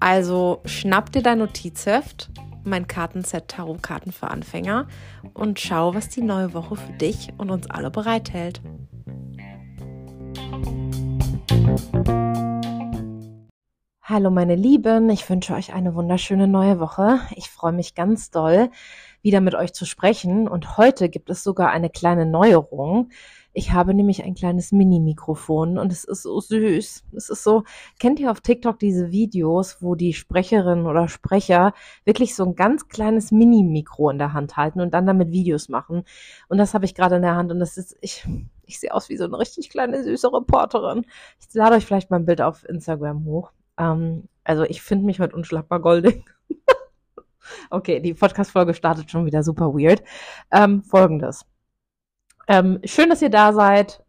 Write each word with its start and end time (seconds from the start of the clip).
Also 0.00 0.62
schnapp 0.64 1.12
dir 1.12 1.22
dein 1.22 1.38
Notizheft, 1.38 2.30
mein 2.64 2.88
Kartenset 2.88 3.48
Tarotkarten 3.48 4.12
für 4.12 4.28
Anfänger 4.28 4.88
und 5.34 5.60
schau, 5.60 5.94
was 5.94 6.08
die 6.08 6.22
neue 6.22 6.54
Woche 6.54 6.76
für 6.76 6.92
dich 6.94 7.28
und 7.36 7.50
uns 7.50 7.68
alle 7.68 7.90
bereithält. 7.90 8.62
Hallo 14.02 14.30
meine 14.30 14.56
Lieben, 14.56 15.10
ich 15.10 15.28
wünsche 15.28 15.54
euch 15.54 15.74
eine 15.74 15.94
wunderschöne 15.94 16.48
neue 16.48 16.80
Woche. 16.80 17.20
Ich 17.36 17.50
freue 17.50 17.72
mich 17.72 17.94
ganz 17.94 18.30
doll, 18.30 18.70
wieder 19.20 19.42
mit 19.42 19.54
euch 19.54 19.74
zu 19.74 19.84
sprechen 19.84 20.48
und 20.48 20.78
heute 20.78 21.10
gibt 21.10 21.28
es 21.28 21.44
sogar 21.44 21.70
eine 21.70 21.90
kleine 21.90 22.24
Neuerung. 22.24 23.10
Ich 23.52 23.72
habe 23.72 23.94
nämlich 23.94 24.22
ein 24.22 24.34
kleines 24.34 24.70
Mini-Mikrofon 24.70 25.76
und 25.76 25.90
es 25.90 26.04
ist 26.04 26.22
so 26.22 26.38
süß. 26.40 27.04
Es 27.16 27.30
ist 27.30 27.42
so, 27.42 27.64
kennt 27.98 28.20
ihr 28.20 28.30
auf 28.30 28.40
TikTok 28.40 28.78
diese 28.78 29.10
Videos, 29.10 29.78
wo 29.80 29.96
die 29.96 30.12
Sprecherin 30.12 30.86
oder 30.86 31.08
Sprecher 31.08 31.74
wirklich 32.04 32.36
so 32.36 32.44
ein 32.44 32.54
ganz 32.54 32.88
kleines 32.88 33.32
Mini-Mikro 33.32 34.10
in 34.10 34.18
der 34.18 34.34
Hand 34.34 34.56
halten 34.56 34.80
und 34.80 34.94
dann 34.94 35.04
damit 35.04 35.32
Videos 35.32 35.68
machen? 35.68 36.04
Und 36.48 36.58
das 36.58 36.74
habe 36.74 36.84
ich 36.84 36.94
gerade 36.94 37.16
in 37.16 37.22
der 37.22 37.34
Hand 37.34 37.50
und 37.50 37.58
das 37.58 37.76
ist, 37.76 37.96
ich, 38.00 38.24
ich 38.66 38.78
sehe 38.78 38.94
aus 38.94 39.08
wie 39.08 39.16
so 39.16 39.24
eine 39.24 39.38
richtig 39.38 39.68
kleine 39.68 40.04
süße 40.04 40.32
Reporterin. 40.32 41.04
Ich 41.40 41.52
lade 41.52 41.74
euch 41.74 41.86
vielleicht 41.86 42.10
mal 42.10 42.18
ein 42.18 42.26
Bild 42.26 42.40
auf 42.40 42.68
Instagram 42.68 43.24
hoch. 43.24 43.50
Ähm, 43.78 44.28
also 44.44 44.62
ich 44.62 44.80
finde 44.80 45.06
mich 45.06 45.18
heute 45.18 45.34
unschlagbar 45.34 45.80
goldig. 45.80 46.24
okay, 47.70 47.98
die 47.98 48.14
Podcast-Folge 48.14 48.74
startet 48.74 49.10
schon 49.10 49.26
wieder 49.26 49.42
super 49.42 49.74
weird. 49.74 50.04
Ähm, 50.52 50.84
Folgendes. 50.84 51.49
Ähm, 52.50 52.80
schön, 52.82 53.08
dass 53.08 53.22
ihr 53.22 53.30
da 53.30 53.52
seid. 53.52 54.02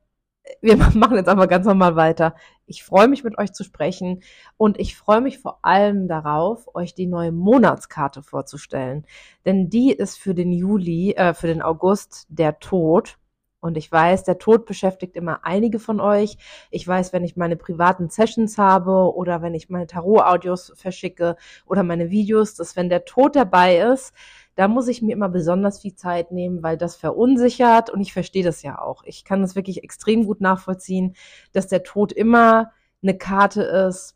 Wir 0.62 0.76
machen 0.96 1.16
jetzt 1.16 1.30
einfach 1.30 1.48
ganz 1.48 1.68
normal 1.68 1.96
weiter. 1.96 2.34
Ich 2.66 2.84
freue 2.84 3.08
mich, 3.08 3.24
mit 3.24 3.38
euch 3.38 3.54
zu 3.54 3.64
sprechen 3.64 4.24
und 4.58 4.80
ich 4.80 4.98
freue 4.98 5.22
mich 5.22 5.38
vor 5.38 5.60
allem 5.62 6.08
darauf, 6.08 6.74
euch 6.74 6.96
die 6.96 7.06
neue 7.06 7.32
Monatskarte 7.32 8.24
vorzustellen. 8.24 9.06
Denn 9.46 9.70
die 9.70 9.92
ist 9.92 10.18
für 10.18 10.34
den 10.34 10.52
Juli, 10.52 11.12
äh, 11.12 11.36
für 11.36 11.46
den 11.46 11.62
August 11.62 12.26
der 12.30 12.58
Tod. 12.60 13.20
Und 13.60 13.78
ich 13.78 13.92
weiß, 13.92 14.24
der 14.24 14.40
Tod 14.40 14.66
beschäftigt 14.66 15.16
immer 15.16 15.46
einige 15.46 15.78
von 15.78 16.00
euch. 16.00 16.38
Ich 16.72 16.88
weiß, 16.88 17.14
wenn 17.14 17.24
ich 17.24 17.38
meine 17.38 17.58
privaten 17.58 18.10
Sessions 18.10 18.58
habe 18.58 19.14
oder 19.14 19.44
wenn 19.44 19.54
ich 19.54 19.70
meine 19.70 19.86
Tarot-Audios 19.86 20.74
verschicke 20.76 21.36
oder 21.68 21.84
meine 21.84 22.10
Videos, 22.10 22.56
dass 22.56 22.76
wenn 22.76 22.90
der 22.90 23.06
Tod 23.06 23.36
dabei 23.36 23.78
ist, 23.78 24.14
da 24.56 24.68
muss 24.68 24.88
ich 24.88 25.02
mir 25.02 25.14
immer 25.14 25.30
besonders 25.30 25.80
viel 25.80 25.96
Zeit 25.96 26.32
nehmen, 26.32 26.64
weil 26.64 26.78
das 26.78 26.96
verunsichert 26.96 27.90
und 27.90 28.02
ich 28.02 28.14
verstehe 28.14 28.44
das 28.44 28.62
ja 28.62 28.80
auch. 28.80 29.04
Ich 29.06 29.24
kann 29.24 29.42
das 29.42 29.56
wirklich 29.56 29.84
extrem 29.84 30.26
gut 30.26 30.42
nachvollziehen, 30.42 31.16
dass 31.54 31.68
der 31.68 31.84
Tod 31.84 32.12
immer 32.12 32.72
eine 33.02 33.18
Karte 33.18 33.64
ist, 33.64 34.16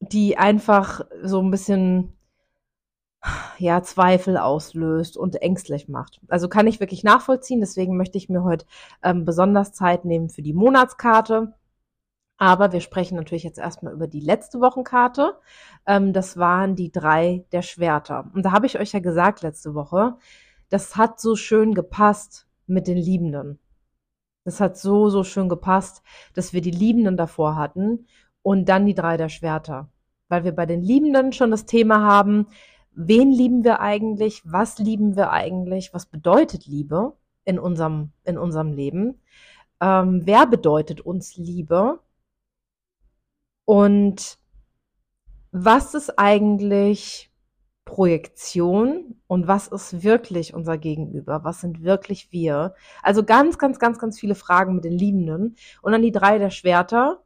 die 0.00 0.38
einfach 0.38 1.02
so 1.22 1.40
ein 1.40 1.50
bisschen 1.50 2.16
ja, 3.58 3.82
Zweifel 3.82 4.38
auslöst 4.38 5.16
und 5.16 5.42
ängstlich 5.42 5.88
macht. 5.88 6.20
Also 6.28 6.48
kann 6.48 6.66
ich 6.66 6.80
wirklich 6.80 7.04
nachvollziehen. 7.04 7.60
Deswegen 7.60 7.96
möchte 7.96 8.16
ich 8.16 8.28
mir 8.28 8.42
heute 8.42 8.64
ähm, 9.02 9.24
besonders 9.24 9.72
Zeit 9.72 10.04
nehmen 10.04 10.30
für 10.30 10.42
die 10.42 10.54
Monatskarte. 10.54 11.52
Aber 12.40 12.72
wir 12.72 12.80
sprechen 12.80 13.16
natürlich 13.16 13.44
jetzt 13.44 13.58
erstmal 13.58 13.92
über 13.92 14.06
die 14.06 14.18
letzte 14.18 14.62
Wochenkarte. 14.62 15.36
Ähm, 15.86 16.14
das 16.14 16.38
waren 16.38 16.74
die 16.74 16.90
drei 16.90 17.44
der 17.52 17.60
Schwerter. 17.60 18.30
Und 18.34 18.46
da 18.46 18.52
habe 18.52 18.64
ich 18.64 18.80
euch 18.80 18.92
ja 18.92 19.00
gesagt 19.00 19.42
letzte 19.42 19.74
Woche, 19.74 20.16
das 20.70 20.96
hat 20.96 21.20
so 21.20 21.36
schön 21.36 21.74
gepasst 21.74 22.46
mit 22.66 22.86
den 22.86 22.96
Liebenden. 22.96 23.58
Das 24.44 24.58
hat 24.58 24.78
so, 24.78 25.10
so 25.10 25.22
schön 25.22 25.50
gepasst, 25.50 26.02
dass 26.32 26.54
wir 26.54 26.62
die 26.62 26.70
Liebenden 26.70 27.18
davor 27.18 27.56
hatten 27.56 28.06
und 28.40 28.70
dann 28.70 28.86
die 28.86 28.94
drei 28.94 29.18
der 29.18 29.28
Schwerter. 29.28 29.90
Weil 30.28 30.44
wir 30.44 30.52
bei 30.52 30.64
den 30.64 30.80
Liebenden 30.80 31.34
schon 31.34 31.50
das 31.50 31.66
Thema 31.66 32.00
haben, 32.00 32.46
wen 32.92 33.32
lieben 33.32 33.64
wir 33.64 33.80
eigentlich, 33.80 34.40
was 34.50 34.78
lieben 34.78 35.14
wir 35.14 35.30
eigentlich, 35.30 35.92
was 35.92 36.06
bedeutet 36.06 36.64
Liebe 36.64 37.12
in 37.44 37.58
unserem, 37.58 38.12
in 38.24 38.38
unserem 38.38 38.72
Leben, 38.72 39.20
ähm, 39.82 40.22
wer 40.24 40.46
bedeutet 40.46 41.02
uns 41.02 41.36
Liebe 41.36 42.00
und 43.70 44.40
was 45.52 45.94
ist 45.94 46.18
eigentlich 46.18 47.30
Projektion 47.84 49.20
und 49.28 49.46
was 49.46 49.68
ist 49.68 50.02
wirklich 50.02 50.54
unser 50.54 50.76
Gegenüber? 50.76 51.44
Was 51.44 51.60
sind 51.60 51.84
wirklich 51.84 52.32
wir? 52.32 52.74
Also 53.00 53.22
ganz, 53.22 53.58
ganz, 53.58 53.78
ganz, 53.78 54.00
ganz 54.00 54.18
viele 54.18 54.34
Fragen 54.34 54.74
mit 54.74 54.82
den 54.82 54.98
Liebenden. 54.98 55.54
Und 55.82 55.92
dann 55.92 56.02
die 56.02 56.10
drei 56.10 56.38
der 56.38 56.50
Schwerter. 56.50 57.22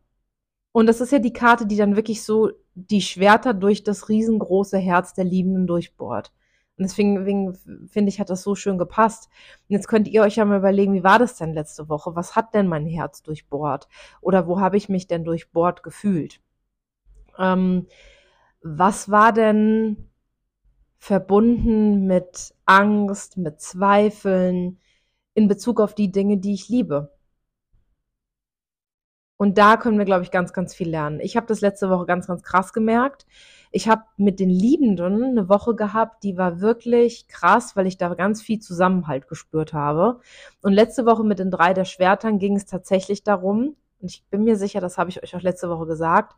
Und 0.72 0.84
das 0.84 1.00
ist 1.00 1.12
ja 1.12 1.18
die 1.18 1.32
Karte, 1.32 1.64
die 1.64 1.78
dann 1.78 1.96
wirklich 1.96 2.22
so 2.22 2.50
die 2.74 3.00
Schwerter 3.00 3.54
durch 3.54 3.82
das 3.82 4.10
riesengroße 4.10 4.76
Herz 4.76 5.14
der 5.14 5.24
Liebenden 5.24 5.66
durchbohrt. 5.66 6.30
Und 6.76 6.82
deswegen 6.84 7.54
finde 7.88 8.08
ich, 8.08 8.18
hat 8.18 8.30
das 8.30 8.42
so 8.42 8.56
schön 8.56 8.78
gepasst. 8.78 9.28
Und 9.68 9.74
jetzt 9.74 9.86
könnt 9.86 10.08
ihr 10.08 10.22
euch 10.22 10.36
ja 10.36 10.44
mal 10.44 10.58
überlegen, 10.58 10.94
wie 10.94 11.04
war 11.04 11.18
das 11.20 11.36
denn 11.36 11.54
letzte 11.54 11.88
Woche? 11.88 12.16
Was 12.16 12.34
hat 12.34 12.52
denn 12.54 12.66
mein 12.66 12.86
Herz 12.86 13.22
durchbohrt? 13.22 13.88
Oder 14.20 14.48
wo 14.48 14.60
habe 14.60 14.76
ich 14.76 14.88
mich 14.88 15.06
denn 15.06 15.24
durchbohrt 15.24 15.84
gefühlt? 15.84 16.40
Ähm, 17.38 17.86
was 18.62 19.10
war 19.10 19.32
denn 19.32 20.10
verbunden 20.98 22.06
mit 22.06 22.54
Angst, 22.66 23.36
mit 23.36 23.60
Zweifeln 23.60 24.80
in 25.34 25.48
Bezug 25.48 25.80
auf 25.80 25.94
die 25.94 26.10
Dinge, 26.10 26.38
die 26.38 26.54
ich 26.54 26.68
liebe? 26.68 27.13
Und 29.36 29.58
da 29.58 29.76
können 29.76 29.98
wir, 29.98 30.04
glaube 30.04 30.22
ich, 30.22 30.30
ganz, 30.30 30.52
ganz 30.52 30.74
viel 30.74 30.88
lernen. 30.88 31.20
Ich 31.20 31.36
habe 31.36 31.46
das 31.46 31.60
letzte 31.60 31.90
Woche 31.90 32.06
ganz, 32.06 32.28
ganz 32.28 32.42
krass 32.42 32.72
gemerkt. 32.72 33.26
Ich 33.72 33.88
habe 33.88 34.02
mit 34.16 34.38
den 34.38 34.50
Liebenden 34.50 35.24
eine 35.24 35.48
Woche 35.48 35.74
gehabt, 35.74 36.22
die 36.22 36.36
war 36.36 36.60
wirklich 36.60 37.26
krass, 37.26 37.74
weil 37.74 37.88
ich 37.88 37.98
da 37.98 38.14
ganz 38.14 38.40
viel 38.40 38.60
Zusammenhalt 38.60 39.26
gespürt 39.26 39.72
habe. 39.72 40.20
Und 40.62 40.72
letzte 40.72 41.06
Woche 41.06 41.24
mit 41.24 41.40
den 41.40 41.50
drei 41.50 41.74
der 41.74 41.84
Schwertern 41.84 42.38
ging 42.38 42.54
es 42.56 42.66
tatsächlich 42.66 43.24
darum, 43.24 43.76
und 44.00 44.10
ich 44.10 44.22
bin 44.28 44.44
mir 44.44 44.56
sicher, 44.56 44.80
das 44.80 44.98
habe 44.98 45.08
ich 45.08 45.22
euch 45.22 45.34
auch 45.34 45.40
letzte 45.40 45.70
Woche 45.70 45.86
gesagt, 45.86 46.34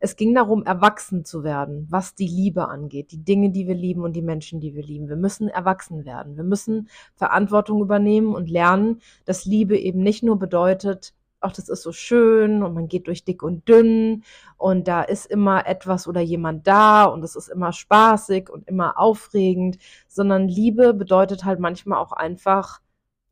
es 0.00 0.16
ging 0.16 0.34
darum, 0.34 0.64
erwachsen 0.64 1.26
zu 1.26 1.44
werden, 1.44 1.86
was 1.90 2.14
die 2.14 2.26
Liebe 2.26 2.68
angeht, 2.68 3.12
die 3.12 3.22
Dinge, 3.22 3.50
die 3.50 3.68
wir 3.68 3.74
lieben 3.74 4.02
und 4.02 4.14
die 4.14 4.22
Menschen, 4.22 4.58
die 4.58 4.74
wir 4.74 4.82
lieben. 4.82 5.10
Wir 5.10 5.16
müssen 5.16 5.48
erwachsen 5.48 6.06
werden. 6.06 6.38
Wir 6.38 6.44
müssen 6.44 6.88
Verantwortung 7.14 7.82
übernehmen 7.82 8.34
und 8.34 8.48
lernen, 8.48 9.02
dass 9.26 9.44
Liebe 9.44 9.78
eben 9.78 10.02
nicht 10.02 10.22
nur 10.22 10.38
bedeutet, 10.38 11.12
ach, 11.40 11.52
das 11.52 11.68
ist 11.68 11.82
so 11.82 11.92
schön 11.92 12.62
und 12.62 12.74
man 12.74 12.88
geht 12.88 13.06
durch 13.06 13.24
dick 13.24 13.42
und 13.42 13.68
dünn 13.68 14.24
und 14.56 14.88
da 14.88 15.02
ist 15.02 15.26
immer 15.26 15.66
etwas 15.66 16.06
oder 16.06 16.20
jemand 16.20 16.66
da 16.66 17.04
und 17.04 17.22
es 17.24 17.36
ist 17.36 17.48
immer 17.48 17.72
spaßig 17.72 18.50
und 18.50 18.68
immer 18.68 18.98
aufregend, 18.98 19.78
sondern 20.08 20.48
Liebe 20.48 20.94
bedeutet 20.94 21.44
halt 21.44 21.60
manchmal 21.60 21.98
auch 21.98 22.12
einfach, 22.12 22.80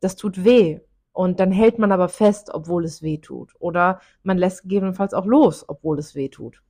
das 0.01 0.15
tut 0.15 0.43
weh. 0.43 0.79
Und 1.11 1.39
dann 1.39 1.51
hält 1.51 1.79
man 1.79 1.91
aber 1.91 2.07
fest, 2.07 2.49
obwohl 2.53 2.85
es 2.85 3.01
weh 3.01 3.17
tut. 3.17 3.53
Oder 3.59 3.99
man 4.23 4.37
lässt 4.37 4.61
gegebenenfalls 4.63 5.13
auch 5.13 5.25
los, 5.25 5.65
obwohl 5.67 5.99
es 5.99 6.15
weh 6.15 6.29
tut. 6.29 6.61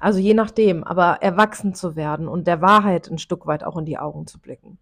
Also 0.00 0.18
je 0.18 0.34
nachdem, 0.34 0.84
aber 0.84 1.18
erwachsen 1.20 1.74
zu 1.74 1.96
werden 1.96 2.28
und 2.28 2.46
der 2.46 2.62
Wahrheit 2.62 3.10
ein 3.10 3.18
Stück 3.18 3.46
weit 3.46 3.64
auch 3.64 3.76
in 3.76 3.84
die 3.84 3.98
Augen 3.98 4.26
zu 4.26 4.40
blicken. 4.40 4.78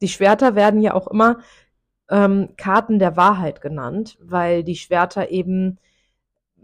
Die 0.00 0.08
Schwerter 0.08 0.54
werden 0.54 0.80
ja 0.80 0.94
auch 0.94 1.08
immer 1.08 1.38
ähm, 2.10 2.50
Karten 2.56 2.98
der 2.98 3.16
Wahrheit 3.16 3.60
genannt, 3.60 4.18
weil 4.20 4.64
die 4.64 4.76
Schwerter 4.76 5.30
eben 5.30 5.78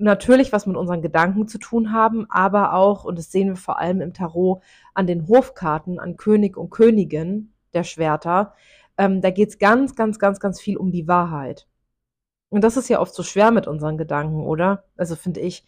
natürlich 0.00 0.52
was 0.52 0.66
mit 0.66 0.76
unseren 0.76 1.02
Gedanken 1.02 1.46
zu 1.46 1.58
tun 1.58 1.92
haben, 1.92 2.26
aber 2.30 2.72
auch, 2.74 3.04
und 3.04 3.18
das 3.18 3.30
sehen 3.30 3.48
wir 3.48 3.56
vor 3.56 3.78
allem 3.78 4.00
im 4.00 4.14
Tarot, 4.14 4.62
an 4.94 5.06
den 5.06 5.28
Hofkarten, 5.28 5.98
an 5.98 6.16
König 6.16 6.56
und 6.56 6.70
Königin 6.70 7.52
der 7.74 7.84
Schwerter, 7.84 8.54
ähm, 8.98 9.20
da 9.20 9.30
geht's 9.30 9.58
ganz, 9.58 9.94
ganz, 9.94 10.18
ganz, 10.18 10.40
ganz 10.40 10.60
viel 10.60 10.76
um 10.76 10.90
die 10.90 11.06
Wahrheit. 11.06 11.66
Und 12.48 12.64
das 12.64 12.76
ist 12.76 12.88
ja 12.88 13.00
oft 13.00 13.14
so 13.14 13.22
schwer 13.22 13.50
mit 13.50 13.66
unseren 13.66 13.96
Gedanken, 13.98 14.42
oder? 14.42 14.84
Also 14.96 15.16
finde 15.16 15.40
ich, 15.40 15.64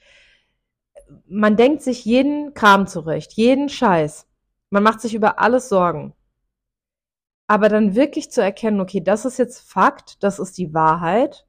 man 1.29 1.57
denkt 1.57 1.83
sich 1.83 2.05
jeden 2.05 2.55
Kram 2.55 2.87
zurecht, 2.87 3.33
jeden 3.35 3.69
Scheiß. 3.69 4.27
Man 4.71 4.83
macht 4.83 5.01
sich 5.01 5.15
über 5.15 5.39
alles 5.39 5.69
Sorgen. 5.69 6.15
Aber 7.53 7.69
dann 7.69 7.95
wirklich 7.95 8.31
zu 8.31 8.43
erkennen, 8.43 8.81
okay, 8.81 9.03
das 9.03 9.27
ist 9.27 9.39
jetzt 9.39 9.61
Fakt, 9.71 10.23
das 10.23 10.39
ist 10.39 10.57
die 10.57 10.73
Wahrheit, 10.73 11.47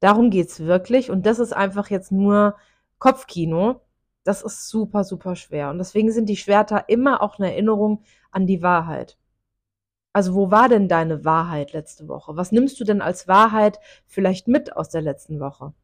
darum 0.00 0.30
geht's 0.30 0.60
wirklich 0.60 1.10
und 1.10 1.26
das 1.26 1.40
ist 1.40 1.52
einfach 1.52 1.90
jetzt 1.90 2.12
nur 2.12 2.56
Kopfkino, 2.98 3.80
Das 4.24 4.42
ist 4.42 4.68
super, 4.70 5.04
super 5.04 5.36
schwer. 5.36 5.70
Und 5.70 5.78
deswegen 5.78 6.12
sind 6.12 6.28
die 6.28 6.36
Schwerter 6.36 6.88
immer 6.88 7.22
auch 7.22 7.38
eine 7.38 7.52
Erinnerung 7.52 8.04
an 8.32 8.46
die 8.46 8.62
Wahrheit. 8.62 9.18
Also 10.14 10.34
wo 10.34 10.50
war 10.50 10.68
denn 10.68 10.88
deine 10.88 11.24
Wahrheit 11.24 11.72
letzte 11.72 12.08
Woche? 12.08 12.36
Was 12.36 12.52
nimmst 12.52 12.80
du 12.80 12.84
denn 12.84 13.02
als 13.02 13.28
Wahrheit 13.28 13.80
vielleicht 14.06 14.48
mit 14.48 14.76
aus 14.76 14.90
der 14.90 15.02
letzten 15.02 15.40
Woche? 15.40 15.74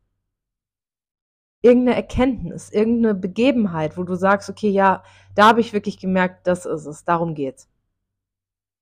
Irgendeine 1.63 1.97
Erkenntnis, 1.97 2.71
irgendeine 2.71 3.15
Begebenheit, 3.15 3.97
wo 3.97 4.03
du 4.05 4.15
sagst, 4.15 4.51
okay, 4.51 4.69
ja, 4.69 5.03
da 5.35 5.49
habe 5.49 5.61
ich 5.63 5.73
wirklich 5.73 5.99
gemerkt, 5.99 6.47
das 6.47 6.67
ist 6.67 6.85
es, 6.85 7.05
darum 7.05 7.35
geht's. 7.35 7.70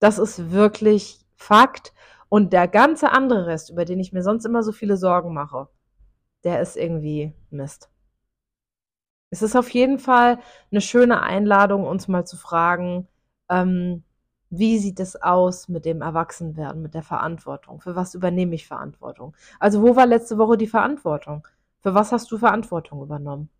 Das 0.00 0.18
ist 0.18 0.50
wirklich 0.52 1.24
Fakt 1.36 1.92
und 2.28 2.52
der 2.52 2.68
ganze 2.68 3.10
andere 3.10 3.46
Rest, 3.46 3.70
über 3.70 3.84
den 3.84 4.00
ich 4.00 4.12
mir 4.12 4.22
sonst 4.22 4.44
immer 4.44 4.62
so 4.62 4.72
viele 4.72 4.96
Sorgen 4.96 5.32
mache, 5.32 5.68
der 6.44 6.60
ist 6.60 6.76
irgendwie 6.76 7.32
Mist. 7.50 7.90
Es 9.30 9.42
ist 9.42 9.56
auf 9.56 9.70
jeden 9.70 9.98
Fall 9.98 10.38
eine 10.70 10.80
schöne 10.80 11.22
Einladung, 11.22 11.84
uns 11.86 12.08
mal 12.08 12.26
zu 12.26 12.36
fragen, 12.36 13.08
ähm, 13.50 14.04
wie 14.50 14.78
sieht 14.78 15.00
es 15.00 15.20
aus 15.20 15.68
mit 15.68 15.84
dem 15.84 16.00
Erwachsenwerden, 16.00 16.80
mit 16.80 16.94
der 16.94 17.02
Verantwortung? 17.02 17.80
Für 17.80 17.96
was 17.96 18.14
übernehme 18.14 18.54
ich 18.54 18.66
Verantwortung? 18.66 19.36
Also 19.58 19.82
wo 19.82 19.96
war 19.96 20.06
letzte 20.06 20.38
Woche 20.38 20.56
die 20.56 20.66
Verantwortung? 20.66 21.46
Für 21.80 21.94
was 21.94 22.12
hast 22.12 22.30
du 22.30 22.38
Verantwortung 22.38 23.02
übernommen? 23.02 23.50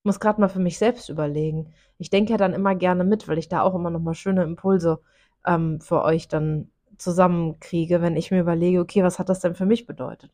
Ich 0.00 0.04
muss 0.04 0.20
gerade 0.20 0.40
mal 0.40 0.48
für 0.48 0.60
mich 0.60 0.78
selbst 0.78 1.08
überlegen. 1.08 1.72
Ich 1.98 2.10
denke 2.10 2.32
ja 2.32 2.36
dann 2.36 2.52
immer 2.54 2.74
gerne 2.74 3.04
mit, 3.04 3.26
weil 3.28 3.38
ich 3.38 3.48
da 3.48 3.62
auch 3.62 3.74
immer 3.74 3.90
noch 3.90 4.00
mal 4.00 4.14
schöne 4.14 4.44
Impulse 4.44 5.00
ähm, 5.46 5.80
für 5.80 6.02
euch 6.02 6.28
dann 6.28 6.70
zusammenkriege, 6.98 8.02
wenn 8.02 8.16
ich 8.16 8.30
mir 8.30 8.40
überlege, 8.40 8.80
okay, 8.80 9.02
was 9.02 9.18
hat 9.18 9.28
das 9.28 9.40
denn 9.40 9.54
für 9.54 9.66
mich 9.66 9.86
bedeutet? 9.86 10.32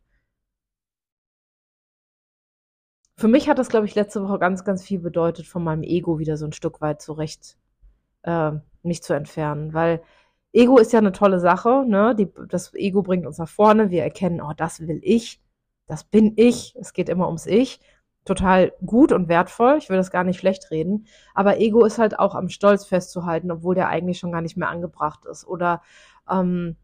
Für 3.16 3.28
mich 3.28 3.48
hat 3.48 3.58
das, 3.58 3.68
glaube 3.68 3.86
ich, 3.86 3.94
letzte 3.94 4.22
Woche 4.22 4.38
ganz, 4.38 4.64
ganz 4.64 4.82
viel 4.82 4.98
bedeutet, 4.98 5.46
von 5.46 5.62
meinem 5.62 5.82
Ego 5.82 6.18
wieder 6.18 6.36
so 6.36 6.46
ein 6.46 6.52
Stück 6.52 6.80
weit 6.80 7.00
zurecht 7.02 7.56
äh, 8.22 8.52
mich 8.82 9.02
zu 9.02 9.14
entfernen, 9.14 9.74
weil 9.74 10.02
Ego 10.52 10.78
ist 10.78 10.92
ja 10.92 10.98
eine 10.98 11.12
tolle 11.12 11.40
Sache, 11.40 11.84
ne? 11.86 12.14
Die, 12.14 12.28
das 12.48 12.74
Ego 12.74 13.02
bringt 13.02 13.26
uns 13.26 13.38
nach 13.38 13.48
vorne, 13.48 13.90
wir 13.90 14.02
erkennen, 14.02 14.40
oh, 14.42 14.52
das 14.56 14.80
will 14.80 15.00
ich, 15.02 15.40
das 15.86 16.04
bin 16.04 16.34
ich, 16.36 16.74
es 16.78 16.92
geht 16.92 17.08
immer 17.08 17.26
ums 17.26 17.46
Ich. 17.46 17.80
Total 18.24 18.72
gut 18.86 19.10
und 19.10 19.28
wertvoll, 19.28 19.78
ich 19.78 19.88
will 19.88 19.96
das 19.96 20.12
gar 20.12 20.22
nicht 20.22 20.38
schlecht 20.38 20.70
reden, 20.70 21.06
aber 21.34 21.58
Ego 21.58 21.84
ist 21.84 21.98
halt 21.98 22.18
auch 22.20 22.36
am 22.36 22.48
Stolz 22.48 22.84
festzuhalten, 22.84 23.50
obwohl 23.50 23.74
der 23.74 23.88
eigentlich 23.88 24.18
schon 24.18 24.30
gar 24.30 24.42
nicht 24.42 24.56
mehr 24.56 24.68
angebracht 24.68 25.24
ist. 25.24 25.44
Oder 25.44 25.82
ähm, 26.30 26.76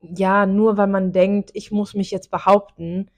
ja, 0.00 0.46
nur 0.46 0.76
weil 0.76 0.86
man 0.86 1.12
denkt, 1.12 1.50
ich 1.54 1.72
muss 1.72 1.94
mich 1.94 2.10
jetzt 2.12 2.30
behaupten, 2.30 3.10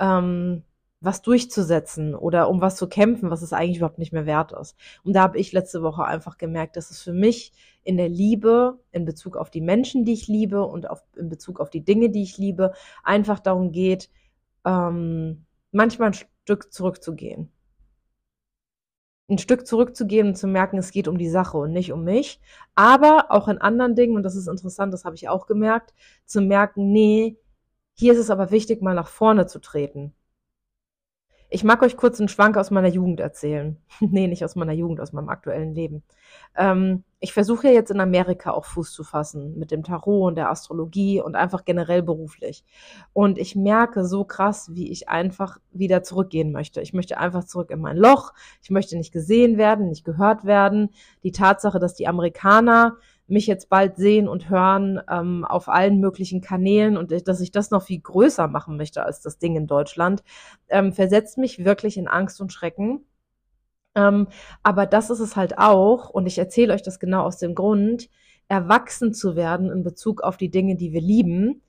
ähm, 0.00 0.64
was 1.00 1.22
durchzusetzen 1.22 2.14
oder 2.14 2.48
um 2.48 2.60
was 2.60 2.76
zu 2.76 2.88
kämpfen, 2.88 3.30
was 3.30 3.42
es 3.42 3.52
eigentlich 3.52 3.76
überhaupt 3.76 3.98
nicht 3.98 4.12
mehr 4.12 4.26
wert 4.26 4.52
ist. 4.52 4.74
Und 5.04 5.12
da 5.14 5.22
habe 5.22 5.38
ich 5.38 5.52
letzte 5.52 5.82
Woche 5.82 6.04
einfach 6.04 6.38
gemerkt, 6.38 6.76
dass 6.76 6.90
es 6.90 7.02
für 7.02 7.12
mich 7.12 7.52
in 7.82 7.98
der 7.98 8.08
Liebe, 8.08 8.80
in 8.90 9.04
Bezug 9.04 9.36
auf 9.36 9.50
die 9.50 9.60
Menschen, 9.60 10.04
die 10.04 10.14
ich 10.14 10.28
liebe 10.28 10.64
und 10.64 10.88
auf, 10.88 11.02
in 11.16 11.28
Bezug 11.28 11.60
auf 11.60 11.70
die 11.70 11.84
Dinge, 11.84 12.10
die 12.10 12.22
ich 12.22 12.38
liebe, 12.38 12.72
einfach 13.02 13.38
darum 13.38 13.70
geht, 13.70 14.08
ähm, 14.64 15.44
manchmal 15.72 16.12
Stück 16.44 16.72
zurückzugehen. 16.72 17.50
Ein 19.30 19.38
Stück 19.38 19.66
zurückzugehen 19.66 20.28
und 20.28 20.34
zu 20.36 20.46
merken, 20.46 20.76
es 20.76 20.90
geht 20.90 21.08
um 21.08 21.16
die 21.16 21.30
Sache 21.30 21.56
und 21.56 21.72
nicht 21.72 21.92
um 21.92 22.04
mich. 22.04 22.38
Aber 22.74 23.30
auch 23.30 23.48
in 23.48 23.58
anderen 23.58 23.94
Dingen, 23.94 24.16
und 24.16 24.22
das 24.22 24.36
ist 24.36 24.46
interessant, 24.46 24.92
das 24.92 25.06
habe 25.06 25.16
ich 25.16 25.28
auch 25.30 25.46
gemerkt, 25.46 25.94
zu 26.26 26.42
merken, 26.42 26.92
nee, 26.92 27.38
hier 27.94 28.12
ist 28.12 28.18
es 28.18 28.30
aber 28.30 28.50
wichtig, 28.50 28.82
mal 28.82 28.94
nach 28.94 29.08
vorne 29.08 29.46
zu 29.46 29.58
treten 29.58 30.14
ich 31.54 31.62
mag 31.62 31.82
euch 31.82 31.96
kurz 31.96 32.18
einen 32.18 32.28
Schwank 32.28 32.56
aus 32.56 32.72
meiner 32.72 32.88
Jugend 32.88 33.20
erzählen. 33.20 33.76
nee, 34.00 34.26
nicht 34.26 34.44
aus 34.44 34.56
meiner 34.56 34.72
Jugend, 34.72 35.00
aus 35.00 35.12
meinem 35.12 35.28
aktuellen 35.28 35.72
Leben. 35.72 36.02
Ähm, 36.56 37.04
ich 37.20 37.32
versuche 37.32 37.68
ja 37.68 37.72
jetzt 37.72 37.92
in 37.92 38.00
Amerika 38.00 38.50
auch 38.50 38.64
Fuß 38.64 38.92
zu 38.92 39.04
fassen 39.04 39.56
mit 39.56 39.70
dem 39.70 39.84
Tarot 39.84 40.26
und 40.26 40.34
der 40.34 40.50
Astrologie 40.50 41.20
und 41.20 41.36
einfach 41.36 41.64
generell 41.64 42.02
beruflich. 42.02 42.64
Und 43.12 43.38
ich 43.38 43.54
merke 43.54 44.04
so 44.04 44.24
krass, 44.24 44.74
wie 44.74 44.90
ich 44.90 45.08
einfach 45.08 45.58
wieder 45.70 46.02
zurückgehen 46.02 46.50
möchte. 46.50 46.80
Ich 46.80 46.92
möchte 46.92 47.18
einfach 47.18 47.44
zurück 47.44 47.70
in 47.70 47.80
mein 47.80 47.98
Loch. 47.98 48.32
Ich 48.60 48.70
möchte 48.70 48.96
nicht 48.96 49.12
gesehen 49.12 49.56
werden, 49.56 49.90
nicht 49.90 50.04
gehört 50.04 50.44
werden. 50.44 50.90
Die 51.22 51.32
Tatsache, 51.32 51.78
dass 51.78 51.94
die 51.94 52.08
Amerikaner 52.08 52.96
mich 53.26 53.46
jetzt 53.46 53.68
bald 53.68 53.96
sehen 53.96 54.28
und 54.28 54.50
hören 54.50 55.00
ähm, 55.10 55.44
auf 55.44 55.68
allen 55.68 55.98
möglichen 56.00 56.40
Kanälen 56.40 56.96
und 56.96 57.10
dass 57.26 57.40
ich 57.40 57.50
das 57.50 57.70
noch 57.70 57.82
viel 57.82 58.00
größer 58.00 58.48
machen 58.48 58.76
möchte 58.76 59.04
als 59.04 59.20
das 59.20 59.38
Ding 59.38 59.56
in 59.56 59.66
Deutschland, 59.66 60.22
ähm, 60.68 60.92
versetzt 60.92 61.38
mich 61.38 61.64
wirklich 61.64 61.96
in 61.96 62.08
Angst 62.08 62.40
und 62.40 62.52
Schrecken. 62.52 63.04
Ähm, 63.94 64.28
aber 64.62 64.86
das 64.86 65.10
ist 65.10 65.20
es 65.20 65.36
halt 65.36 65.58
auch, 65.58 66.10
und 66.10 66.26
ich 66.26 66.38
erzähle 66.38 66.74
euch 66.74 66.82
das 66.82 66.98
genau 66.98 67.22
aus 67.22 67.38
dem 67.38 67.54
Grund, 67.54 68.10
erwachsen 68.48 69.14
zu 69.14 69.36
werden 69.36 69.70
in 69.70 69.82
Bezug 69.82 70.22
auf 70.22 70.36
die 70.36 70.50
Dinge, 70.50 70.76
die 70.76 70.92
wir 70.92 71.00
lieben. 71.00 71.62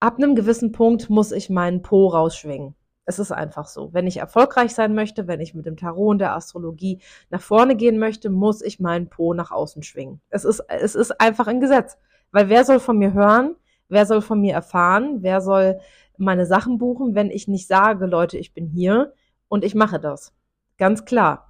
Ab 0.00 0.16
einem 0.16 0.34
gewissen 0.34 0.72
Punkt 0.72 1.10
muss 1.10 1.32
ich 1.32 1.50
meinen 1.50 1.82
Po 1.82 2.06
rausschwingen. 2.06 2.74
Es 3.08 3.18
ist 3.18 3.32
einfach 3.32 3.66
so. 3.66 3.94
Wenn 3.94 4.06
ich 4.06 4.18
erfolgreich 4.18 4.74
sein 4.74 4.94
möchte, 4.94 5.26
wenn 5.26 5.40
ich 5.40 5.54
mit 5.54 5.64
dem 5.64 5.78
Tarot 5.78 6.10
und 6.10 6.18
der 6.18 6.34
Astrologie 6.34 7.00
nach 7.30 7.40
vorne 7.40 7.74
gehen 7.74 7.98
möchte, 7.98 8.28
muss 8.28 8.60
ich 8.60 8.80
meinen 8.80 9.08
Po 9.08 9.32
nach 9.32 9.50
außen 9.50 9.82
schwingen. 9.82 10.20
Es 10.28 10.44
ist, 10.44 10.62
es 10.68 10.94
ist 10.94 11.18
einfach 11.18 11.46
ein 11.46 11.58
Gesetz. 11.58 11.96
Weil 12.32 12.50
wer 12.50 12.66
soll 12.66 12.80
von 12.80 12.98
mir 12.98 13.14
hören? 13.14 13.56
Wer 13.88 14.04
soll 14.04 14.20
von 14.20 14.42
mir 14.42 14.52
erfahren? 14.52 15.22
Wer 15.22 15.40
soll 15.40 15.80
meine 16.18 16.44
Sachen 16.44 16.76
buchen, 16.76 17.14
wenn 17.14 17.30
ich 17.30 17.48
nicht 17.48 17.66
sage, 17.66 18.04
Leute, 18.04 18.36
ich 18.36 18.52
bin 18.52 18.66
hier 18.66 19.14
und 19.48 19.64
ich 19.64 19.74
mache 19.74 19.98
das? 19.98 20.34
Ganz 20.76 21.06
klar. 21.06 21.47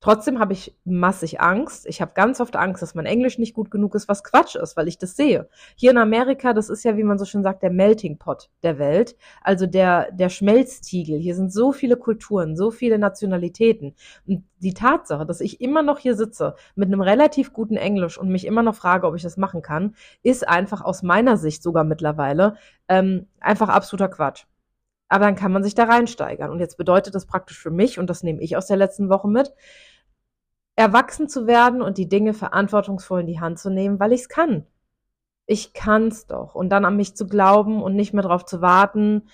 Trotzdem 0.00 0.38
habe 0.38 0.52
ich 0.52 0.76
massig 0.84 1.40
Angst. 1.40 1.84
Ich 1.86 2.00
habe 2.00 2.12
ganz 2.14 2.40
oft 2.40 2.54
Angst, 2.54 2.82
dass 2.82 2.94
mein 2.94 3.06
Englisch 3.06 3.36
nicht 3.36 3.52
gut 3.52 3.68
genug 3.68 3.96
ist, 3.96 4.08
was 4.08 4.22
Quatsch 4.22 4.54
ist, 4.54 4.76
weil 4.76 4.86
ich 4.86 4.96
das 4.96 5.16
sehe. 5.16 5.48
Hier 5.74 5.90
in 5.90 5.98
Amerika, 5.98 6.52
das 6.52 6.68
ist 6.68 6.84
ja, 6.84 6.96
wie 6.96 7.02
man 7.02 7.18
so 7.18 7.24
schön 7.24 7.42
sagt, 7.42 7.64
der 7.64 7.70
Melting 7.70 8.16
Pot 8.16 8.48
der 8.62 8.78
Welt, 8.78 9.16
also 9.42 9.66
der, 9.66 10.12
der 10.12 10.28
Schmelztiegel. 10.28 11.18
Hier 11.18 11.34
sind 11.34 11.52
so 11.52 11.72
viele 11.72 11.96
Kulturen, 11.96 12.56
so 12.56 12.70
viele 12.70 12.96
Nationalitäten. 12.98 13.96
Und 14.24 14.44
die 14.60 14.74
Tatsache, 14.74 15.26
dass 15.26 15.40
ich 15.40 15.60
immer 15.60 15.82
noch 15.82 15.98
hier 15.98 16.14
sitze 16.14 16.54
mit 16.76 16.86
einem 16.86 17.00
relativ 17.00 17.52
guten 17.52 17.76
Englisch 17.76 18.18
und 18.18 18.28
mich 18.28 18.46
immer 18.46 18.62
noch 18.62 18.76
frage, 18.76 19.06
ob 19.06 19.16
ich 19.16 19.22
das 19.22 19.36
machen 19.36 19.62
kann, 19.62 19.96
ist 20.22 20.46
einfach 20.46 20.80
aus 20.80 21.02
meiner 21.02 21.36
Sicht 21.36 21.62
sogar 21.62 21.82
mittlerweile 21.82 22.54
ähm, 22.88 23.26
einfach 23.40 23.68
absoluter 23.68 24.08
Quatsch. 24.08 24.44
Aber 25.08 25.24
dann 25.24 25.36
kann 25.36 25.52
man 25.52 25.62
sich 25.62 25.74
da 25.74 25.84
reinsteigern. 25.84 26.50
Und 26.50 26.60
jetzt 26.60 26.76
bedeutet 26.76 27.14
das 27.14 27.26
praktisch 27.26 27.58
für 27.58 27.70
mich, 27.70 27.98
und 27.98 28.10
das 28.10 28.22
nehme 28.22 28.42
ich 28.42 28.56
aus 28.56 28.66
der 28.66 28.76
letzten 28.76 29.08
Woche 29.08 29.28
mit, 29.28 29.52
erwachsen 30.76 31.28
zu 31.28 31.46
werden 31.46 31.82
und 31.82 31.98
die 31.98 32.08
Dinge 32.08 32.34
verantwortungsvoll 32.34 33.22
in 33.22 33.26
die 33.26 33.40
Hand 33.40 33.58
zu 33.58 33.70
nehmen, 33.70 33.98
weil 33.98 34.12
ich 34.12 34.22
es 34.22 34.28
kann. 34.28 34.66
Ich 35.46 35.72
kann's 35.72 36.26
doch. 36.26 36.54
Und 36.54 36.68
dann 36.70 36.84
an 36.84 36.96
mich 36.96 37.16
zu 37.16 37.26
glauben 37.26 37.82
und 37.82 37.96
nicht 37.96 38.12
mehr 38.12 38.22
darauf 38.22 38.44
zu 38.44 38.60
warten, 38.60 39.28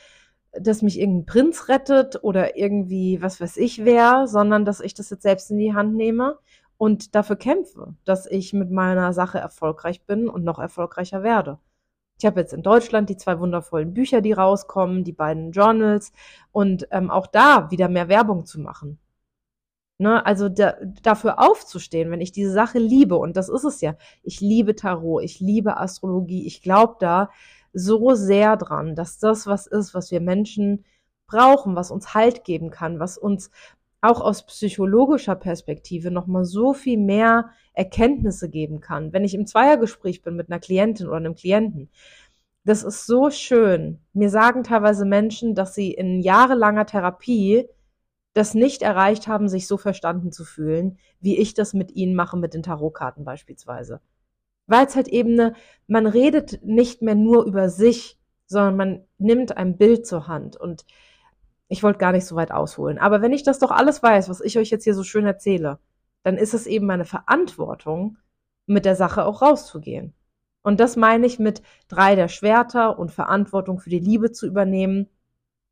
dass 0.52 0.82
mich 0.82 0.98
irgendein 0.98 1.26
Prinz 1.26 1.68
rettet 1.68 2.22
oder 2.22 2.56
irgendwie 2.56 3.20
was 3.20 3.40
weiß 3.40 3.56
ich 3.56 3.84
wer, 3.84 4.26
sondern 4.26 4.64
dass 4.64 4.80
ich 4.80 4.94
das 4.94 5.10
jetzt 5.10 5.22
selbst 5.22 5.50
in 5.50 5.58
die 5.58 5.74
Hand 5.74 5.94
nehme 5.94 6.38
und 6.76 7.14
dafür 7.14 7.36
kämpfe, 7.36 7.94
dass 8.04 8.26
ich 8.26 8.52
mit 8.52 8.70
meiner 8.70 9.12
Sache 9.12 9.38
erfolgreich 9.38 10.04
bin 10.06 10.28
und 10.28 10.44
noch 10.44 10.58
erfolgreicher 10.58 11.22
werde. 11.22 11.58
Ich 12.24 12.26
habe 12.26 12.40
jetzt 12.40 12.54
in 12.54 12.62
Deutschland 12.62 13.10
die 13.10 13.18
zwei 13.18 13.38
wundervollen 13.38 13.92
Bücher, 13.92 14.22
die 14.22 14.32
rauskommen, 14.32 15.04
die 15.04 15.12
beiden 15.12 15.52
Journals 15.52 16.10
und 16.52 16.88
ähm, 16.90 17.10
auch 17.10 17.26
da 17.26 17.70
wieder 17.70 17.90
mehr 17.90 18.08
Werbung 18.08 18.46
zu 18.46 18.60
machen. 18.62 18.98
Ne, 19.98 20.24
also 20.24 20.48
da, 20.48 20.74
dafür 21.02 21.38
aufzustehen, 21.38 22.10
wenn 22.10 22.22
ich 22.22 22.32
diese 22.32 22.50
Sache 22.50 22.78
liebe, 22.78 23.16
und 23.16 23.36
das 23.36 23.50
ist 23.50 23.64
es 23.64 23.82
ja. 23.82 23.94
Ich 24.22 24.40
liebe 24.40 24.74
Tarot, 24.74 25.22
ich 25.22 25.38
liebe 25.40 25.76
Astrologie, 25.76 26.46
ich 26.46 26.62
glaube 26.62 26.96
da 26.98 27.28
so 27.74 28.14
sehr 28.14 28.56
dran, 28.56 28.94
dass 28.94 29.18
das 29.18 29.46
was 29.46 29.66
ist, 29.66 29.92
was 29.92 30.10
wir 30.10 30.22
Menschen 30.22 30.86
brauchen, 31.26 31.76
was 31.76 31.90
uns 31.90 32.14
Halt 32.14 32.42
geben 32.44 32.70
kann, 32.70 33.00
was 33.00 33.18
uns 33.18 33.50
auch 34.04 34.20
aus 34.20 34.44
psychologischer 34.46 35.34
Perspektive 35.34 36.10
nochmal 36.10 36.44
so 36.44 36.74
viel 36.74 36.98
mehr 36.98 37.50
Erkenntnisse 37.72 38.50
geben 38.50 38.80
kann. 38.80 39.12
Wenn 39.12 39.24
ich 39.24 39.34
im 39.34 39.46
Zweiergespräch 39.46 40.22
bin 40.22 40.36
mit 40.36 40.50
einer 40.50 40.60
Klientin 40.60 41.06
oder 41.06 41.16
einem 41.16 41.34
Klienten, 41.34 41.90
das 42.64 42.82
ist 42.82 43.06
so 43.06 43.30
schön. 43.30 44.00
Mir 44.12 44.30
sagen 44.30 44.62
teilweise 44.62 45.04
Menschen, 45.04 45.54
dass 45.54 45.74
sie 45.74 45.90
in 45.90 46.20
jahrelanger 46.20 46.86
Therapie 46.86 47.68
das 48.34 48.54
nicht 48.54 48.82
erreicht 48.82 49.28
haben, 49.28 49.48
sich 49.48 49.66
so 49.66 49.76
verstanden 49.76 50.32
zu 50.32 50.44
fühlen, 50.44 50.98
wie 51.20 51.38
ich 51.38 51.54
das 51.54 51.72
mit 51.72 51.92
ihnen 51.92 52.14
mache 52.14 52.36
mit 52.36 52.52
den 52.52 52.62
Tarotkarten 52.62 53.24
beispielsweise. 53.24 54.00
Weil 54.66 54.86
es 54.86 54.96
halt 54.96 55.08
eben 55.08 55.32
eine, 55.38 55.54
man 55.86 56.06
redet 56.06 56.64
nicht 56.64 57.00
mehr 57.00 57.14
nur 57.14 57.44
über 57.44 57.68
sich, 57.68 58.18
sondern 58.46 58.76
man 58.76 59.04
nimmt 59.18 59.56
ein 59.56 59.76
Bild 59.76 60.06
zur 60.06 60.26
Hand 60.26 60.56
und 60.56 60.84
ich 61.74 61.82
wollte 61.82 61.98
gar 61.98 62.12
nicht 62.12 62.26
so 62.26 62.36
weit 62.36 62.52
ausholen. 62.52 62.98
Aber 62.98 63.20
wenn 63.20 63.32
ich 63.32 63.42
das 63.42 63.58
doch 63.58 63.72
alles 63.72 64.02
weiß, 64.02 64.28
was 64.28 64.40
ich 64.40 64.58
euch 64.58 64.70
jetzt 64.70 64.84
hier 64.84 64.94
so 64.94 65.02
schön 65.02 65.26
erzähle, 65.26 65.80
dann 66.22 66.36
ist 66.38 66.54
es 66.54 66.66
eben 66.66 66.86
meine 66.86 67.04
Verantwortung, 67.04 68.16
mit 68.66 68.84
der 68.86 68.96
Sache 68.96 69.24
auch 69.26 69.42
rauszugehen. 69.42 70.14
Und 70.62 70.80
das 70.80 70.96
meine 70.96 71.26
ich 71.26 71.38
mit 71.38 71.62
drei 71.88 72.14
der 72.14 72.28
Schwerter 72.28 72.98
und 72.98 73.10
Verantwortung 73.10 73.78
für 73.80 73.90
die 73.90 73.98
Liebe 73.98 74.32
zu 74.32 74.46
übernehmen 74.46 75.08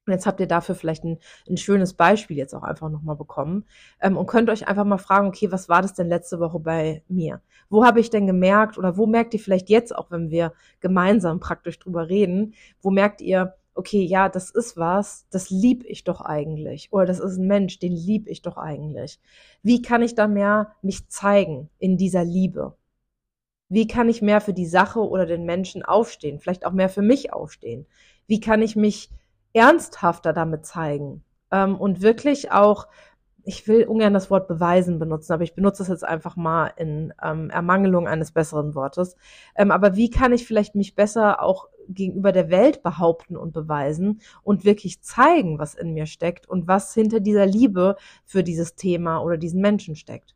Und 0.07 0.13
jetzt 0.13 0.27
habt 0.27 0.41
ihr 0.41 0.49
dafür 0.49 0.75
vielleicht 0.75 1.05
ein, 1.05 1.19
ein 1.49 1.57
schönes 1.57 1.95
Beispiel 1.95 2.37
jetzt 2.37 2.55
auch 2.55 2.65
einfach 2.65 2.91
nochmal 2.91 3.17
bekommen 3.17 3.67
ähm, 4.01 4.17
und 4.17 4.27
könnt 4.27 4.51
euch 4.51 4.67
einfach 4.67 4.85
mal 4.85 4.99
fragen, 4.99 5.29
okay, 5.29 5.53
was 5.53 5.69
war 5.69 5.83
das 5.83 5.95
denn 5.95 6.09
letzte 6.09 6.41
Woche 6.41 6.59
bei 6.59 7.05
mir? 7.09 7.41
Wo 7.71 7.85
habe 7.85 8.01
ich 8.01 8.11
denn 8.11 8.27
gemerkt 8.27 8.79
oder 8.79 8.97
wo 8.97 9.07
merkt 9.07 9.35
ihr 9.35 9.41
vielleicht 9.41 9.71
jetzt 9.71 9.95
auch, 9.95 10.11
wenn 10.11 10.31
wir 10.31 10.55
gemeinsam 10.81 11.39
praktisch 11.41 11.79
drüber 11.79 12.09
reden, 12.09 12.55
wo 12.83 12.91
merkt 12.91 13.21
ihr, 13.21 13.55
okay, 13.75 14.03
ja, 14.05 14.29
das 14.29 14.51
ist 14.51 14.77
was, 14.77 15.27
das 15.31 15.51
lieb 15.51 15.85
ich 15.87 16.05
doch 16.05 16.21
eigentlich. 16.21 16.93
Oder 16.93 17.07
das 17.07 17.21
ist 17.21 17.39
ein 17.39 17.47
Mensch, 17.47 17.79
den 17.79 17.93
lieb 17.93 18.29
ich 18.29 18.43
doch 18.43 18.57
eigentlich. 18.57 19.21
Wie 19.63 19.83
kann 19.83 20.03
ich 20.03 20.15
da 20.15 20.29
mehr 20.29 20.73
mich 20.83 21.09
zeigen 21.09 21.71
in 21.79 21.97
dieser 21.97 22.25
Liebe? 22.25 22.77
Wie 23.69 23.87
kann 23.87 24.11
ich 24.11 24.21
mehr 24.21 24.43
für 24.43 24.53
die 24.53 24.67
Sache 24.67 25.01
oder 25.01 25.25
den 25.25 25.45
Menschen 25.47 25.83
aufstehen? 25.83 26.39
Vielleicht 26.39 26.67
auch 26.67 26.73
mehr 26.73 26.91
für 26.91 27.01
mich 27.01 27.33
aufstehen? 27.33 27.87
Wie 28.27 28.39
kann 28.39 28.61
ich 28.61 28.77
mich 28.77 29.11
ernsthafter 29.55 30.35
damit 30.35 30.67
zeigen? 30.67 31.25
Ähm, 31.51 31.77
und 31.77 32.03
wirklich 32.03 32.53
auch, 32.53 32.87
ich 33.45 33.67
will 33.67 33.85
ungern 33.85 34.13
das 34.13 34.31
Wort 34.31 34.47
beweisen 34.47 34.99
benutzen, 34.99 35.33
aber 35.33 35.45
ich 35.45 35.55
benutze 35.55 35.83
es 35.83 35.89
jetzt 35.89 36.05
einfach 36.05 36.37
mal 36.37 36.73
in 36.77 37.15
ähm, 37.23 37.49
Ermangelung 37.49 38.07
eines 38.07 38.33
besseren 38.33 38.75
Wortes. 38.75 39.17
Ähm, 39.57 39.71
aber 39.71 39.97
wie 39.97 40.11
kann 40.11 40.33
ich 40.33 40.47
vielleicht 40.47 40.75
mich 40.75 40.95
besser 40.95 41.43
auch 41.43 41.69
gegenüber 41.89 42.33
der 42.33 42.51
Welt 42.51 42.83
behaupten 42.83 43.37
und 43.37 43.53
beweisen 43.53 44.21
und 44.43 44.65
wirklich 44.65 45.03
zeigen, 45.03 45.59
was 45.59 45.75
in 45.75 45.93
mir 45.93 46.07
steckt 46.07 46.49
und 46.49 46.69
was 46.69 46.95
hinter 46.95 47.21
dieser 47.21 47.47
Liebe 47.47 47.97
für 48.25 48.43
dieses 48.43 48.75
Thema 48.75 49.21
oder 49.21 49.37
diesen 49.37 49.61
Menschen 49.61 49.97
steckt. 49.97 50.35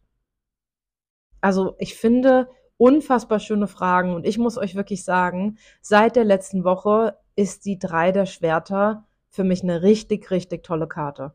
Also 1.40 1.76
ich 1.78 1.94
finde 1.94 2.48
unfassbar 2.76 3.40
schöne 3.40 3.68
Fragen 3.68 4.14
und 4.14 4.26
ich 4.26 4.38
muss 4.38 4.58
euch 4.58 4.74
wirklich 4.74 5.04
sagen, 5.04 5.58
seit 5.80 6.16
der 6.16 6.24
letzten 6.24 6.64
Woche 6.64 7.16
ist 7.36 7.64
die 7.66 7.78
drei 7.78 8.12
der 8.12 8.26
Schwerter 8.26 9.06
für 9.28 9.44
mich 9.44 9.62
eine 9.62 9.82
richtig, 9.82 10.30
richtig 10.30 10.64
tolle 10.64 10.88
Karte. 10.88 11.34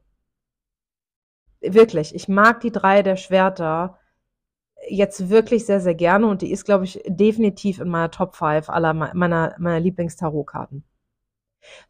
Wirklich, 1.62 2.16
ich 2.16 2.28
mag 2.28 2.60
die 2.62 2.72
drei 2.72 3.04
der 3.04 3.16
Schwerter 3.16 4.00
jetzt 4.96 5.30
wirklich 5.30 5.66
sehr, 5.66 5.80
sehr 5.80 5.96
gerne 5.96 6.28
und 6.28 6.42
die 6.42 6.52
ist, 6.52 6.66
glaube 6.66 6.86
ich, 6.86 7.02
definitiv 7.08 7.80
in 7.80 7.90
meiner 7.90 8.12
Top 8.12 8.36
5 8.36 8.70
aller 8.70 8.94
meiner, 8.94 9.56
meiner 9.58 9.80
Lieblings-Tarotkarten. 9.80 10.84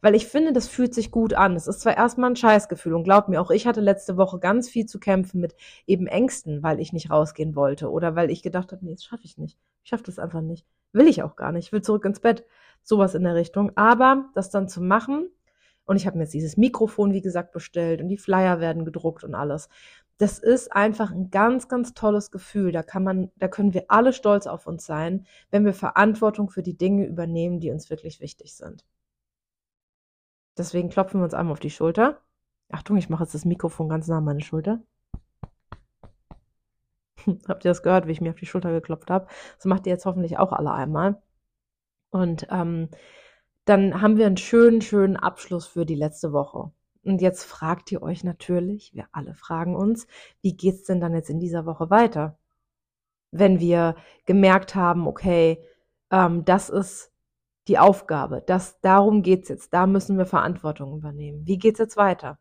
Weil 0.00 0.14
ich 0.14 0.26
finde, 0.26 0.52
das 0.52 0.68
fühlt 0.68 0.94
sich 0.94 1.10
gut 1.10 1.34
an. 1.34 1.56
Es 1.56 1.66
ist 1.66 1.80
zwar 1.80 1.96
erstmal 1.96 2.30
ein 2.30 2.36
Scheißgefühl 2.36 2.94
und 2.94 3.04
glaub 3.04 3.28
mir, 3.28 3.40
auch 3.40 3.50
ich 3.50 3.66
hatte 3.66 3.80
letzte 3.80 4.16
Woche 4.16 4.38
ganz 4.38 4.68
viel 4.68 4.86
zu 4.86 4.98
kämpfen 5.00 5.40
mit 5.40 5.54
eben 5.86 6.06
Ängsten, 6.06 6.62
weil 6.62 6.80
ich 6.80 6.92
nicht 6.92 7.10
rausgehen 7.10 7.56
wollte 7.56 7.90
oder 7.90 8.14
weil 8.14 8.30
ich 8.30 8.42
gedacht 8.42 8.72
habe, 8.72 8.84
nee, 8.84 8.92
das 8.92 9.04
schaffe 9.04 9.24
ich 9.24 9.38
nicht. 9.38 9.58
Ich 9.82 9.88
schaffe 9.90 10.04
das 10.04 10.18
einfach 10.18 10.42
nicht. 10.42 10.66
Will 10.92 11.08
ich 11.08 11.22
auch 11.22 11.36
gar 11.36 11.52
nicht. 11.52 11.66
Ich 11.66 11.72
will 11.72 11.82
zurück 11.82 12.04
ins 12.04 12.20
Bett. 12.20 12.44
Sowas 12.82 13.14
in 13.14 13.24
der 13.24 13.34
Richtung. 13.34 13.72
Aber 13.76 14.26
das 14.34 14.50
dann 14.50 14.68
zu 14.68 14.82
machen, 14.82 15.30
und 15.84 15.96
ich 15.96 16.06
habe 16.06 16.16
mir 16.16 16.24
jetzt 16.24 16.34
dieses 16.34 16.56
Mikrofon, 16.56 17.12
wie 17.12 17.22
gesagt, 17.22 17.52
bestellt 17.52 18.00
und 18.00 18.08
die 18.08 18.16
Flyer 18.16 18.60
werden 18.60 18.84
gedruckt 18.84 19.24
und 19.24 19.34
alles 19.34 19.68
das 20.22 20.38
ist 20.38 20.72
einfach 20.72 21.10
ein 21.10 21.32
ganz, 21.32 21.66
ganz 21.66 21.94
tolles 21.94 22.30
Gefühl. 22.30 22.70
Da 22.70 22.84
kann 22.84 23.02
man, 23.02 23.32
da 23.38 23.48
können 23.48 23.74
wir 23.74 23.86
alle 23.88 24.12
stolz 24.12 24.46
auf 24.46 24.68
uns 24.68 24.86
sein, 24.86 25.26
wenn 25.50 25.64
wir 25.64 25.74
Verantwortung 25.74 26.48
für 26.48 26.62
die 26.62 26.76
Dinge 26.76 27.06
übernehmen, 27.06 27.58
die 27.58 27.72
uns 27.72 27.90
wirklich 27.90 28.20
wichtig 28.20 28.54
sind. 28.54 28.84
Deswegen 30.56 30.90
klopfen 30.90 31.18
wir 31.18 31.24
uns 31.24 31.34
einmal 31.34 31.54
auf 31.54 31.58
die 31.58 31.70
Schulter. 31.70 32.20
Achtung, 32.70 32.96
ich 32.98 33.08
mache 33.08 33.24
jetzt 33.24 33.34
das 33.34 33.44
Mikrofon 33.44 33.88
ganz 33.88 34.06
nah 34.06 34.18
an 34.18 34.24
meine 34.24 34.42
Schulter. 34.42 34.80
Habt 37.48 37.64
ihr 37.64 37.72
das 37.72 37.82
gehört, 37.82 38.06
wie 38.06 38.12
ich 38.12 38.20
mir 38.20 38.30
auf 38.30 38.38
die 38.38 38.46
Schulter 38.46 38.70
geklopft 38.70 39.10
habe? 39.10 39.26
Das 39.56 39.64
macht 39.64 39.86
ihr 39.86 39.92
jetzt 39.92 40.06
hoffentlich 40.06 40.38
auch 40.38 40.52
alle 40.52 40.70
einmal. 40.70 41.20
Und 42.10 42.46
ähm, 42.48 42.90
dann 43.64 44.00
haben 44.00 44.18
wir 44.18 44.26
einen 44.26 44.36
schönen, 44.36 44.82
schönen 44.82 45.16
Abschluss 45.16 45.66
für 45.66 45.84
die 45.84 45.96
letzte 45.96 46.32
Woche. 46.32 46.70
Und 47.04 47.20
jetzt 47.20 47.44
fragt 47.44 47.90
ihr 47.90 48.02
euch 48.02 48.22
natürlich, 48.24 48.94
wir 48.94 49.06
alle 49.12 49.34
fragen 49.34 49.74
uns, 49.74 50.06
wie 50.40 50.56
geht's 50.56 50.84
denn 50.84 51.00
dann 51.00 51.14
jetzt 51.14 51.30
in 51.30 51.40
dieser 51.40 51.66
Woche 51.66 51.90
weiter? 51.90 52.38
Wenn 53.32 53.60
wir 53.60 53.96
gemerkt 54.24 54.74
haben, 54.74 55.06
okay, 55.06 55.64
ähm, 56.10 56.44
das 56.44 56.68
ist 56.68 57.12
die 57.68 57.78
Aufgabe, 57.78 58.42
das, 58.46 58.80
darum 58.80 59.22
geht's 59.22 59.48
jetzt, 59.48 59.72
da 59.72 59.86
müssen 59.86 60.18
wir 60.18 60.26
Verantwortung 60.26 60.96
übernehmen. 60.96 61.46
Wie 61.46 61.58
geht's 61.58 61.78
jetzt 61.78 61.96
weiter? 61.96 62.38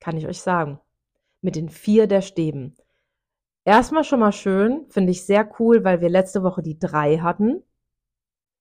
Kann 0.00 0.16
ich 0.16 0.26
euch 0.26 0.40
sagen. 0.40 0.80
Mit 1.40 1.56
den 1.56 1.68
vier 1.68 2.06
der 2.08 2.22
Stäben. 2.22 2.74
Erstmal 3.64 4.04
schon 4.04 4.20
mal 4.20 4.32
schön, 4.32 4.86
finde 4.88 5.12
ich 5.12 5.24
sehr 5.24 5.48
cool, 5.60 5.84
weil 5.84 6.00
wir 6.00 6.08
letzte 6.08 6.42
Woche 6.42 6.62
die 6.62 6.78
drei 6.78 7.18
hatten 7.18 7.62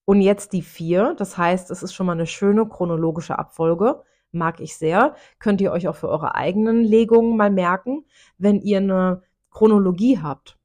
und 0.05 0.21
jetzt 0.21 0.53
die 0.53 0.61
vier. 0.61 1.15
Das 1.17 1.37
heißt, 1.37 1.71
es 1.71 1.81
ist 1.81 1.93
schon 1.93 2.05
mal 2.05 2.13
eine 2.13 2.27
schöne 2.27 2.67
chronologische 2.67 3.39
Abfolge 3.39 4.03
mag 4.31 4.59
ich 4.59 4.77
sehr. 4.77 5.15
Könnt 5.39 5.61
ihr 5.61 5.71
euch 5.71 5.87
auch 5.87 5.95
für 5.95 6.09
eure 6.09 6.35
eigenen 6.35 6.83
Legungen 6.83 7.37
mal 7.37 7.51
merken, 7.51 8.05
wenn 8.37 8.61
ihr 8.61 8.77
eine 8.77 9.21
Chronologie 9.51 10.19
habt. 10.19 10.57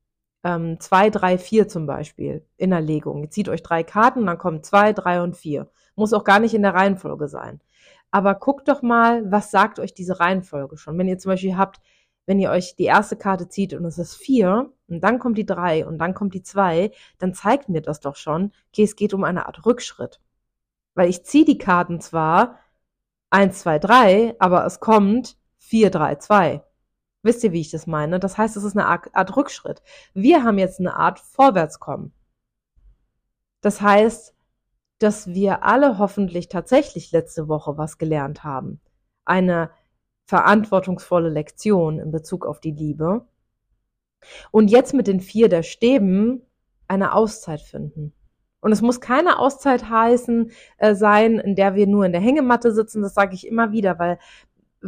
Ähm, 0.45 0.81
zwei, 0.81 1.09
drei, 1.09 1.39
vier 1.39 1.69
zum 1.69 1.87
Beispiel 1.87 2.45
in 2.57 2.71
der 2.71 2.81
Legung. 2.81 3.23
Ihr 3.23 3.31
zieht 3.31 3.49
euch 3.49 3.63
drei 3.63 3.85
Karten, 3.85 4.27
dann 4.27 4.39
kommen 4.39 4.63
zwei, 4.63 4.93
drei 4.93 5.23
und 5.23 5.37
vier. 5.37 5.71
Muss 5.95 6.13
auch 6.13 6.25
gar 6.25 6.41
nicht 6.41 6.55
in 6.55 6.63
der 6.63 6.75
Reihenfolge 6.75 7.29
sein. 7.29 7.61
Aber 8.11 8.35
guckt 8.35 8.69
doch 8.69 8.83
mal, 8.83 9.31
was 9.31 9.51
sagt 9.51 9.79
euch 9.79 9.95
diese 9.95 10.21
Reihenfolge 10.21 10.77
schon. 10.77 10.99
Wenn 10.99 11.09
ihr 11.09 11.19
zum 11.19 11.31
Beispiel 11.31 11.57
habt, 11.57 11.81
wenn 12.27 12.39
ihr 12.39 12.51
euch 12.51 12.77
die 12.77 12.85
erste 12.85 13.17
Karte 13.17 13.49
zieht 13.49 13.75
und 13.75 13.85
es 13.85 13.99
ist 13.99 14.15
vier 14.15 14.73
und 14.89 15.03
dann 15.03 15.19
kommt 15.19 15.39
die 15.39 15.47
drei 15.47 15.87
und 15.87 15.99
dann 15.99 16.15
kommt 16.15 16.35
die 16.35 16.43
zwei, 16.43 16.93
dann 17.19 17.35
zeigt 17.35 17.69
mir 17.69 17.83
das 17.83 18.01
doch 18.01 18.17
schon, 18.17 18.53
okay, 18.69 18.85
es 18.85 18.97
geht 18.97 19.15
um 19.15 19.25
eine 19.25 19.47
Art 19.47 19.65
Rückschritt. 19.67 20.21
Weil 20.95 21.09
ich 21.09 21.25
ziehe 21.25 21.45
die 21.45 21.59
Karten 21.59 22.01
zwar, 22.01 22.59
1, 23.33 23.61
2, 23.61 23.79
3, 23.79 24.37
aber 24.39 24.67
es 24.67 24.79
kommt 24.81 25.39
4, 25.59 25.91
3, 25.91 26.17
2. 26.17 26.65
Wisst 27.23 27.43
ihr, 27.45 27.53
wie 27.53 27.61
ich 27.61 27.71
das 27.71 27.87
meine? 27.87 28.21
Das 28.21 28.37
heißt, 28.37 28.57
es 28.57 28.65
ist 28.65 28.77
eine 28.77 28.87
Art 28.87 29.37
Rückschritt. 29.37 29.83
Wir 30.13 30.45
haben 30.45 30.59
jetzt 30.59 30.81
eine 30.81 30.97
Art 30.97 31.19
Vorwärtskommen. 31.19 32.13
Das 33.63 33.81
heißt, 33.81 34.35
dass 34.99 35.29
wir 35.29 35.65
alle 35.65 35.99
hoffentlich 35.99 36.49
tatsächlich 36.49 37.11
letzte 37.13 37.49
Woche 37.49 37.79
was 37.79 37.97
gelernt 37.97 38.45
haben. 38.45 38.81
Eine 39.25 39.71
verantwortungsvolle 40.27 41.31
Lektion 41.31 42.01
in 42.01 42.11
Bezug 42.11 42.45
auf 42.45 42.61
die 42.61 42.73
Liebe. 42.73 43.27
Und 44.51 44.71
jetzt 44.71 44.93
mit 44.93 45.07
den 45.07 45.21
vier 45.21 45.49
der 45.49 45.63
Stäben 45.63 46.43
eine 46.87 47.15
Auszeit 47.15 47.63
finden. 47.63 48.13
Und 48.63 48.71
es 48.71 48.81
muss 48.81 49.01
keine 49.01 49.41
Auszeit 49.41 49.91
heißen 49.91 50.53
äh, 50.79 50.95
sein, 50.95 51.41
in 51.41 51.57
der 51.57 51.75
wir 51.75 51.89
nur 51.89 52.07
in 52.07 52.13
der 52.13 52.21
Hängematte 52.21 52.73
sitzen. 52.73 53.03
Das 53.03 53.13
sage 53.13 53.35
ich 53.35 53.47
immer 53.47 53.73
wieder, 53.73 53.99
weil 53.99 54.19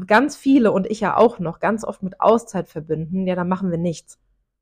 ganz 0.07 0.37
viele 0.37 0.71
und 0.71 0.87
ich 0.87 1.01
ja 1.01 1.17
auch 1.17 1.41
noch 1.41 1.59
ganz 1.59 1.85
oft 1.85 2.03
mit 2.03 2.21
Auszeit 2.21 2.69
verbinden. 2.69 3.27
Ja, 3.27 3.35
da 3.35 3.45
machen 3.45 3.73
wir 3.73 3.79
nichts. 3.79 4.19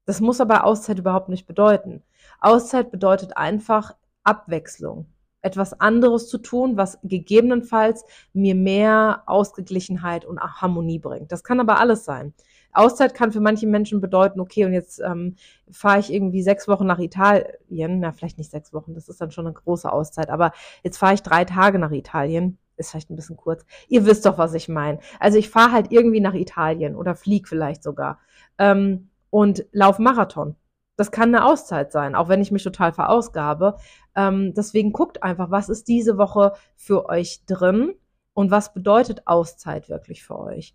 Das 0.07 0.21
muss 0.21 0.41
aber 0.41 0.65
Auszeit 0.65 0.99
überhaupt 0.99 1.29
nicht 1.29 1.47
bedeuten. 1.47 2.03
Auszeit 2.41 2.91
bedeutet 2.91 3.37
einfach 3.37 3.95
Abwechslung. 4.25 5.07
Etwas 5.43 5.79
anderes 5.79 6.29
zu 6.29 6.39
tun, 6.39 6.79
was 6.79 6.99
gegebenenfalls 7.03 8.05
mir 8.33 8.55
mehr 8.55 9.25
Ausgeglichenheit 9.27 10.25
und 10.25 10.41
Harmonie 10.41 11.01
bringt. 11.01 11.33
Das 11.33 11.45
kann 11.45 11.61
aber 11.61 11.79
alles 11.81 12.05
sein. 12.07 12.33
Auszeit 12.73 13.15
kann 13.15 13.33
für 13.33 13.41
manche 13.41 13.67
Menschen 13.67 14.01
bedeuten, 14.01 14.41
okay, 14.41 14.65
und 14.65 14.73
jetzt 14.73 15.01
ähm, 15.01 15.37
fahre 15.71 16.01
ich 16.01 16.13
irgendwie 16.13 16.43
sechs 16.43 16.69
Wochen 16.69 16.87
nach 16.87 16.99
Italien. 16.99 18.01
Na, 18.01 18.13
vielleicht 18.13 18.39
nicht 18.39 18.51
sechs 18.51 18.73
Wochen, 18.73 18.95
das 18.95 19.09
ist 19.09 19.21
dann 19.21 19.31
schon 19.31 19.47
eine 19.47 19.55
große 19.55 19.93
Auszeit, 19.93 20.31
aber 20.31 20.53
jetzt 20.83 20.99
fahre 20.99 21.15
ich 21.15 21.23
drei 21.23 21.45
Tage 21.45 21.79
nach 21.79 21.93
Italien. 21.93 22.59
Ist 22.77 22.91
vielleicht 22.91 23.11
ein 23.11 23.17
bisschen 23.17 23.37
kurz. 23.37 23.65
Ihr 23.89 24.07
wisst 24.07 24.25
doch, 24.25 24.39
was 24.39 24.55
ich 24.55 24.69
meine. 24.69 24.99
Also 25.21 25.39
ich 25.39 25.51
fahre 25.51 25.73
halt 25.73 25.93
irgendwie 25.93 26.21
nach 26.21 26.35
Italien 26.35 26.97
oder 26.97 27.15
flieg 27.15 27.47
vielleicht 27.47 27.83
sogar 27.83 28.19
ähm, 28.59 29.11
und 29.31 29.67
lauf 29.73 29.99
Marathon. 29.99 30.57
Das 30.97 31.11
kann 31.11 31.35
eine 31.35 31.45
Auszeit 31.45 31.93
sein, 31.93 32.15
auch 32.15 32.29
wenn 32.29 32.43
ich 32.43 32.51
mich 32.51 32.63
total 32.63 32.93
verausgabe. 32.93 33.77
Ähm, 34.15 34.55
deswegen 34.55 34.93
guckt 34.93 35.23
einfach, 35.23 35.51
was 35.51 35.69
ist 35.69 35.89
diese 35.89 36.19
Woche 36.19 36.53
für 36.77 37.07
euch 37.09 37.45
drin 37.47 37.95
und 38.35 38.51
was 38.51 38.75
bedeutet 38.75 39.27
Auszeit 39.27 39.89
wirklich 39.89 40.25
für 40.25 40.39
euch. 40.39 40.75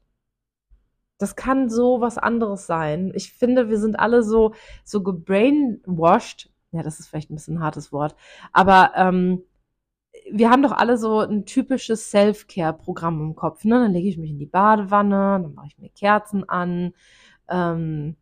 Das 1.17 1.35
kann 1.35 1.69
so 1.69 2.01
was 2.01 2.17
anderes 2.17 2.67
sein. 2.67 3.11
Ich 3.15 3.33
finde, 3.33 3.69
wir 3.69 3.79
sind 3.79 3.99
alle 3.99 4.23
so, 4.23 4.53
so 4.83 5.01
gebrainwashed. 5.03 6.51
Ja, 6.71 6.83
das 6.83 6.99
ist 6.99 7.07
vielleicht 7.07 7.31
ein 7.31 7.35
bisschen 7.35 7.57
ein 7.57 7.63
hartes 7.63 7.91
Wort. 7.91 8.15
Aber 8.53 8.91
ähm, 8.95 9.43
wir 10.31 10.49
haben 10.49 10.63
doch 10.63 10.71
alle 10.71 10.97
so 10.97 11.19
ein 11.19 11.45
typisches 11.45 12.11
Self-Care-Programm 12.11 13.21
im 13.21 13.35
Kopf. 13.35 13.63
Ne? 13.63 13.75
Dann 13.79 13.93
lege 13.93 14.09
ich 14.09 14.17
mich 14.17 14.31
in 14.31 14.39
die 14.39 14.45
Badewanne, 14.45 15.39
dann 15.41 15.53
mache 15.53 15.67
ich 15.67 15.77
mir 15.77 15.89
Kerzen 15.89 16.47
an. 16.47 16.93
Ähm, 17.49 18.15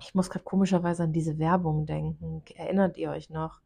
ich 0.00 0.14
muss 0.14 0.30
gerade 0.30 0.44
komischerweise 0.44 1.04
an 1.04 1.12
diese 1.12 1.38
Werbung 1.38 1.86
denken. 1.86 2.42
Erinnert 2.54 2.96
ihr 2.98 3.10
euch 3.10 3.30
noch? 3.30 3.60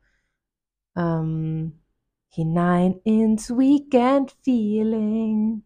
Ähm, 0.97 1.81
hinein 2.29 3.01
ins 3.05 3.51
Weekend 3.51 4.33
Feeling. 4.43 5.65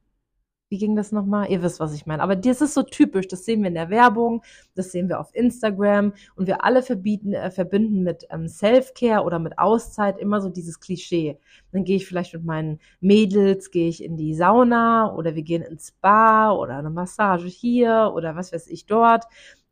Wie 0.75 0.79
ging 0.79 0.97
das 0.97 1.13
nochmal? 1.13 1.49
Ihr 1.53 1.63
wisst, 1.63 1.79
was 1.79 1.95
ich 1.95 2.05
meine. 2.05 2.21
Aber 2.21 2.35
das 2.35 2.61
ist 2.61 2.75
so 2.75 2.83
typisch. 2.83 3.29
Das 3.29 3.45
sehen 3.45 3.63
wir 3.63 3.69
in 3.69 3.75
der 3.75 3.91
Werbung, 3.91 4.43
das 4.75 4.91
sehen 4.91 5.09
wir 5.09 5.21
auf 5.21 5.33
Instagram 5.33 6.15
und 6.35 6.49
wir 6.49 6.65
alle 6.65 6.83
verbieten, 6.83 7.33
äh, 7.33 7.53
verbinden 7.53 8.03
mit 8.03 8.27
ähm, 8.31 8.49
Self-Care 8.49 9.23
oder 9.23 9.39
mit 9.39 9.57
Auszeit 9.57 10.19
immer 10.19 10.41
so 10.41 10.49
dieses 10.49 10.81
Klischee. 10.81 11.39
Dann 11.71 11.85
gehe 11.85 11.95
ich 11.95 12.09
vielleicht 12.09 12.35
mit 12.35 12.45
meinen 12.45 12.81
Mädels, 13.01 13.71
gehe 13.71 13.89
ich 13.89 14.03
in 14.03 14.17
die 14.17 14.35
Sauna 14.35 15.15
oder 15.15 15.37
wir 15.37 15.43
gehen 15.43 15.63
ins 15.63 15.91
Spa 15.91 16.51
oder 16.51 16.77
eine 16.79 16.91
Massage 16.91 17.47
hier 17.47 18.11
oder 18.13 18.35
was 18.35 18.53
weiß 18.53 18.67
ich 18.67 18.87
dort. 18.87 19.27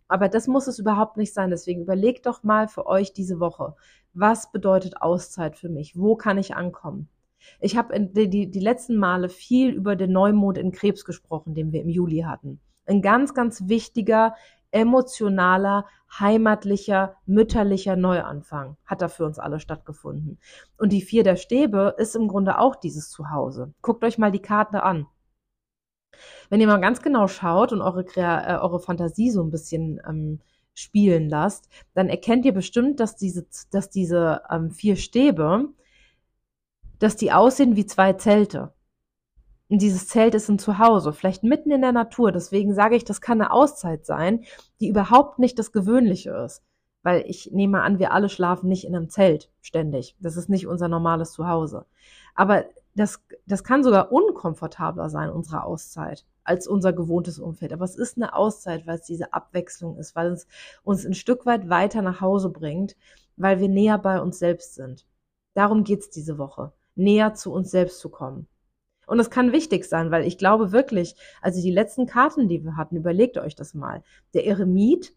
Aber 0.07 0.29
das 0.29 0.47
muss 0.47 0.69
es 0.69 0.79
überhaupt 0.79 1.17
nicht 1.17 1.35
sein. 1.35 1.51
Deswegen 1.51 1.83
überlegt 1.83 2.27
doch 2.27 2.45
mal 2.45 2.69
für 2.69 2.87
euch 2.87 3.13
diese 3.13 3.41
Woche, 3.41 3.75
was 4.15 4.53
bedeutet 4.53 5.03
Auszeit 5.03 5.57
für 5.57 5.69
mich? 5.69 5.99
Wo 5.99 6.15
kann 6.15 6.39
ich 6.39 6.55
ankommen? 6.55 7.09
Ich 7.61 7.77
habe 7.77 7.99
die, 7.99 8.29
die, 8.29 8.51
die 8.51 8.61
letzten 8.61 8.97
Male 8.97 9.29
viel 9.29 9.71
über 9.71 9.97
den 9.97 10.13
Neumond 10.13 10.59
in 10.59 10.73
Krebs 10.73 11.05
gesprochen, 11.05 11.55
den 11.55 11.73
wir 11.73 11.83
im 11.83 11.89
Juli 11.89 12.21
hatten. 12.21 12.61
Ein 12.87 13.03
ganz, 13.03 13.35
ganz 13.35 13.69
wichtiger, 13.69 14.35
emotionaler, 14.73 15.87
heimatlicher, 16.19 17.17
mütterlicher 17.27 17.97
Neuanfang 17.97 18.77
hat 18.85 19.03
da 19.03 19.09
für 19.09 19.25
uns 19.25 19.39
alle 19.39 19.61
stattgefunden. 19.61 20.39
Und 20.79 20.93
die 20.93 21.03
Vier 21.03 21.23
der 21.23 21.37
Stäbe 21.37 21.95
ist 21.99 22.17
im 22.17 22.29
Grunde 22.29 22.59
auch 22.59 22.75
dieses 22.77 23.11
Zuhause. 23.11 23.73
Guckt 23.83 24.03
euch 24.05 24.19
mal 24.19 24.33
die 24.33 24.43
Karte 24.43 24.83
an. 24.83 25.07
Wenn 26.51 26.61
ihr 26.61 26.67
mal 26.67 26.81
ganz 26.81 27.03
genau 27.03 27.29
schaut 27.29 27.73
und 27.73 27.81
eure, 27.81 28.05
äh, 28.17 28.59
eure 28.59 28.81
Fantasie 28.81 29.31
so 29.31 29.43
ein 29.43 29.51
bisschen 29.51 30.01
ähm, 30.07 30.41
spielen 30.75 31.29
lasst, 31.29 31.69
dann 31.95 32.09
erkennt 32.09 32.45
ihr 32.45 32.53
bestimmt, 32.53 33.01
dass 33.01 33.17
diese, 33.17 33.47
dass 33.71 33.91
diese 33.91 34.43
ähm, 34.51 34.71
vier 34.71 34.97
Stäbe 34.97 35.69
dass 37.03 37.17
die 37.17 37.33
aussehen 37.33 37.75
wie 37.75 37.85
zwei 37.85 38.13
Zelte. 38.13 38.73
Und 39.69 39.83
dieses 39.83 40.07
Zelt 40.07 40.37
ist 40.37 40.49
ein 40.49 40.61
Zuhause, 40.61 41.13
vielleicht 41.13 41.43
mitten 41.43 41.73
in 41.73 41.81
der 41.81 41.91
Natur. 41.91 42.31
Deswegen 42.31 42.75
sage 42.75 42.95
ich, 42.95 43.05
das 43.05 43.21
kann 43.21 43.41
eine 43.41 43.51
Auszeit 43.51 44.07
sein, 44.07 44.45
die 44.79 44.89
überhaupt 44.89 45.41
nicht 45.41 45.59
das 45.59 45.73
Gewöhnliche 45.73 46.31
ist. 46.31 46.63
Weil 47.03 47.25
ich 47.27 47.51
nehme 47.51 47.83
an, 47.83 47.99
wir 47.99 48.13
alle 48.13 48.29
schlafen 48.29 48.69
nicht 48.69 48.85
in 48.85 48.95
einem 48.95 49.09
Zelt 49.09 49.51
ständig. 49.63 50.15
Das 50.21 50.37
ist 50.37 50.49
nicht 50.49 50.69
unser 50.69 50.87
normales 50.87 51.33
Zuhause. 51.33 51.87
Aber 52.37 52.67
das, 52.95 53.21
das 53.47 53.65
kann 53.65 53.83
sogar 53.83 54.13
unkomfortabler 54.13 55.11
sein, 55.11 55.31
unsere 55.31 55.65
Auszeit, 55.65 56.25
als 56.45 56.69
unser 56.69 56.93
gewohntes 56.93 57.41
Umfeld. 57.41 57.73
Aber 57.73 57.85
es 57.85 57.97
ist 57.97 58.17
eine 58.17 58.37
Auszeit, 58.37 58.87
weil 58.87 58.99
es 58.99 59.07
diese 59.07 59.33
Abwechslung 59.33 59.97
ist, 59.97 60.15
weil 60.15 60.31
es 60.31 60.47
uns 60.85 61.05
ein 61.05 61.15
Stück 61.15 61.47
weit 61.47 61.69
weiter 61.69 62.01
nach 62.03 62.21
Hause 62.21 62.51
bringt, 62.51 62.95
weil 63.37 63.59
wir 63.59 63.69
näher 63.69 63.99
bei 63.99 64.21
uns 64.21 64.39
selbst 64.39 64.75
sind. 64.75 65.05
Darum 65.55 65.83
geht's 65.83 66.09
diese 66.09 66.39
Woche 66.39 66.73
näher 66.95 67.35
zu 67.35 67.53
uns 67.53 67.71
selbst 67.71 68.01
zu 68.01 68.09
kommen. 68.09 68.47
Und 69.07 69.19
das 69.19 69.31
kann 69.31 69.53
wichtig 69.53 69.85
sein, 69.85 70.11
weil 70.11 70.27
ich 70.27 70.39
glaube 70.39 70.73
wirklich, 70.73 71.17
also 71.41 71.61
die 71.61 71.71
letzten 71.71 72.07
Karten, 72.07 72.49
die 72.49 72.65
wir 72.65 72.77
hatten, 72.77 72.97
überlegt 72.97 73.37
euch 73.39 73.55
das 73.55 73.75
mal. 73.75 74.03
Der 74.33 74.47
Eremit, 74.47 75.15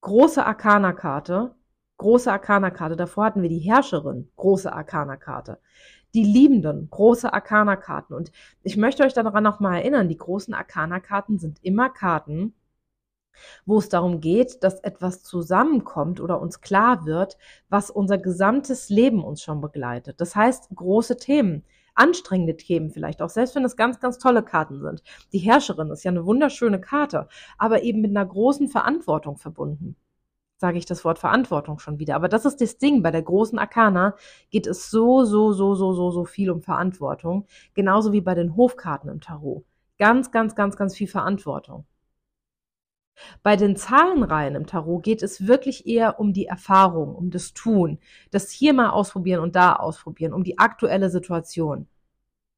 große 0.00 0.44
Arcana-Karte, 0.44 1.54
große 1.98 2.32
Arcana-Karte. 2.32 2.96
Davor 2.96 3.26
hatten 3.26 3.42
wir 3.42 3.48
die 3.48 3.58
Herrscherin, 3.58 4.30
große 4.36 4.72
Arcana-Karte. 4.72 5.58
Die 6.14 6.24
Liebenden, 6.24 6.88
große 6.90 7.32
Arcana-Karten. 7.32 8.14
Und 8.14 8.32
ich 8.62 8.76
möchte 8.76 9.04
euch 9.04 9.14
daran 9.14 9.44
nochmal 9.44 9.76
erinnern, 9.76 10.08
die 10.08 10.16
großen 10.16 10.52
Arcana-Karten 10.52 11.38
sind 11.38 11.62
immer 11.62 11.90
Karten, 11.90 12.54
wo 13.66 13.78
es 13.78 13.88
darum 13.88 14.20
geht, 14.20 14.62
dass 14.62 14.80
etwas 14.80 15.22
zusammenkommt 15.22 16.20
oder 16.20 16.40
uns 16.40 16.60
klar 16.60 17.06
wird, 17.06 17.38
was 17.68 17.90
unser 17.90 18.18
gesamtes 18.18 18.88
Leben 18.88 19.24
uns 19.24 19.42
schon 19.42 19.60
begleitet. 19.60 20.20
Das 20.20 20.36
heißt, 20.36 20.68
große 20.74 21.16
Themen, 21.16 21.64
anstrengende 21.94 22.56
Themen 22.56 22.90
vielleicht 22.90 23.22
auch, 23.22 23.28
selbst 23.28 23.54
wenn 23.54 23.64
es 23.64 23.76
ganz, 23.76 24.00
ganz 24.00 24.18
tolle 24.18 24.42
Karten 24.42 24.80
sind. 24.80 25.02
Die 25.32 25.38
Herrscherin 25.38 25.90
ist 25.90 26.04
ja 26.04 26.10
eine 26.10 26.26
wunderschöne 26.26 26.80
Karte, 26.80 27.28
aber 27.58 27.82
eben 27.82 28.00
mit 28.00 28.10
einer 28.10 28.26
großen 28.26 28.68
Verantwortung 28.68 29.36
verbunden. 29.36 29.96
Sage 30.56 30.78
ich 30.78 30.86
das 30.86 31.04
Wort 31.04 31.18
Verantwortung 31.18 31.80
schon 31.80 31.98
wieder. 31.98 32.14
Aber 32.14 32.28
das 32.28 32.44
ist 32.44 32.60
das 32.60 32.78
Ding. 32.78 33.02
Bei 33.02 33.10
der 33.10 33.22
großen 33.22 33.58
Arkana 33.58 34.14
geht 34.50 34.68
es 34.68 34.90
so, 34.90 35.24
so, 35.24 35.52
so, 35.52 35.74
so, 35.74 35.92
so, 35.92 36.12
so 36.12 36.24
viel 36.24 36.52
um 36.52 36.62
Verantwortung. 36.62 37.46
Genauso 37.74 38.12
wie 38.12 38.20
bei 38.20 38.36
den 38.36 38.54
Hofkarten 38.54 39.10
im 39.10 39.20
Tarot. 39.20 39.64
Ganz, 39.98 40.30
ganz, 40.30 40.54
ganz, 40.54 40.76
ganz 40.76 40.94
viel 40.96 41.08
Verantwortung. 41.08 41.84
Bei 43.42 43.56
den 43.56 43.76
Zahlenreihen 43.76 44.54
im 44.54 44.66
Tarot 44.66 45.02
geht 45.02 45.22
es 45.22 45.46
wirklich 45.46 45.86
eher 45.86 46.18
um 46.20 46.32
die 46.32 46.46
Erfahrung, 46.46 47.14
um 47.14 47.30
das 47.30 47.54
Tun, 47.54 47.98
das 48.30 48.50
hier 48.50 48.72
mal 48.72 48.90
ausprobieren 48.90 49.40
und 49.40 49.56
da 49.56 49.74
ausprobieren, 49.74 50.32
um 50.32 50.44
die 50.44 50.58
aktuelle 50.58 51.10
Situation. 51.10 51.88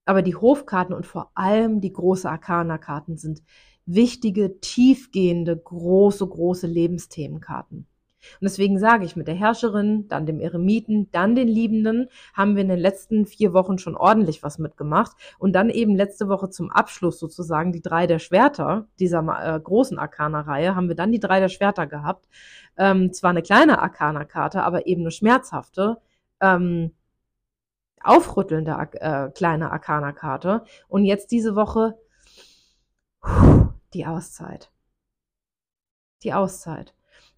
Aber 0.04 0.22
die 0.22 0.36
Hofkarten 0.36 0.94
und 0.94 1.06
vor 1.06 1.30
allem 1.34 1.80
die 1.80 1.92
große 1.92 2.28
Arkana-Karten 2.28 3.16
sind 3.16 3.42
wichtige, 3.86 4.60
tiefgehende, 4.60 5.56
große, 5.56 6.26
große 6.26 6.66
Lebensthemenkarten. 6.66 7.86
Und 8.40 8.44
deswegen 8.44 8.78
sage 8.78 9.04
ich, 9.04 9.16
mit 9.16 9.28
der 9.28 9.34
Herrscherin, 9.34 10.08
dann 10.08 10.26
dem 10.26 10.40
Eremiten, 10.40 11.10
dann 11.12 11.34
den 11.34 11.48
Liebenden, 11.48 12.08
haben 12.32 12.54
wir 12.56 12.62
in 12.62 12.68
den 12.68 12.78
letzten 12.78 13.26
vier 13.26 13.52
Wochen 13.52 13.78
schon 13.78 13.96
ordentlich 13.96 14.42
was 14.42 14.58
mitgemacht. 14.58 15.16
Und 15.38 15.52
dann 15.54 15.70
eben 15.70 15.94
letzte 15.94 16.28
Woche 16.28 16.50
zum 16.50 16.70
Abschluss 16.70 17.18
sozusagen 17.18 17.72
die 17.72 17.82
drei 17.82 18.06
der 18.06 18.18
Schwerter 18.18 18.86
dieser 18.98 19.20
äh, 19.20 19.60
großen 19.60 19.98
Arkana-Reihe, 19.98 20.74
haben 20.74 20.88
wir 20.88 20.96
dann 20.96 21.12
die 21.12 21.20
drei 21.20 21.40
der 21.40 21.48
Schwerter 21.48 21.86
gehabt. 21.86 22.26
Ähm, 22.76 23.12
zwar 23.12 23.30
eine 23.30 23.42
kleine 23.42 23.80
Arkana-Karte, 23.80 24.62
aber 24.62 24.86
eben 24.86 25.02
eine 25.02 25.10
schmerzhafte, 25.10 25.98
ähm, 26.40 26.92
aufrüttelnde 28.02 28.88
äh, 28.92 29.30
kleine 29.30 29.70
Arkana-Karte. 29.70 30.64
Und 30.88 31.04
jetzt 31.04 31.30
diese 31.30 31.56
Woche 31.56 31.96
die 33.94 34.06
Auszeit. 34.06 34.70
Die 36.22 36.32
Auszeit. 36.32 36.94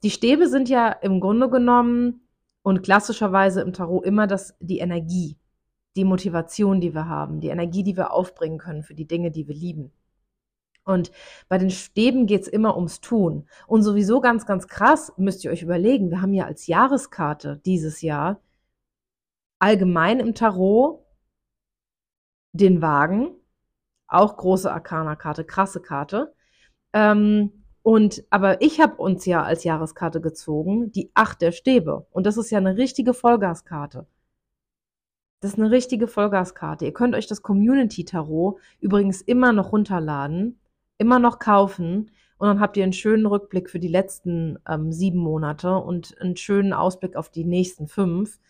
Die 0.06 0.10
Stäbe 0.10 0.46
sind 0.48 0.68
ja 0.68 0.92
im 0.92 1.18
Grunde 1.18 1.50
genommen 1.50 2.28
und 2.62 2.84
klassischerweise 2.84 3.60
im 3.60 3.72
Tarot 3.72 4.04
immer 4.04 4.28
das, 4.28 4.54
die 4.60 4.78
Energie, 4.78 5.36
die 5.96 6.04
Motivation, 6.04 6.80
die 6.80 6.94
wir 6.94 7.08
haben, 7.08 7.40
die 7.40 7.48
Energie, 7.48 7.82
die 7.82 7.96
wir 7.96 8.12
aufbringen 8.12 8.58
können 8.58 8.84
für 8.84 8.94
die 8.94 9.08
Dinge, 9.08 9.32
die 9.32 9.48
wir 9.48 9.54
lieben. 9.56 9.90
Und 10.84 11.10
bei 11.48 11.58
den 11.58 11.70
Stäben 11.70 12.28
geht's 12.28 12.46
immer 12.46 12.76
ums 12.76 13.00
Tun. 13.00 13.48
Und 13.66 13.82
sowieso 13.82 14.20
ganz, 14.20 14.46
ganz 14.46 14.68
krass, 14.68 15.12
müsst 15.16 15.44
ihr 15.44 15.50
euch 15.50 15.62
überlegen, 15.62 16.12
wir 16.12 16.22
haben 16.22 16.34
ja 16.34 16.44
als 16.44 16.68
Jahreskarte 16.68 17.60
dieses 17.66 18.00
Jahr 18.00 18.40
allgemein 19.58 20.20
im 20.20 20.36
Tarot 20.36 21.04
den 22.52 22.80
Wagen, 22.80 23.34
auch 24.06 24.36
große 24.36 24.72
Arcana-Karte, 24.72 25.44
krasse 25.44 25.82
Karte. 25.82 26.32
Ähm, 26.92 27.65
und 27.86 28.24
aber 28.30 28.62
ich 28.62 28.80
habe 28.80 28.96
uns 28.96 29.26
ja 29.26 29.44
als 29.44 29.62
Jahreskarte 29.62 30.20
gezogen 30.20 30.90
die 30.90 31.12
Acht 31.14 31.40
der 31.40 31.52
Stäbe. 31.52 32.04
Und 32.10 32.26
das 32.26 32.36
ist 32.36 32.50
ja 32.50 32.58
eine 32.58 32.76
richtige 32.76 33.14
Vollgaskarte. 33.14 34.08
Das 35.38 35.52
ist 35.52 35.58
eine 35.60 35.70
richtige 35.70 36.08
Vollgaskarte. 36.08 36.84
Ihr 36.84 36.92
könnt 36.92 37.14
euch 37.14 37.28
das 37.28 37.42
Community 37.42 38.04
Tarot 38.04 38.58
übrigens 38.80 39.22
immer 39.22 39.52
noch 39.52 39.70
runterladen, 39.70 40.58
immer 40.98 41.20
noch 41.20 41.38
kaufen. 41.38 42.10
Und 42.38 42.48
dann 42.48 42.58
habt 42.58 42.76
ihr 42.76 42.82
einen 42.82 42.92
schönen 42.92 43.24
Rückblick 43.24 43.70
für 43.70 43.78
die 43.78 43.86
letzten 43.86 44.58
ähm, 44.68 44.90
sieben 44.90 45.20
Monate 45.20 45.76
und 45.76 46.20
einen 46.20 46.36
schönen 46.36 46.72
Ausblick 46.72 47.14
auf 47.14 47.30
die 47.30 47.44
nächsten 47.44 47.86
fünf. 47.86 48.40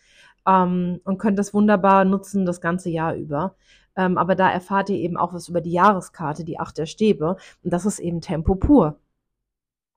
Ähm, 0.47 0.99
und 1.03 1.19
könnt 1.19 1.37
das 1.37 1.53
wunderbar 1.53 2.05
nutzen 2.05 2.47
das 2.47 2.59
ganze 2.59 2.89
Jahr 2.89 3.13
über. 3.13 3.55
Ähm, 3.95 4.17
aber 4.17 4.33
da 4.33 4.49
erfahrt 4.49 4.89
ihr 4.89 4.97
eben 4.97 5.15
auch 5.15 5.35
was 5.35 5.47
über 5.47 5.61
die 5.61 5.73
Jahreskarte, 5.73 6.43
die 6.43 6.59
Acht 6.59 6.79
der 6.79 6.87
Stäbe. 6.87 7.37
Und 7.63 7.71
das 7.71 7.85
ist 7.85 7.99
eben 7.99 8.19
Tempo 8.19 8.55
pur. 8.55 8.99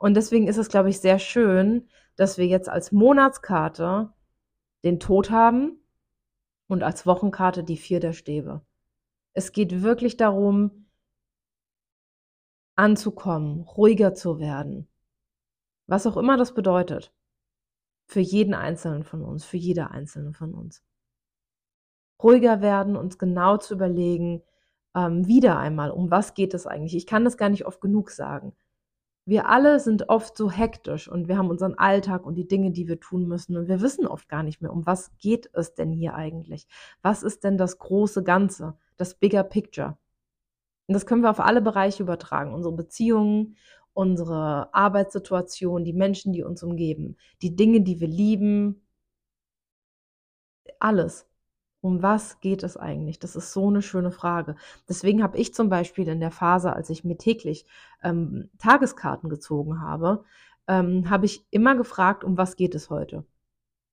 Und 0.00 0.14
deswegen 0.14 0.48
ist 0.48 0.56
es, 0.56 0.70
glaube 0.70 0.88
ich, 0.88 0.98
sehr 0.98 1.18
schön, 1.18 1.86
dass 2.16 2.38
wir 2.38 2.46
jetzt 2.46 2.70
als 2.70 2.90
Monatskarte 2.90 4.10
den 4.82 4.98
Tod 4.98 5.30
haben 5.30 5.78
und 6.68 6.82
als 6.82 7.04
Wochenkarte 7.04 7.64
die 7.64 7.76
vier 7.76 8.00
der 8.00 8.14
Stäbe. 8.14 8.64
Es 9.34 9.52
geht 9.52 9.82
wirklich 9.82 10.16
darum, 10.16 10.86
anzukommen, 12.76 13.60
ruhiger 13.60 14.14
zu 14.14 14.38
werden. 14.38 14.88
Was 15.86 16.06
auch 16.06 16.16
immer 16.16 16.38
das 16.38 16.54
bedeutet. 16.54 17.12
Für 18.06 18.20
jeden 18.20 18.54
Einzelnen 18.54 19.04
von 19.04 19.22
uns, 19.22 19.44
für 19.44 19.58
jede 19.58 19.90
Einzelne 19.90 20.32
von 20.32 20.54
uns. 20.54 20.82
Ruhiger 22.22 22.62
werden, 22.62 22.96
uns 22.96 23.18
genau 23.18 23.58
zu 23.58 23.74
überlegen, 23.74 24.42
ähm, 24.94 25.26
wieder 25.26 25.58
einmal, 25.58 25.90
um 25.90 26.10
was 26.10 26.32
geht 26.32 26.54
es 26.54 26.66
eigentlich? 26.66 26.96
Ich 26.96 27.06
kann 27.06 27.24
das 27.24 27.36
gar 27.36 27.50
nicht 27.50 27.66
oft 27.66 27.82
genug 27.82 28.10
sagen 28.10 28.56
wir 29.30 29.48
alle 29.48 29.78
sind 29.78 30.08
oft 30.08 30.36
so 30.36 30.50
hektisch 30.50 31.08
und 31.08 31.28
wir 31.28 31.38
haben 31.38 31.50
unseren 31.50 31.74
Alltag 31.78 32.26
und 32.26 32.34
die 32.34 32.48
Dinge, 32.48 32.72
die 32.72 32.88
wir 32.88 32.98
tun 32.98 33.28
müssen 33.28 33.56
und 33.56 33.68
wir 33.68 33.80
wissen 33.80 34.06
oft 34.06 34.28
gar 34.28 34.42
nicht 34.42 34.60
mehr, 34.60 34.72
um 34.72 34.86
was 34.86 35.16
geht 35.18 35.48
es 35.52 35.74
denn 35.74 35.92
hier 35.92 36.14
eigentlich? 36.14 36.66
Was 37.00 37.22
ist 37.22 37.44
denn 37.44 37.56
das 37.56 37.78
große 37.78 38.24
Ganze, 38.24 38.76
das 38.96 39.14
Bigger 39.14 39.44
Picture? 39.44 39.96
Und 40.88 40.94
das 40.94 41.06
können 41.06 41.22
wir 41.22 41.30
auf 41.30 41.38
alle 41.38 41.62
Bereiche 41.62 42.02
übertragen, 42.02 42.52
unsere 42.52 42.74
Beziehungen, 42.74 43.56
unsere 43.92 44.74
Arbeitssituation, 44.74 45.84
die 45.84 45.92
Menschen, 45.92 46.32
die 46.32 46.42
uns 46.42 46.64
umgeben, 46.64 47.16
die 47.40 47.54
Dinge, 47.54 47.82
die 47.82 48.00
wir 48.00 48.08
lieben, 48.08 48.82
alles. 50.80 51.29
Um 51.82 52.02
was 52.02 52.40
geht 52.40 52.62
es 52.62 52.76
eigentlich? 52.76 53.18
Das 53.18 53.36
ist 53.36 53.52
so 53.52 53.68
eine 53.68 53.80
schöne 53.80 54.10
Frage. 54.10 54.56
Deswegen 54.88 55.22
habe 55.22 55.38
ich 55.38 55.54
zum 55.54 55.70
Beispiel 55.70 56.06
in 56.08 56.20
der 56.20 56.30
Phase, 56.30 56.74
als 56.74 56.90
ich 56.90 57.04
mir 57.04 57.16
täglich 57.16 57.64
ähm, 58.02 58.50
Tageskarten 58.58 59.30
gezogen 59.30 59.80
habe, 59.80 60.24
ähm, 60.68 61.08
habe 61.08 61.26
ich 61.26 61.46
immer 61.50 61.74
gefragt, 61.76 62.22
um 62.22 62.36
was 62.36 62.56
geht 62.56 62.74
es 62.74 62.90
heute? 62.90 63.24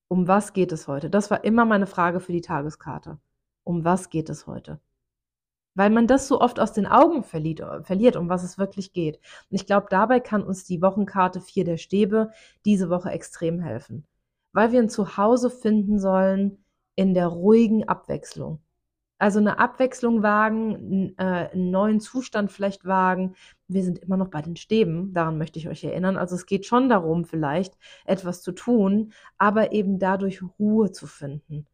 Um 0.09 0.27
was 0.27 0.53
geht 0.53 0.71
es 0.73 0.87
heute? 0.87 1.09
Das 1.09 1.31
war 1.31 1.43
immer 1.43 1.65
meine 1.65 1.87
Frage 1.87 2.19
für 2.19 2.33
die 2.33 2.41
Tageskarte. 2.41 3.19
Um 3.63 3.85
was 3.85 4.09
geht 4.09 4.29
es 4.29 4.47
heute? 4.47 4.79
Weil 5.73 5.89
man 5.89 6.07
das 6.07 6.27
so 6.27 6.41
oft 6.41 6.59
aus 6.59 6.73
den 6.73 6.87
Augen 6.87 7.23
verliert, 7.23 7.61
verliert 7.85 8.15
um 8.15 8.29
was 8.29 8.43
es 8.43 8.57
wirklich 8.57 8.93
geht. 8.93 9.17
Und 9.49 9.55
ich 9.55 9.65
glaube, 9.65 9.87
dabei 9.89 10.19
kann 10.19 10.43
uns 10.43 10.65
die 10.65 10.81
Wochenkarte 10.81 11.39
4 11.39 11.65
der 11.65 11.77
Stäbe 11.77 12.31
diese 12.65 12.89
Woche 12.89 13.11
extrem 13.11 13.59
helfen. 13.59 14.05
Weil 14.53 14.71
wir 14.71 14.79
ein 14.81 14.89
Zuhause 14.89 15.49
finden 15.49 15.99
sollen, 15.99 16.63
in 16.97 17.13
der 17.13 17.27
ruhigen 17.27 17.87
Abwechslung. 17.87 18.59
Also 19.19 19.39
eine 19.39 19.57
Abwechslung 19.59 20.21
wagen, 20.21 21.13
äh, 21.17 21.49
einen 21.51 21.71
neuen 21.71 21.99
Zustand 21.99 22.51
vielleicht 22.51 22.85
wagen. 22.85 23.35
Wir 23.67 23.83
sind 23.83 23.99
immer 23.99 24.17
noch 24.17 24.29
bei 24.29 24.41
den 24.41 24.55
Stäben, 24.55 25.13
daran 25.13 25.37
möchte 25.37 25.59
ich 25.59 25.69
euch 25.69 25.83
erinnern. 25.83 26.17
Also 26.17 26.35
es 26.35 26.45
geht 26.45 26.65
schon 26.65 26.89
darum, 26.89 27.23
vielleicht 27.23 27.77
etwas 28.05 28.41
zu 28.41 28.51
tun, 28.51 29.13
aber 29.37 29.71
eben 29.71 29.99
dadurch 29.99 30.41
Ruhe 30.59 30.91
zu 30.91 31.07
finden. 31.07 31.65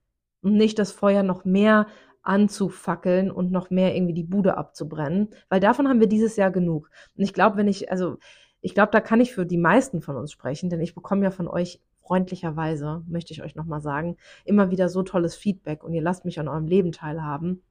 Und 0.41 0.55
nicht 0.55 0.77
das 0.77 0.91
Feuer 0.91 1.23
noch 1.23 1.45
mehr 1.45 1.88
anzufackeln 2.21 3.31
und 3.31 3.51
noch 3.51 3.69
mehr 3.69 3.95
irgendwie 3.95 4.13
die 4.13 4.23
Bude 4.23 4.57
abzubrennen, 4.57 5.29
weil 5.49 5.59
davon 5.59 5.88
haben 5.88 5.99
wir 5.99 6.07
dieses 6.07 6.36
Jahr 6.38 6.51
genug. 6.51 6.89
Und 7.17 7.23
ich 7.23 7.33
glaube, 7.33 7.57
wenn 7.57 7.67
ich, 7.67 7.91
also 7.91 8.17
ich 8.62 8.73
glaube, 8.73 8.91
da 8.91 9.01
kann 9.01 9.19
ich 9.19 9.33
für 9.33 9.45
die 9.45 9.57
meisten 9.57 10.01
von 10.01 10.15
uns 10.15 10.31
sprechen, 10.31 10.69
denn 10.69 10.81
ich 10.81 10.95
bekomme 10.95 11.23
ja 11.23 11.31
von 11.31 11.49
euch 11.49 11.81
freundlicherweise, 12.03 13.03
möchte 13.07 13.33
ich 13.33 13.43
euch 13.43 13.55
nochmal 13.55 13.81
sagen, 13.81 14.17
immer 14.45 14.71
wieder 14.71 14.89
so 14.89 15.03
tolles 15.03 15.35
Feedback 15.35 15.83
und 15.83 15.93
ihr 15.93 16.01
lasst 16.01 16.25
mich 16.25 16.39
an 16.39 16.47
eurem 16.47 16.67
Leben 16.67 16.91
teilhaben. 16.91 17.63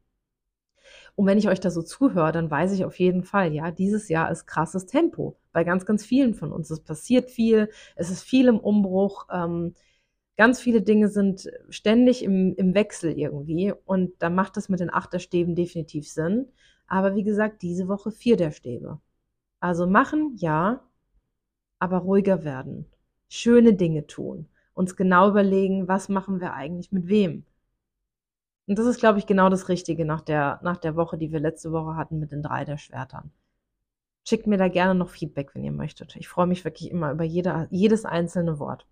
Und 1.14 1.26
wenn 1.26 1.38
ich 1.38 1.48
euch 1.48 1.60
da 1.60 1.70
so 1.70 1.82
zuhöre, 1.82 2.32
dann 2.32 2.50
weiß 2.50 2.72
ich 2.72 2.84
auf 2.84 2.98
jeden 2.98 3.22
Fall, 3.22 3.52
ja, 3.52 3.70
dieses 3.70 4.08
Jahr 4.08 4.30
ist 4.30 4.46
krasses 4.46 4.86
Tempo 4.86 5.36
bei 5.52 5.64
ganz, 5.64 5.86
ganz 5.86 6.04
vielen 6.04 6.34
von 6.34 6.52
uns. 6.52 6.70
Es 6.70 6.80
passiert 6.80 7.30
viel, 7.30 7.68
es 7.96 8.10
ist 8.10 8.22
viel 8.22 8.48
im 8.48 8.58
Umbruch. 8.58 9.26
Ähm, 9.30 9.74
ganz 10.36 10.60
viele 10.60 10.82
Dinge 10.82 11.08
sind 11.08 11.50
ständig 11.68 12.24
im, 12.24 12.54
im 12.56 12.74
Wechsel 12.74 13.12
irgendwie 13.18 13.74
und 13.84 14.14
da 14.20 14.30
macht 14.30 14.56
es 14.56 14.68
mit 14.68 14.80
den 14.80 14.92
Achterstäben 14.92 15.54
definitiv 15.54 16.08
Sinn. 16.08 16.48
Aber 16.86 17.14
wie 17.14 17.24
gesagt, 17.24 17.62
diese 17.62 17.88
Woche 17.88 18.10
vier 18.10 18.36
der 18.36 18.50
Stäbe. 18.50 19.00
Also 19.60 19.86
machen, 19.86 20.34
ja, 20.36 20.82
aber 21.78 21.98
ruhiger 21.98 22.44
werden 22.44 22.86
schöne 23.32 23.72
Dinge 23.72 24.06
tun, 24.06 24.46
uns 24.74 24.94
genau 24.94 25.30
überlegen, 25.30 25.88
was 25.88 26.10
machen 26.10 26.40
wir 26.40 26.52
eigentlich 26.52 26.92
mit 26.92 27.08
wem. 27.08 27.46
Und 28.66 28.78
das 28.78 28.86
ist, 28.86 29.00
glaube 29.00 29.18
ich, 29.18 29.26
genau 29.26 29.48
das 29.48 29.70
Richtige 29.70 30.04
nach 30.04 30.20
der, 30.20 30.60
nach 30.62 30.76
der 30.76 30.96
Woche, 30.96 31.16
die 31.16 31.32
wir 31.32 31.40
letzte 31.40 31.72
Woche 31.72 31.96
hatten 31.96 32.18
mit 32.18 32.30
den 32.30 32.42
drei 32.42 32.64
der 32.66 32.76
Schwertern. 32.76 33.32
Schickt 34.24 34.46
mir 34.46 34.58
da 34.58 34.68
gerne 34.68 34.94
noch 34.94 35.08
Feedback, 35.08 35.54
wenn 35.54 35.64
ihr 35.64 35.72
möchtet. 35.72 36.14
Ich 36.16 36.28
freue 36.28 36.46
mich 36.46 36.64
wirklich 36.64 36.90
immer 36.90 37.10
über 37.10 37.24
jede, 37.24 37.68
jedes 37.70 38.04
einzelne 38.04 38.58
Wort. 38.58 38.86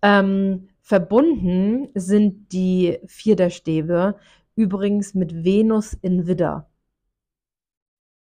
Ähm, 0.00 0.70
verbunden 0.80 1.88
sind 1.94 2.50
die 2.52 2.98
vier 3.06 3.36
der 3.36 3.50
Stäbe 3.50 4.16
übrigens 4.56 5.14
mit 5.14 5.44
Venus 5.44 5.92
in 5.92 6.26
Widder. 6.26 6.70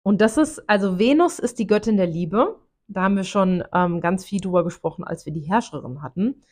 Und 0.02 0.20
das 0.20 0.36
ist, 0.36 0.68
also 0.68 0.98
Venus 0.98 1.38
ist 1.38 1.58
die 1.58 1.66
Göttin 1.66 1.96
der 1.96 2.06
Liebe 2.06 2.60
da 2.88 3.02
haben 3.02 3.16
wir 3.16 3.24
schon 3.24 3.64
ähm, 3.72 4.00
ganz 4.00 4.24
viel 4.24 4.40
drüber 4.40 4.64
gesprochen, 4.64 5.04
als 5.04 5.26
wir 5.26 5.32
die 5.32 5.40
Herrscherin 5.40 6.02
hatten. 6.02 6.42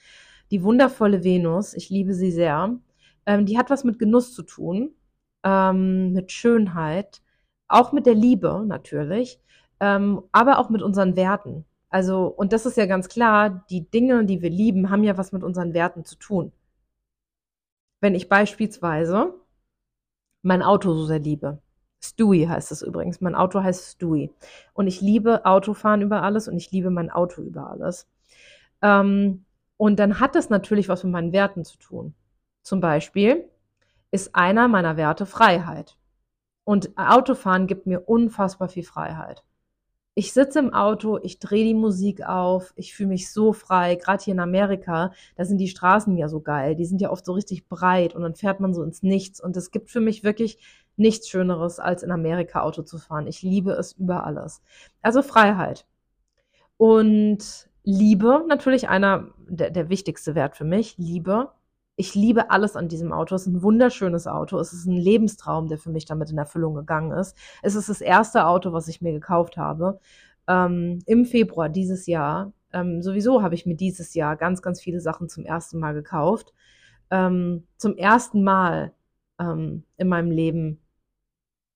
Die 0.51 0.63
wundervolle 0.63 1.25
Venus, 1.25 1.75
ich 1.75 1.91
liebe 1.91 2.15
sie 2.15 2.31
sehr. 2.31 2.79
Ähm, 3.27 3.47
die 3.47 3.59
hat 3.59 3.71
was 3.71 3.85
mit 3.85 3.99
Genuss 3.99 4.35
zu 4.35 4.43
tun, 4.43 4.95
ähm, 5.45 6.13
mit 6.13 6.33
Schönheit, 6.33 7.23
auch 7.69 7.93
mit 7.93 8.07
der 8.07 8.15
Liebe 8.15 8.65
natürlich, 8.67 9.41
ähm, 9.81 10.23
aber 10.33 10.59
auch 10.59 10.71
mit 10.71 10.83
unseren 10.83 11.17
Werten. 11.17 11.65
Also, 11.91 12.27
und 12.27 12.53
das 12.53 12.67
ist 12.67 12.77
ja 12.77 12.87
ganz 12.87 13.09
klar, 13.09 13.65
die 13.71 13.91
Dinge, 13.91 14.25
die 14.25 14.41
wir 14.43 14.51
lieben, 14.51 14.91
haben 14.91 15.05
ja 15.05 15.19
was 15.19 15.33
mit 15.33 15.43
unseren 15.43 15.75
Werten 15.75 16.05
zu 16.05 16.17
tun. 16.17 16.53
Wenn 18.01 18.15
ich 18.15 18.29
beispielsweise 18.29 19.35
mein 20.43 20.63
Auto 20.63 20.93
so 20.95 21.07
sehr 21.07 21.19
liebe, 21.21 21.61
Stewie 22.05 22.49
heißt 22.49 22.73
es 22.73 22.83
übrigens. 22.83 23.21
Mein 23.21 23.35
Auto 23.35 23.63
heißt 23.63 23.93
Stewie. 23.93 24.31
Und 24.73 24.87
ich 24.87 25.01
liebe 25.01 25.45
Autofahren 25.47 26.03
über 26.03 26.23
alles 26.23 26.49
und 26.49 26.57
ich 26.57 26.71
liebe 26.71 26.91
mein 26.91 27.11
Auto 27.11 27.43
über 27.43 27.71
alles. 27.71 28.09
Ähm, 28.83 29.45
und 29.77 29.99
dann 29.99 30.21
hat 30.21 30.35
das 30.35 30.51
natürlich 30.51 30.89
was 30.89 31.05
mit 31.05 31.13
meinen 31.13 31.33
Werten 31.33 31.65
zu 31.65 31.79
tun. 31.79 32.15
Zum 32.63 32.81
Beispiel 32.81 33.49
ist 34.11 34.35
einer 34.35 34.69
meiner 34.69 34.97
Werte 34.97 35.27
Freiheit. 35.27 35.97
Und 36.65 36.97
Autofahren 36.97 37.67
gibt 37.67 37.87
mir 37.87 38.09
unfassbar 38.09 38.69
viel 38.69 38.85
Freiheit 38.85 39.45
ich 40.15 40.33
sitze 40.33 40.59
im 40.59 40.75
Auto, 40.75 41.19
ich 41.23 41.39
drehe 41.39 41.65
die 41.65 41.75
Musik 41.75 42.23
auf, 42.23 42.73
ich 42.77 42.95
fühle 42.95 43.11
mich 43.11 43.33
so 43.33 43.53
frei. 43.53 43.95
Gerade 43.95 44.23
hier 44.23 44.35
in 44.35 44.41
Amerika, 44.41 45.13
da 45.37 45.45
sind 45.45 45.59
die 45.59 45.69
Straßen 45.69 46.17
ja 46.19 46.29
so 46.29 46.41
geil. 46.41 46.75
Die 46.77 46.85
sind 46.85 47.01
ja 47.01 47.11
oft 47.11 47.25
so 47.25 47.33
richtig 47.33 47.69
breit 47.69 48.15
und 48.15 48.23
dann 48.23 48.35
fährt 48.35 48.61
man 48.61 48.75
so 48.75 48.83
ins 48.83 49.03
Nichts. 49.03 49.41
Und 49.41 49.57
es 49.57 49.71
gibt 49.71 49.91
für 49.91 50.01
mich 50.01 50.23
wirklich 50.23 50.59
nichts 50.97 51.29
Schöneres, 51.29 51.79
als 51.79 52.03
in 52.03 52.11
Amerika 52.11 52.61
Auto 52.61 52.83
zu 52.83 52.99
fahren. 52.99 53.27
Ich 53.27 53.43
liebe 53.43 53.73
es 53.73 53.93
über 53.93 54.27
alles. 54.27 54.61
Also 55.01 55.23
Freiheit. 55.23 55.87
Und 56.77 57.71
Liebe, 57.85 58.45
natürlich 58.49 58.89
einer 58.89 59.29
der, 59.49 59.71
der 59.71 59.89
wichtigste 59.89 60.35
Wert 60.35 60.57
für 60.57 60.65
mich. 60.65 60.97
Liebe 60.99 61.51
ich 61.97 62.15
liebe 62.15 62.51
alles 62.51 62.77
an 62.77 62.89
diesem 62.89 63.13
Auto. 63.13 63.35
Es 63.35 63.43
ist 63.43 63.53
ein 63.53 63.63
wunderschönes 63.63 64.27
Auto. 64.27 64.59
Es 64.59 64.73
ist 64.73 64.87
ein 64.87 64.97
Lebenstraum, 64.97 65.69
der 65.69 65.79
für 65.79 65.91
mich 65.91 66.07
damit 66.07 66.31
in 66.31 66.39
Erfüllung 66.39 66.75
gegangen 66.75 67.13
ist. 67.13 67.37
Es 67.63 67.75
ist 67.75 67.89
das 67.89 68.01
erste 68.01 68.47
Auto, 68.47 68.73
was 68.73 68.89
ich 68.89 69.03
mir 69.03 69.13
gekauft 69.13 69.57
habe. 69.57 70.01
Ähm, 70.49 71.01
Im 71.07 71.25
Februar 71.27 71.69
dieses 71.69 72.07
Jahr. 72.07 72.53
Ähm, 72.73 73.03
sowieso 73.03 73.43
habe 73.43 73.55
ich 73.55 73.67
mir 73.67 73.77
dieses 73.77 74.15
Jahr 74.15 74.37
ganz, 74.37 74.63
ganz 74.63 74.81
viele 74.81 75.01
Sachen 75.01 75.29
zum 75.29 75.45
ersten 75.45 75.79
Mal 75.79 75.93
gekauft. 75.95 76.55
Ähm, 77.11 77.67
zum 77.77 77.97
ersten 77.97 78.43
Mal 78.43 78.93
ähm, 79.39 79.85
in 79.99 80.09
meinem 80.09 80.31
Leben 80.31 80.82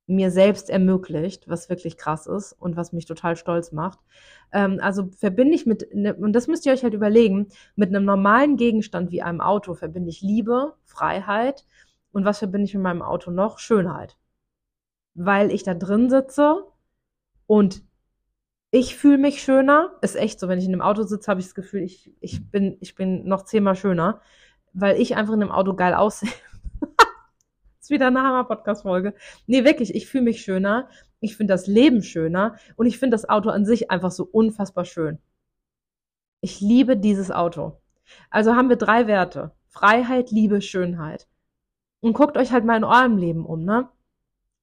mir 0.07 0.31
selbst 0.31 0.71
ermöglicht, 0.71 1.49
was 1.49 1.69
wirklich 1.69 1.97
krass 1.97 2.27
ist 2.27 2.53
und 2.53 2.77
was 2.77 2.93
mich 2.93 3.07
total 3.07 3.37
stolz 3.37 3.73
macht. 3.73 3.99
Ähm, 4.53 4.79
also 4.81 5.09
verbinde 5.09 5.55
ich 5.55 5.67
mit, 5.67 5.93
ne, 5.95 6.15
und 6.15 6.33
das 6.33 6.47
müsst 6.47 6.65
ihr 6.67 6.73
euch 6.73 6.85
halt 6.85 6.95
überlegen, 6.95 7.49
mit 7.75 7.89
einem 7.89 8.05
normalen 8.05 8.57
Gegenstand 8.57 9.11
wie 9.11 9.23
einem 9.23 9.41
Auto 9.41 9.75
verbinde 9.75 10.11
ich 10.11 10.23
Liebe, 10.23 10.75
Freiheit 10.85 11.65
und 12.13 12.25
was 12.25 12.39
verbinde 12.39 12.67
ich 12.67 12.75
mit 12.75 12.83
meinem 12.83 13.03
Auto 13.03 13.31
noch? 13.31 13.59
Schönheit. 13.59 14.17
Weil 15.15 15.51
ich 15.51 15.65
da 15.65 15.75
drin 15.75 16.09
sitze 16.09 16.65
und 17.47 17.83
ich 18.71 18.97
fühle 18.97 19.19
mich 19.19 19.43
schöner. 19.43 19.93
Ist 20.03 20.17
echt 20.17 20.39
so, 20.39 20.49
wenn 20.49 20.59
ich 20.59 20.67
in 20.67 20.73
einem 20.73 20.83
Auto 20.83 21.03
sitze, 21.03 21.31
habe 21.31 21.41
ich 21.41 21.47
das 21.47 21.55
Gefühl, 21.55 21.83
ich, 21.83 22.13
ich, 22.21 22.51
bin, 22.51 22.77
ich 22.81 22.95
bin 22.95 23.27
noch 23.27 23.43
zehnmal 23.45 23.75
schöner, 23.77 24.21
weil 24.73 25.01
ich 25.01 25.17
einfach 25.17 25.35
in 25.35 25.43
einem 25.43 25.53
Auto 25.53 25.75
geil 25.75 25.95
aussehe 25.95 26.31
ist 27.87 27.91
wieder 27.91 28.09
eine 28.09 28.23
Hammer-Podcast-Folge. 28.23 29.15
Nee, 29.47 29.65
wirklich, 29.65 29.95
ich 29.95 30.09
fühle 30.09 30.25
mich 30.25 30.43
schöner. 30.43 30.89
Ich 31.21 31.37
finde 31.37 31.55
das 31.55 31.69
Leben 31.69 32.03
schöner. 32.03 32.57
Und 32.75 32.87
ich 32.87 32.99
finde 32.99 33.15
das 33.15 33.29
Auto 33.29 33.49
an 33.51 33.65
sich 33.65 33.93
einfach 33.93 34.11
so 34.11 34.25
unfassbar 34.25 34.85
schön. 34.85 35.19
Ich 36.41 36.61
liebe 36.61 36.97
dieses 36.97 37.31
Auto. 37.31 37.81
Also 38.29 38.57
haben 38.57 38.69
wir 38.69 38.77
drei 38.77 39.07
Werte. 39.07 39.53
Freiheit, 39.69 40.33
Liebe, 40.33 40.61
Schönheit. 40.61 41.29
Und 42.01 42.15
guckt 42.15 42.37
euch 42.37 42.51
halt 42.51 42.65
mal 42.65 42.77
in 42.77 42.85
eurem 42.85 43.19
Leben 43.19 43.47
um, 43.47 43.65
ne? 43.65 43.89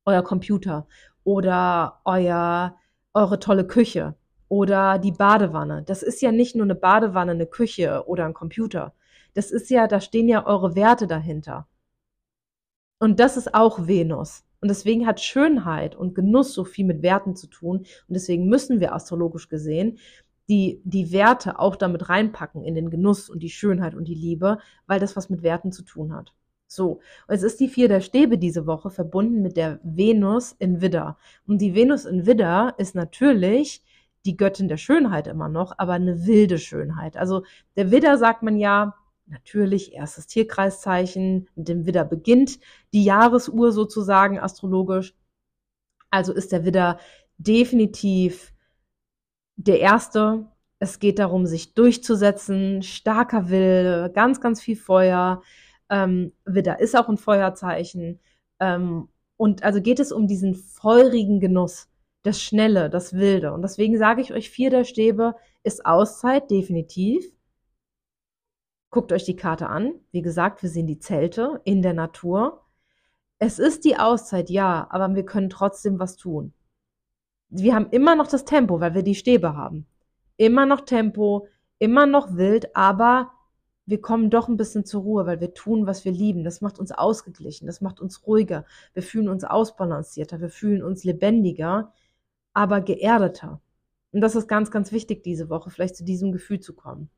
Euer 0.06 0.22
Computer 0.22 0.86
oder 1.24 2.02
euer, 2.04 2.76
eure 3.14 3.40
tolle 3.40 3.66
Küche 3.66 4.16
oder 4.50 5.00
die 5.00 5.14
Badewanne. 5.14 5.84
Das 5.84 6.04
ist 6.04 6.22
ja 6.22 6.34
nicht 6.34 6.58
nur 6.58 6.66
eine 6.66 6.76
Badewanne, 6.76 7.32
eine 7.32 7.48
Küche 7.48 8.04
oder 8.06 8.26
ein 8.26 8.34
Computer. 8.34 8.94
Das 9.34 9.50
ist 9.50 9.70
ja, 9.70 9.88
da 9.88 10.02
stehen 10.02 10.28
ja 10.28 10.46
eure 10.46 10.76
Werte 10.76 11.08
dahinter. 11.08 11.68
Und 13.04 13.20
das 13.20 13.36
ist 13.36 13.54
auch 13.54 13.86
Venus. 13.86 14.46
Und 14.62 14.70
deswegen 14.70 15.06
hat 15.06 15.20
Schönheit 15.20 15.94
und 15.94 16.16
Genuss 16.16 16.54
so 16.54 16.64
viel 16.64 16.86
mit 16.86 17.02
Werten 17.02 17.36
zu 17.36 17.48
tun. 17.48 17.80
Und 17.80 17.88
deswegen 18.08 18.48
müssen 18.48 18.80
wir 18.80 18.96
astrologisch 18.96 19.50
gesehen 19.50 19.98
die, 20.48 20.82
die 20.86 21.12
Werte 21.12 21.60
auch 21.60 21.76
damit 21.76 22.08
reinpacken 22.08 22.64
in 22.64 22.76
den 22.76 22.90
Genuss 22.90 23.30
und 23.30 23.44
die 23.44 23.50
Schönheit 23.50 23.94
und 23.94 24.06
die 24.06 24.16
Liebe, 24.16 24.60
weil 24.88 25.02
das 25.02 25.18
was 25.18 25.30
mit 25.30 25.44
Werten 25.44 25.74
zu 25.74 25.84
tun 25.84 26.14
hat. 26.14 26.34
So, 26.66 27.02
und 27.28 27.36
es 27.36 27.44
ist 27.44 27.60
die 27.60 27.68
vier 27.68 27.90
der 27.90 28.00
Stäbe 28.00 28.38
diese 28.38 28.68
Woche 28.68 28.90
verbunden 28.90 29.42
mit 29.42 29.58
der 29.58 29.82
Venus 29.84 30.54
in 30.54 30.80
Widder. 30.80 31.18
Und 31.46 31.58
die 31.58 31.76
Venus 31.76 32.06
in 32.06 32.26
Widder 32.26 32.74
ist 32.78 32.96
natürlich 32.96 33.84
die 34.26 34.38
Göttin 34.38 34.70
der 34.70 34.78
Schönheit 34.78 35.28
immer 35.28 35.50
noch, 35.50 35.74
aber 35.78 35.92
eine 35.92 36.26
wilde 36.26 36.58
Schönheit. 36.58 37.18
Also 37.18 37.44
der 37.76 37.92
Widder 37.92 38.18
sagt 38.18 38.44
man 38.44 38.56
ja, 38.56 38.96
natürlich 39.26 39.94
erstes 39.94 40.28
Tierkreiszeichen, 40.28 41.50
mit 41.56 41.68
dem 41.68 41.86
Widder 41.86 42.06
beginnt 42.06 42.60
die 42.94 43.04
Jahresuhr 43.04 43.72
sozusagen 43.72 44.40
astrologisch. 44.40 45.16
Also 46.10 46.34
ist 46.34 46.52
der 46.52 46.66
Widder 46.66 47.00
definitiv 47.38 48.54
der 49.56 49.80
erste. 49.80 50.48
Es 50.80 51.00
geht 51.00 51.20
darum, 51.20 51.46
sich 51.46 51.74
durchzusetzen, 51.74 52.84
starker 52.84 53.50
Wille, 53.50 54.12
ganz, 54.14 54.42
ganz 54.42 54.62
viel 54.62 54.76
Feuer, 54.76 55.42
Ähm, 55.90 56.34
Widder 56.46 56.80
ist 56.80 56.96
auch 56.96 57.10
ein 57.10 57.18
Feuerzeichen. 57.18 58.20
Ähm, 58.60 59.10
und 59.38 59.64
also 59.64 59.82
geht 59.82 60.00
es 60.00 60.12
um 60.12 60.28
diesen 60.28 60.56
feurigen 60.56 61.40
Genuss, 61.40 61.90
das 62.24 62.42
Schnelle, 62.42 62.90
das 62.90 63.14
Wilde. 63.14 63.54
Und 63.54 63.62
deswegen 63.62 63.98
sage 63.98 64.22
ich 64.22 64.34
euch, 64.34 64.50
vier 64.50 64.70
der 64.70 64.86
Stäbe 64.86 65.36
ist 65.64 65.86
Auszeit, 65.86 66.50
definitiv. 66.52 67.26
Guckt 68.94 69.12
euch 69.12 69.24
die 69.24 69.36
Karte 69.36 69.70
an. 69.70 69.96
Wie 70.12 70.22
gesagt, 70.22 70.62
wir 70.62 70.70
sehen 70.70 70.86
die 70.86 71.00
Zelte 71.00 71.62
in 71.64 71.82
der 71.82 71.96
Natur. 71.96 72.62
Es 73.40 73.58
ist 73.58 73.86
die 73.86 73.98
Auszeit, 73.98 74.52
ja, 74.52 74.86
aber 74.92 75.16
wir 75.16 75.26
können 75.26 75.50
trotzdem 75.50 75.98
was 75.98 76.16
tun. 76.16 76.54
Wir 77.50 77.74
haben 77.74 77.88
immer 77.90 78.16
noch 78.16 78.28
das 78.28 78.46
Tempo, 78.46 78.82
weil 78.82 78.94
wir 78.94 79.02
die 79.02 79.16
Stäbe 79.16 79.58
haben. 79.58 79.88
Immer 80.38 80.68
noch 80.68 80.82
Tempo, 80.82 81.48
immer 81.80 82.06
noch 82.06 82.38
wild, 82.38 82.76
aber 82.76 83.32
wir 83.88 84.00
kommen 84.00 84.30
doch 84.30 84.48
ein 84.48 84.58
bisschen 84.58 84.86
zur 84.86 85.02
Ruhe, 85.02 85.26
weil 85.26 85.42
wir 85.42 85.56
tun, 85.56 85.88
was 85.88 86.06
wir 86.06 86.12
lieben. 86.12 86.44
Das 86.44 86.62
macht 86.62 86.78
uns 86.78 86.92
ausgeglichen, 86.92 87.66
das 87.66 87.82
macht 87.82 88.00
uns 88.00 88.28
ruhiger. 88.28 88.64
Wir 88.94 89.02
fühlen 89.02 89.28
uns 89.28 89.44
ausbalancierter, 89.44 90.40
wir 90.40 90.52
fühlen 90.52 90.84
uns 90.84 91.04
lebendiger, 91.04 91.92
aber 92.54 92.80
geerdeter. 92.80 93.60
Und 94.12 94.22
das 94.22 94.36
ist 94.36 94.48
ganz, 94.48 94.70
ganz 94.70 94.92
wichtig 94.92 95.24
diese 95.24 95.50
Woche, 95.50 95.72
vielleicht 95.72 95.96
zu 95.96 96.04
diesem 96.04 96.32
Gefühl 96.32 96.60
zu 96.60 96.76
kommen. 96.76 97.10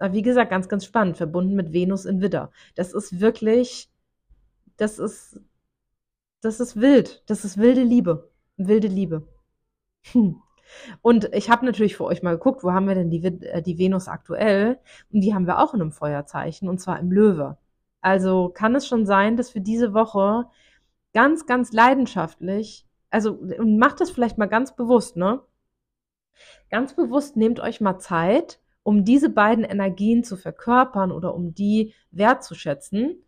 Wie 0.00 0.22
gesagt, 0.22 0.50
ganz, 0.50 0.68
ganz 0.68 0.84
spannend, 0.84 1.16
verbunden 1.16 1.54
mit 1.54 1.72
Venus 1.72 2.04
in 2.04 2.20
Widder. 2.20 2.52
Das 2.76 2.92
ist 2.92 3.20
wirklich, 3.20 3.90
das 4.76 4.98
ist, 4.98 5.40
das 6.40 6.60
ist 6.60 6.80
wild. 6.80 7.22
Das 7.26 7.44
ist 7.44 7.58
wilde 7.58 7.82
Liebe. 7.82 8.30
Wilde 8.56 8.88
Liebe. 8.88 9.26
Hm. 10.12 10.40
Und 11.02 11.34
ich 11.34 11.50
habe 11.50 11.66
natürlich 11.66 11.96
für 11.96 12.04
euch 12.04 12.22
mal 12.22 12.34
geguckt, 12.36 12.62
wo 12.62 12.72
haben 12.72 12.86
wir 12.86 12.94
denn 12.94 13.10
die, 13.10 13.24
äh, 13.24 13.62
die 13.62 13.78
Venus 13.78 14.08
aktuell? 14.08 14.78
Und 15.12 15.20
die 15.22 15.34
haben 15.34 15.46
wir 15.46 15.58
auch 15.58 15.74
in 15.74 15.80
einem 15.80 15.92
Feuerzeichen, 15.92 16.68
und 16.68 16.78
zwar 16.78 17.00
im 17.00 17.10
Löwe. 17.10 17.58
Also 18.00 18.50
kann 18.50 18.74
es 18.74 18.86
schon 18.86 19.06
sein, 19.06 19.36
dass 19.36 19.54
wir 19.54 19.62
diese 19.62 19.94
Woche 19.94 20.46
ganz, 21.14 21.46
ganz 21.46 21.72
leidenschaftlich, 21.72 22.86
also 23.10 23.38
macht 23.58 24.00
das 24.00 24.10
vielleicht 24.10 24.38
mal 24.38 24.46
ganz 24.46 24.76
bewusst, 24.76 25.16
ne? 25.16 25.40
Ganz 26.70 26.94
bewusst 26.94 27.36
nehmt 27.36 27.60
euch 27.60 27.80
mal 27.80 27.98
Zeit, 27.98 28.60
um 28.88 29.04
diese 29.04 29.28
beiden 29.28 29.64
Energien 29.64 30.24
zu 30.24 30.38
verkörpern 30.38 31.12
oder 31.12 31.34
um 31.34 31.52
die 31.52 31.92
wertzuschätzen. 32.10 33.22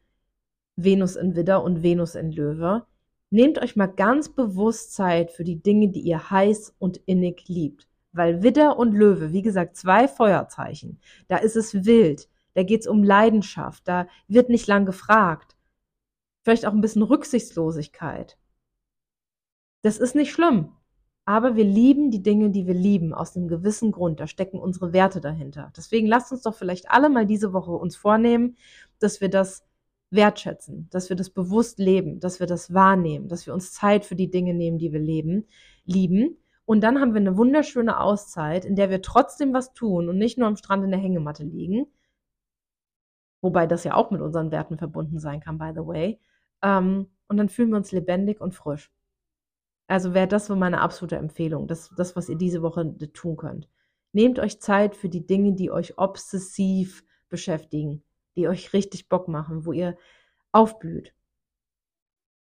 Venus 0.74 1.16
in 1.16 1.36
Widder 1.36 1.62
und 1.62 1.82
Venus 1.82 2.14
in 2.14 2.32
Löwe. 2.32 2.86
Nehmt 3.28 3.58
euch 3.58 3.76
mal 3.76 3.88
ganz 3.88 4.30
bewusst 4.30 4.94
Zeit 4.94 5.30
für 5.30 5.44
die 5.44 5.62
Dinge, 5.62 5.90
die 5.90 6.00
ihr 6.00 6.30
heiß 6.30 6.76
und 6.78 6.96
innig 7.04 7.46
liebt. 7.48 7.86
Weil 8.12 8.42
Widder 8.42 8.78
und 8.78 8.94
Löwe, 8.94 9.34
wie 9.34 9.42
gesagt, 9.42 9.76
zwei 9.76 10.08
Feuerzeichen. 10.08 10.98
Da 11.28 11.36
ist 11.36 11.56
es 11.56 11.84
wild. 11.84 12.30
Da 12.54 12.62
geht's 12.62 12.86
um 12.86 13.04
Leidenschaft. 13.04 13.86
Da 13.86 14.08
wird 14.28 14.48
nicht 14.48 14.66
lang 14.66 14.86
gefragt. 14.86 15.58
Vielleicht 16.42 16.64
auch 16.64 16.72
ein 16.72 16.80
bisschen 16.80 17.02
Rücksichtslosigkeit. 17.02 18.38
Das 19.82 19.98
ist 19.98 20.14
nicht 20.14 20.32
schlimm. 20.32 20.72
Aber 21.30 21.54
wir 21.54 21.62
lieben 21.62 22.10
die 22.10 22.24
Dinge, 22.24 22.50
die 22.50 22.66
wir 22.66 22.74
lieben, 22.74 23.14
aus 23.14 23.36
einem 23.36 23.46
gewissen 23.46 23.92
Grund. 23.92 24.18
Da 24.18 24.26
stecken 24.26 24.58
unsere 24.58 24.92
Werte 24.92 25.20
dahinter. 25.20 25.72
Deswegen 25.76 26.08
lasst 26.08 26.32
uns 26.32 26.42
doch 26.42 26.56
vielleicht 26.56 26.90
alle 26.90 27.08
mal 27.08 27.24
diese 27.24 27.52
Woche 27.52 27.70
uns 27.70 27.94
vornehmen, 27.94 28.56
dass 28.98 29.20
wir 29.20 29.28
das 29.30 29.64
wertschätzen, 30.10 30.88
dass 30.90 31.08
wir 31.08 31.14
das 31.14 31.30
bewusst 31.30 31.78
leben, 31.78 32.18
dass 32.18 32.40
wir 32.40 32.48
das 32.48 32.74
wahrnehmen, 32.74 33.28
dass 33.28 33.46
wir 33.46 33.54
uns 33.54 33.72
Zeit 33.72 34.04
für 34.04 34.16
die 34.16 34.28
Dinge 34.28 34.54
nehmen, 34.54 34.78
die 34.78 34.92
wir 34.92 34.98
leben, 34.98 35.46
lieben. 35.84 36.36
Und 36.64 36.80
dann 36.80 37.00
haben 37.00 37.14
wir 37.14 37.20
eine 37.20 37.36
wunderschöne 37.36 38.00
Auszeit, 38.00 38.64
in 38.64 38.74
der 38.74 38.90
wir 38.90 39.00
trotzdem 39.00 39.54
was 39.54 39.72
tun 39.72 40.08
und 40.08 40.18
nicht 40.18 40.36
nur 40.36 40.48
am 40.48 40.56
Strand 40.56 40.82
in 40.82 40.90
der 40.90 40.98
Hängematte 40.98 41.44
liegen. 41.44 41.86
Wobei 43.40 43.68
das 43.68 43.84
ja 43.84 43.94
auch 43.94 44.10
mit 44.10 44.20
unseren 44.20 44.50
Werten 44.50 44.78
verbunden 44.78 45.20
sein 45.20 45.38
kann, 45.38 45.58
by 45.58 45.70
the 45.76 45.86
way. 45.86 46.18
Ähm, 46.60 47.06
und 47.28 47.36
dann 47.36 47.48
fühlen 47.48 47.70
wir 47.70 47.76
uns 47.76 47.92
lebendig 47.92 48.40
und 48.40 48.52
frisch. 48.52 48.90
Also 49.90 50.14
wäre 50.14 50.28
das 50.28 50.46
so 50.46 50.56
meine 50.56 50.80
absolute 50.80 51.16
Empfehlung, 51.16 51.66
das, 51.66 51.90
das, 51.96 52.16
was 52.16 52.28
ihr 52.28 52.36
diese 52.36 52.62
Woche 52.62 52.96
tun 53.12 53.36
könnt. 53.36 53.68
Nehmt 54.12 54.38
euch 54.38 54.60
Zeit 54.60 54.96
für 54.96 55.08
die 55.08 55.26
Dinge, 55.26 55.54
die 55.54 55.70
euch 55.70 55.98
obsessiv 55.98 57.04
beschäftigen 57.28 58.02
die 58.36 58.48
euch 58.48 58.72
richtig 58.72 59.08
Bock 59.08 59.28
machen, 59.28 59.64
wo 59.66 59.72
ihr 59.72 59.96
aufblüht. 60.52 61.14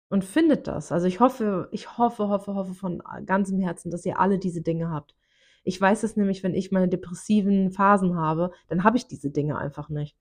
Und 0.09 0.25
findet 0.25 0.67
das. 0.67 0.91
Also 0.91 1.07
ich 1.07 1.21
hoffe, 1.21 1.69
ich 1.71 1.97
hoffe, 1.97 2.29
hoffe, 2.29 2.55
hoffe 2.55 2.75
von 2.75 3.03
ganzem 3.27 3.61
Herzen, 3.61 3.91
dass 3.91 4.05
ihr 4.05 4.19
alle 4.19 4.39
diese 4.39 4.61
Dinge 4.61 4.91
habt. 4.91 5.15
Ich 5.63 5.81
weiß 5.81 6.03
es 6.03 6.17
nämlich, 6.17 6.43
wenn 6.43 6.55
ich 6.55 6.73
meine 6.73 6.89
depressiven 6.89 7.71
Phasen 7.71 8.17
habe, 8.17 8.51
dann 8.69 8.83
habe 8.83 8.97
ich 8.97 9.07
diese 9.07 9.31
Dinge 9.31 9.57
einfach 9.59 9.89
nicht. 9.89 10.17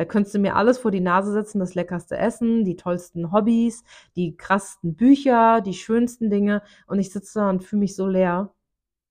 Da 0.00 0.06
könntest 0.06 0.34
du 0.34 0.38
mir 0.38 0.56
alles 0.56 0.78
vor 0.78 0.90
die 0.90 1.02
Nase 1.02 1.30
setzen, 1.30 1.58
das 1.58 1.74
leckerste 1.74 2.16
Essen, 2.16 2.64
die 2.64 2.76
tollsten 2.76 3.32
Hobbys, 3.32 3.84
die 4.16 4.34
krassesten 4.34 4.94
Bücher, 4.94 5.60
die 5.60 5.74
schönsten 5.74 6.30
Dinge 6.30 6.62
und 6.86 6.98
ich 6.98 7.12
sitze 7.12 7.40
da 7.40 7.50
und 7.50 7.62
fühle 7.62 7.80
mich 7.80 7.96
so 7.96 8.06
leer. 8.06 8.54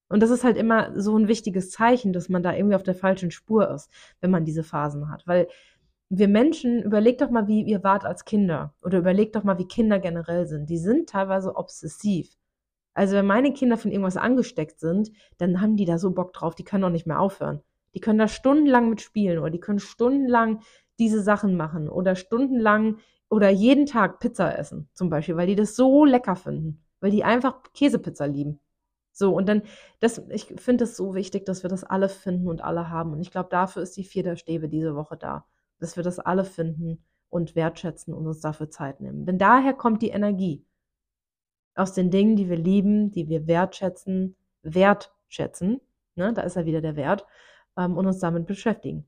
Und 0.08 0.23
das 0.23 0.32
ist 0.32 0.43
halt 0.43 0.58
immer 0.58 0.99
so 0.99 1.15
ein 1.15 1.28
wichtiges 1.28 1.69
Zeichen, 1.69 2.12
dass 2.12 2.28
man 2.28 2.41
da 2.41 2.56
irgendwie 2.56 2.73
auf 2.73 2.82
der 2.82 2.95
falschen 2.95 3.30
Spur 3.30 3.69
ist, 3.69 3.91
wenn 4.19 4.32
man 4.32 4.45
diese 4.45 4.63
Phasen 4.63 5.12
hat. 5.12 5.28
Weil 5.28 5.47
wir 6.10 6.28
Menschen, 6.28 6.82
überlegt 6.82 7.21
doch 7.21 7.30
mal, 7.30 7.47
wie 7.47 7.62
ihr 7.62 7.84
wart 7.84 8.04
als 8.04 8.25
Kinder. 8.25 8.73
Oder 8.82 8.97
überlegt 8.97 9.36
doch 9.36 9.43
mal, 9.43 9.60
wie 9.60 9.67
Kinder 9.67 9.99
generell 9.99 10.47
sind. 10.47 10.71
Die 10.71 10.80
sind 10.80 11.08
teilweise 11.08 11.56
obsessiv. 11.56 12.36
Also 12.95 13.15
wenn 13.15 13.28
meine 13.28 13.54
Kinder 13.54 13.78
von 13.78 13.91
irgendwas 13.91 14.17
angesteckt 14.17 14.80
sind, 14.80 15.12
dann 15.38 15.62
haben 15.62 15.75
die 15.75 15.86
da 15.86 15.99
so 15.99 16.10
Bock 16.10 16.34
drauf, 16.34 16.56
die 16.56 16.63
können 16.63 16.84
auch 16.84 16.89
nicht 16.89 17.06
mehr 17.06 17.19
aufhören. 17.19 17.62
Die 17.93 17.99
können 17.99 18.19
da 18.19 18.28
stundenlang 18.28 18.89
mitspielen 18.89 19.39
oder 19.39 19.49
die 19.49 19.60
können 19.60 19.80
stundenlang 19.80 20.62
diese 20.99 21.21
Sachen 21.21 21.56
machen 21.56 21.89
oder 21.89 22.15
stundenlang 22.15 22.97
oder 23.30 23.49
jeden 23.49 23.86
Tag 23.86 24.19
Pizza 24.19 24.58
essen, 24.58 24.89
zum 24.93 25.10
Beispiel, 25.10 25.38
weil 25.38 25.47
die 25.47 25.56
das 25.56 25.75
so 25.75 26.06
lecker 26.06 26.36
finden, 26.36 26.84
weil 26.99 27.12
die 27.12 27.23
einfach 27.23 27.62
Käsepizza 27.73 28.25
lieben. 28.25 28.60
So, 29.19 29.36
und 29.36 29.49
dann, 29.49 29.63
das, 29.99 30.21
ich 30.30 30.45
finde 30.45 30.86
es 30.86 30.95
so 30.95 31.13
wichtig, 31.13 31.45
dass 31.45 31.63
wir 31.63 31.69
das 31.69 31.84
alle 31.84 32.08
finden 32.08 32.47
und 32.47 32.63
alle 32.63 32.89
haben. 32.89 33.12
Und 33.12 33.19
ich 33.19 33.32
glaube, 33.32 33.49
dafür 33.49 33.84
ist 33.84 33.97
die 33.97 34.06
Vier 34.06 34.38
Stäbe 34.38 34.69
diese 34.69 34.95
Woche 34.95 35.17
da. 35.17 35.45
Dass 35.80 35.97
wir 35.97 36.04
das 36.04 36.19
alle 36.19 36.45
finden 36.45 37.04
und 37.30 37.54
wertschätzen 37.54 38.13
und 38.13 38.25
uns 38.28 38.39
dafür 38.39 38.69
Zeit 38.69 39.02
nehmen. 39.02 39.25
Denn 39.25 39.38
daher 39.38 39.73
kommt 39.73 40.02
die 40.02 40.10
Energie. 40.10 40.65
Aus 41.75 41.93
den 41.93 42.12
Dingen, 42.12 42.38
die 42.38 42.49
wir 42.49 42.58
lieben, 42.58 43.12
die 43.12 43.28
wir 43.28 43.45
wertschätzen, 43.45 44.38
wertschätzen, 44.63 45.82
ne, 46.15 46.34
da 46.34 46.41
ist 46.43 46.56
ja 46.56 46.65
wieder 46.65 46.82
der 46.82 46.95
Wert, 46.95 47.25
ähm, 47.79 47.97
und 47.97 48.05
uns 48.05 48.19
damit 48.19 48.45
beschäftigen. 48.45 49.07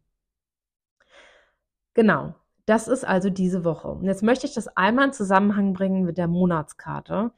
Genau. 1.93 2.33
Das 2.65 2.87
ist 2.87 3.03
also 3.05 3.29
diese 3.29 3.65
Woche. 3.65 3.89
Und 3.89 4.05
jetzt 4.05 4.23
möchte 4.23 4.47
ich 4.47 4.53
das 4.53 4.67
einmal 4.77 5.07
in 5.07 5.13
Zusammenhang 5.13 5.73
bringen 5.73 6.05
mit 6.05 6.17
der 6.17 6.27
Monatskarte 6.27 7.31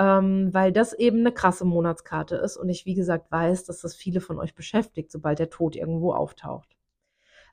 ähm, 0.00 0.52
weil 0.54 0.72
das 0.72 0.94
eben 0.94 1.18
eine 1.20 1.32
krasse 1.32 1.66
Monatskarte 1.66 2.36
ist 2.36 2.56
und 2.56 2.70
ich, 2.70 2.86
wie 2.86 2.94
gesagt, 2.94 3.30
weiß, 3.30 3.64
dass 3.64 3.82
das 3.82 3.94
viele 3.94 4.22
von 4.22 4.38
euch 4.38 4.54
beschäftigt, 4.54 5.12
sobald 5.12 5.38
der 5.38 5.50
Tod 5.50 5.76
irgendwo 5.76 6.14
auftaucht. 6.14 6.74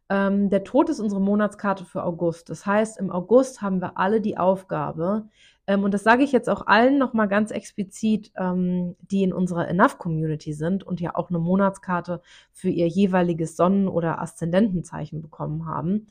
Ähm, 0.09 0.49
der 0.49 0.63
Tod 0.63 0.89
ist 0.89 1.01
unsere 1.01 1.19
Monatskarte 1.19 1.83
für 1.83 2.03
August. 2.03 2.49
Das 2.49 2.65
heißt, 2.65 2.99
im 2.99 3.11
August 3.11 3.61
haben 3.61 3.81
wir 3.81 3.97
alle 3.97 4.21
die 4.21 4.37
Aufgabe, 4.37 5.27
ähm, 5.67 5.83
und 5.83 5.93
das 5.93 6.03
sage 6.03 6.23
ich 6.23 6.31
jetzt 6.31 6.49
auch 6.49 6.65
allen 6.67 6.97
nochmal 6.97 7.27
ganz 7.27 7.51
explizit, 7.51 8.31
ähm, 8.37 8.95
die 9.01 9.23
in 9.23 9.33
unserer 9.33 9.67
Enough-Community 9.67 10.53
sind 10.53 10.83
und 10.83 11.01
ja 11.01 11.15
auch 11.15 11.29
eine 11.29 11.39
Monatskarte 11.39 12.21
für 12.53 12.69
ihr 12.69 12.87
jeweiliges 12.87 13.57
Sonnen- 13.57 13.89
oder 13.89 14.21
Aszendentenzeichen 14.21 15.21
bekommen 15.21 15.65
haben. 15.67 16.07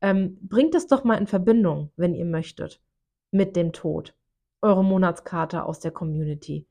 Ähm, 0.00 0.38
bringt 0.42 0.74
es 0.74 0.86
doch 0.86 1.04
mal 1.04 1.16
in 1.16 1.26
Verbindung, 1.26 1.90
wenn 1.96 2.14
ihr 2.14 2.24
möchtet, 2.24 2.80
mit 3.32 3.56
dem 3.56 3.72
Tod 3.72 4.14
eure 4.62 4.84
Monatskarte 4.84 5.64
aus 5.64 5.80
der 5.80 5.90
Community. 5.92 6.66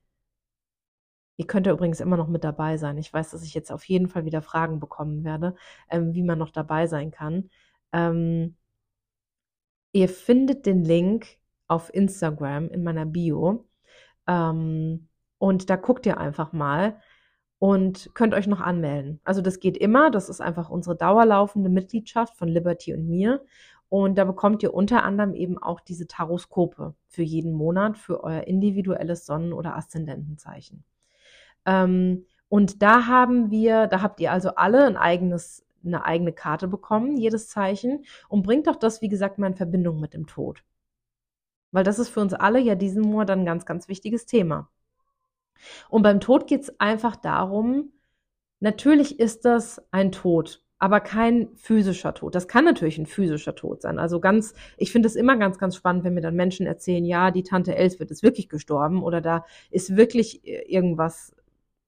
Ihr 1.37 1.47
könnt 1.47 1.67
ja 1.67 1.73
übrigens 1.73 2.01
immer 2.01 2.17
noch 2.17 2.27
mit 2.27 2.43
dabei 2.43 2.77
sein. 2.77 2.97
Ich 2.97 3.13
weiß, 3.13 3.31
dass 3.31 3.43
ich 3.43 3.53
jetzt 3.53 3.71
auf 3.71 3.85
jeden 3.85 4.07
Fall 4.09 4.25
wieder 4.25 4.41
Fragen 4.41 4.79
bekommen 4.79 5.23
werde, 5.23 5.55
ähm, 5.89 6.13
wie 6.13 6.23
man 6.23 6.37
noch 6.39 6.51
dabei 6.51 6.87
sein 6.87 7.11
kann. 7.11 7.49
Ähm, 7.93 8.55
ihr 9.93 10.09
findet 10.09 10.65
den 10.65 10.83
Link 10.83 11.38
auf 11.69 11.93
Instagram 11.93 12.69
in 12.69 12.83
meiner 12.83 13.05
Bio. 13.05 13.65
Ähm, 14.27 15.07
und 15.37 15.69
da 15.69 15.77
guckt 15.77 16.05
ihr 16.05 16.17
einfach 16.17 16.51
mal 16.51 16.99
und 17.59 18.09
könnt 18.13 18.33
euch 18.33 18.47
noch 18.47 18.61
anmelden. 18.61 19.21
Also 19.23 19.41
das 19.41 19.59
geht 19.59 19.77
immer. 19.77 20.11
Das 20.11 20.27
ist 20.29 20.41
einfach 20.41 20.69
unsere 20.69 20.97
dauerlaufende 20.97 21.69
Mitgliedschaft 21.69 22.35
von 22.35 22.49
Liberty 22.49 22.93
und 22.93 23.07
mir. 23.07 23.45
Und 23.89 24.17
da 24.17 24.23
bekommt 24.23 24.61
ihr 24.61 24.73
unter 24.73 25.03
anderem 25.03 25.33
eben 25.33 25.57
auch 25.57 25.79
diese 25.79 26.07
Taroskope 26.07 26.95
für 27.07 27.23
jeden 27.23 27.53
Monat 27.53 27.97
für 27.97 28.23
euer 28.23 28.41
individuelles 28.41 29.25
Sonnen- 29.25 29.53
oder 29.53 29.75
Aszendentenzeichen. 29.75 30.83
Ähm, 31.65 32.25
und 32.49 32.81
da 32.81 33.07
haben 33.07 33.51
wir, 33.51 33.87
da 33.87 34.01
habt 34.01 34.19
ihr 34.19 34.31
also 34.31 34.55
alle 34.55 34.85
ein 34.85 34.97
eigenes, 34.97 35.65
eine 35.83 36.05
eigene 36.05 36.33
Karte 36.33 36.67
bekommen, 36.67 37.17
jedes 37.17 37.47
Zeichen, 37.47 38.05
und 38.27 38.43
bringt 38.43 38.67
doch 38.67 38.75
das, 38.75 39.01
wie 39.01 39.09
gesagt, 39.09 39.37
mal 39.37 39.47
in 39.47 39.55
Verbindung 39.55 39.99
mit 39.99 40.13
dem 40.13 40.27
Tod. 40.27 40.63
Weil 41.71 41.83
das 41.83 41.99
ist 41.99 42.09
für 42.09 42.21
uns 42.21 42.33
alle 42.33 42.59
ja 42.59 42.75
diesen 42.75 43.03
Monat 43.03 43.31
ein 43.31 43.45
ganz, 43.45 43.65
ganz 43.65 43.87
wichtiges 43.87 44.25
Thema. 44.25 44.69
Und 45.89 46.03
beim 46.03 46.19
Tod 46.19 46.47
geht 46.47 46.61
es 46.63 46.79
einfach 46.79 47.15
darum, 47.15 47.91
natürlich 48.59 49.19
ist 49.19 49.45
das 49.45 49.81
ein 49.91 50.11
Tod 50.11 50.63
aber 50.79 51.01
kein 51.01 51.49
physischer 51.55 52.13
Tod. 52.13 52.33
Das 52.33 52.47
kann 52.47 52.63
natürlich 52.63 52.97
ein 52.97 53.05
physischer 53.05 53.53
Tod 53.53 53.81
sein. 53.81 53.99
Also 53.99 54.21
ganz, 54.21 54.53
ich 54.77 54.93
finde 54.93 55.07
es 55.07 55.17
immer 55.17 55.37
ganz, 55.37 55.57
ganz 55.59 55.75
spannend, 55.75 56.05
wenn 56.05 56.13
mir 56.13 56.21
dann 56.21 56.35
Menschen 56.35 56.65
erzählen, 56.65 57.03
ja, 57.03 57.31
die 57.31 57.43
Tante 57.43 57.75
Elsbeth 57.75 58.09
ist 58.11 58.23
wirklich 58.23 58.47
gestorben 58.47 59.03
oder 59.03 59.19
da 59.19 59.45
ist 59.69 59.97
wirklich 59.97 60.47
äh, 60.47 60.63
irgendwas 60.73 61.35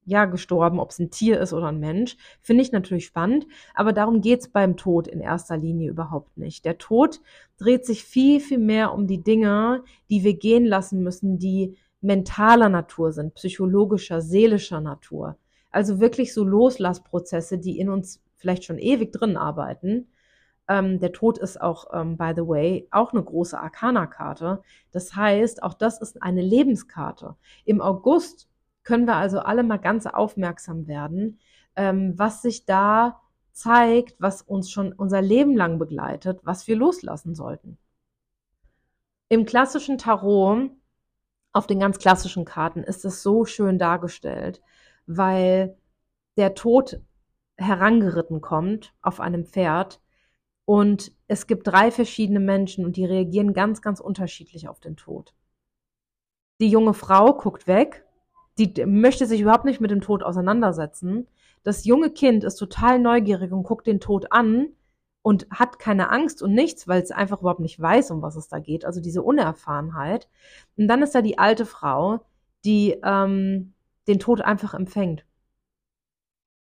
ja 0.06 0.26
gestorben, 0.26 0.80
ob 0.80 0.92
es 0.92 1.00
ein 1.00 1.12
Tier 1.12 1.40
ist 1.40 1.54
oder 1.54 1.68
ein 1.68 1.80
Mensch, 1.80 2.18
finde 2.42 2.64
ich 2.64 2.72
natürlich 2.72 3.06
spannend, 3.06 3.46
aber 3.74 3.94
darum 3.94 4.22
geht's 4.22 4.48
beim 4.48 4.78
Tod 4.78 5.08
in 5.08 5.22
erster 5.22 5.58
Linie 5.58 5.90
überhaupt 5.90 6.38
nicht. 6.38 6.66
Der 6.66 6.78
Tod 6.78 7.22
dreht 7.58 7.86
sich 7.86 8.04
viel, 8.04 8.40
viel 8.40 8.58
mehr 8.58 8.94
um 8.94 9.08
die 9.08 9.24
Dinge, 9.24 9.84
die 10.10 10.24
wir 10.24 10.34
gehen 10.34 10.66
lassen 10.66 11.04
müssen, 11.04 11.38
die 11.38 11.78
mentaler 12.02 12.70
Natur 12.70 13.12
sind, 13.12 13.36
psychologischer, 13.36 14.22
seelischer 14.22 14.82
Natur. 14.82 15.38
Also 15.70 16.00
wirklich 16.00 16.34
so 16.34 16.44
Loslassprozesse, 16.44 17.60
die 17.60 17.80
in 17.80 17.90
uns 17.90 18.22
vielleicht 18.36 18.66
schon 18.66 18.80
ewig 18.80 19.14
drin 19.14 19.38
arbeiten. 19.38 20.08
Ähm, 20.68 21.00
der 21.00 21.12
Tod 21.12 21.38
ist 21.38 21.62
auch, 21.62 21.86
ähm, 21.94 22.18
by 22.18 22.34
the 22.36 22.48
way, 22.48 22.88
auch 22.92 23.14
eine 23.14 23.24
große 23.24 23.58
Arcana-Karte. 23.58 24.62
Das 24.92 25.16
heißt, 25.16 25.64
auch 25.64 25.76
das 25.76 26.02
ist 26.02 26.22
eine 26.22 26.42
Lebenskarte. 26.42 27.36
Im 27.66 27.82
August 27.82 28.50
können 28.84 29.06
wir 29.06 29.16
also 29.16 29.40
alle 29.40 29.64
mal 29.64 29.78
ganz 29.78 30.06
aufmerksam 30.06 30.88
werden, 30.88 31.40
ähm, 31.76 32.14
was 32.18 32.42
sich 32.42 32.66
da 32.66 33.22
zeigt, 33.52 34.16
was 34.20 34.42
uns 34.42 34.72
schon 34.72 34.94
unser 34.94 35.22
Leben 35.22 35.56
lang 35.56 35.78
begleitet, 35.78 36.40
was 36.44 36.68
wir 36.68 36.76
loslassen 36.76 37.36
sollten. 37.36 37.78
Im 39.30 39.46
klassischen 39.46 39.98
Tarot, 39.98 40.72
auf 41.54 41.68
den 41.68 41.80
ganz 41.80 42.00
klassischen 42.00 42.46
Karten, 42.46 42.84
ist 42.84 43.06
es 43.06 43.24
so 43.24 43.46
schön 43.46 43.78
dargestellt, 43.78 44.62
weil 45.06 45.78
der 46.38 46.54
Tod 46.54 47.02
herangeritten 47.58 48.42
kommt 48.42 48.94
auf 49.02 49.20
einem 49.20 49.46
Pferd 49.46 50.02
und 50.66 51.12
es 51.28 51.48
gibt 51.48 51.68
drei 51.68 51.92
verschiedene 51.92 52.40
Menschen 52.40 52.86
und 52.86 52.96
die 52.96 53.06
reagieren 53.06 53.54
ganz, 53.54 53.82
ganz 53.82 54.00
unterschiedlich 54.00 54.68
auf 54.68 54.80
den 54.80 54.96
Tod. 54.96 55.34
Die 56.62 56.70
junge 56.70 56.94
Frau 56.94 57.34
guckt 57.34 57.68
weg, 57.68 58.06
die 58.58 58.86
möchte 58.86 59.26
sich 59.26 59.42
überhaupt 59.42 59.66
nicht 59.66 59.82
mit 59.82 59.92
dem 59.92 60.02
Tod 60.02 60.24
auseinandersetzen. 60.24 61.28
Das 61.64 61.86
junge 61.86 62.12
Kind 62.12 62.44
ist 62.44 62.56
total 62.56 63.00
neugierig 63.00 63.52
und 63.52 63.64
guckt 63.64 63.88
den 63.88 64.00
Tod 64.00 64.32
an 64.32 64.70
und 65.22 65.48
hat 65.52 65.80
keine 65.80 66.10
Angst 66.10 66.42
und 66.42 66.54
nichts, 66.54 66.88
weil 66.88 67.02
es 67.02 67.12
einfach 67.12 67.42
überhaupt 67.42 67.60
nicht 67.60 67.80
weiß, 67.80 68.12
um 68.12 68.22
was 68.22 68.36
es 68.36 68.48
da 68.48 68.60
geht. 68.60 68.86
Also 68.86 69.02
diese 69.02 69.22
Unerfahrenheit. 69.22 70.28
Und 70.78 70.88
dann 70.88 71.04
ist 71.04 71.14
da 71.16 71.22
die 71.22 71.38
alte 71.38 71.66
Frau, 71.66 72.26
die 72.66 73.00
ähm, 73.04 73.74
den 74.08 74.20
Tod 74.20 74.42
einfach 74.42 74.74
empfängt 74.74 75.24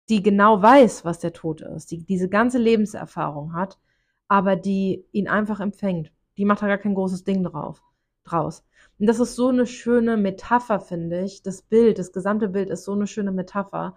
die 0.09 0.21
genau 0.21 0.61
weiß, 0.61 1.05
was 1.05 1.19
der 1.19 1.33
Tod 1.33 1.61
ist, 1.61 1.91
die 1.91 2.05
diese 2.05 2.29
ganze 2.29 2.57
Lebenserfahrung 2.57 3.53
hat, 3.53 3.79
aber 4.27 4.55
die 4.55 5.05
ihn 5.11 5.27
einfach 5.27 5.59
empfängt. 5.59 6.11
Die 6.37 6.45
macht 6.45 6.61
da 6.61 6.67
gar 6.67 6.77
kein 6.77 6.95
großes 6.95 7.23
Ding 7.23 7.43
drauf, 7.43 7.81
draus. 8.23 8.65
Und 8.99 9.07
das 9.07 9.19
ist 9.19 9.35
so 9.35 9.49
eine 9.49 9.65
schöne 9.65 10.17
Metapher, 10.17 10.79
finde 10.79 11.23
ich. 11.23 11.43
Das 11.43 11.61
Bild, 11.61 11.99
das 11.99 12.11
gesamte 12.11 12.49
Bild 12.49 12.69
ist 12.69 12.83
so 12.85 12.93
eine 12.93 13.07
schöne 13.07 13.31
Metapher 13.31 13.95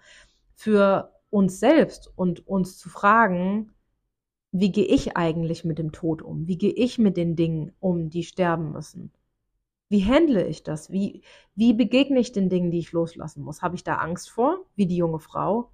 für 0.55 1.13
uns 1.31 1.61
selbst 1.61 2.13
und 2.17 2.47
uns 2.47 2.79
zu 2.79 2.89
fragen, 2.89 3.73
wie 4.53 4.73
gehe 4.73 4.87
ich 4.87 5.17
eigentlich 5.17 5.65
mit 5.65 5.79
dem 5.79 5.93
Tod 5.93 6.23
um? 6.23 6.47
Wie 6.47 6.59
gehe 6.59 6.73
ich 6.73 6.99
mit 6.99 7.17
den 7.17 7.37
Dingen 7.37 7.73
um, 7.81 8.11
die 8.11 8.23
sterben 8.25 8.73
müssen? 8.73 9.13
Wie 9.89 10.05
handle 10.05 10.47
ich 10.47 10.63
das? 10.63 10.91
Wie, 10.91 11.23
wie 11.55 11.75
begegne 11.75 12.19
ich 12.19 12.33
den 12.33 12.49
Dingen, 12.49 12.71
die 12.71 12.79
ich 12.79 12.93
loslassen 12.93 13.43
muss? 13.43 13.63
Habe 13.63 13.77
ich 13.77 13.85
da 13.85 13.97
Angst 13.97 14.31
vor, 14.31 14.65
wie 14.75 14.87
die 14.87 14.97
junge 14.97 15.21
Frau? 15.21 15.71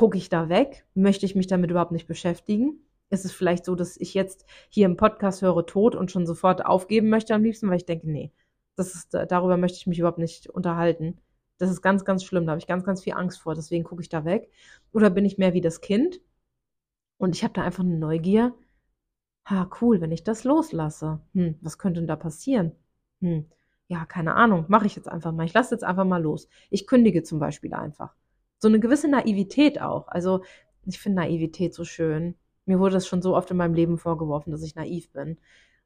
gucke 0.00 0.16
ich 0.16 0.30
da 0.30 0.48
weg? 0.48 0.86
Möchte 0.94 1.26
ich 1.26 1.34
mich 1.34 1.46
damit 1.46 1.70
überhaupt 1.70 1.92
nicht 1.92 2.06
beschäftigen? 2.06 2.80
Ist 3.10 3.24
es 3.24 3.32
vielleicht 3.32 3.64
so, 3.64 3.74
dass 3.74 3.96
ich 3.96 4.14
jetzt 4.14 4.46
hier 4.68 4.86
im 4.86 4.96
Podcast 4.96 5.42
höre 5.42 5.66
Tod 5.66 5.94
und 5.94 6.10
schon 6.10 6.26
sofort 6.26 6.64
aufgeben 6.64 7.08
möchte 7.10 7.34
am 7.34 7.42
liebsten, 7.42 7.68
weil 7.68 7.76
ich 7.76 7.86
denke, 7.86 8.10
nee, 8.10 8.32
das 8.76 8.94
ist, 8.94 9.14
darüber 9.14 9.56
möchte 9.56 9.78
ich 9.78 9.86
mich 9.86 9.98
überhaupt 9.98 10.18
nicht 10.18 10.48
unterhalten. 10.48 11.20
Das 11.58 11.70
ist 11.70 11.82
ganz, 11.82 12.04
ganz 12.04 12.24
schlimm. 12.24 12.46
Da 12.46 12.52
habe 12.52 12.60
ich 12.60 12.66
ganz, 12.66 12.84
ganz 12.84 13.02
viel 13.02 13.12
Angst 13.14 13.40
vor. 13.40 13.54
Deswegen 13.54 13.84
gucke 13.84 14.02
ich 14.02 14.08
da 14.08 14.24
weg. 14.24 14.50
Oder 14.92 15.10
bin 15.10 15.24
ich 15.24 15.38
mehr 15.38 15.52
wie 15.52 15.60
das 15.60 15.80
Kind? 15.80 16.20
Und 17.18 17.36
ich 17.36 17.44
habe 17.44 17.52
da 17.52 17.62
einfach 17.62 17.84
eine 17.84 17.98
Neugier. 17.98 18.54
Ha, 19.46 19.68
cool, 19.80 20.00
wenn 20.00 20.12
ich 20.12 20.24
das 20.24 20.44
loslasse. 20.44 21.20
Hm, 21.34 21.56
was 21.60 21.78
könnte 21.78 22.00
denn 22.00 22.08
da 22.08 22.16
passieren? 22.16 22.72
Hm, 23.20 23.46
ja, 23.88 24.06
keine 24.06 24.34
Ahnung. 24.34 24.64
Mache 24.68 24.86
ich 24.86 24.96
jetzt 24.96 25.08
einfach 25.08 25.32
mal. 25.32 25.44
Ich 25.44 25.52
lasse 25.52 25.74
jetzt 25.74 25.84
einfach 25.84 26.04
mal 26.04 26.22
los. 26.22 26.48
Ich 26.70 26.86
kündige 26.86 27.22
zum 27.22 27.40
Beispiel 27.40 27.74
einfach 27.74 28.14
so 28.60 28.68
eine 28.68 28.78
gewisse 28.78 29.08
Naivität 29.08 29.80
auch. 29.80 30.08
Also 30.08 30.42
ich 30.86 31.00
finde 31.00 31.22
Naivität 31.22 31.74
so 31.74 31.84
schön. 31.84 32.36
Mir 32.70 32.78
wurde 32.78 32.94
das 32.94 33.08
schon 33.08 33.20
so 33.20 33.34
oft 33.34 33.50
in 33.50 33.56
meinem 33.56 33.74
Leben 33.74 33.98
vorgeworfen, 33.98 34.52
dass 34.52 34.62
ich 34.62 34.76
naiv 34.76 35.10
bin. 35.10 35.38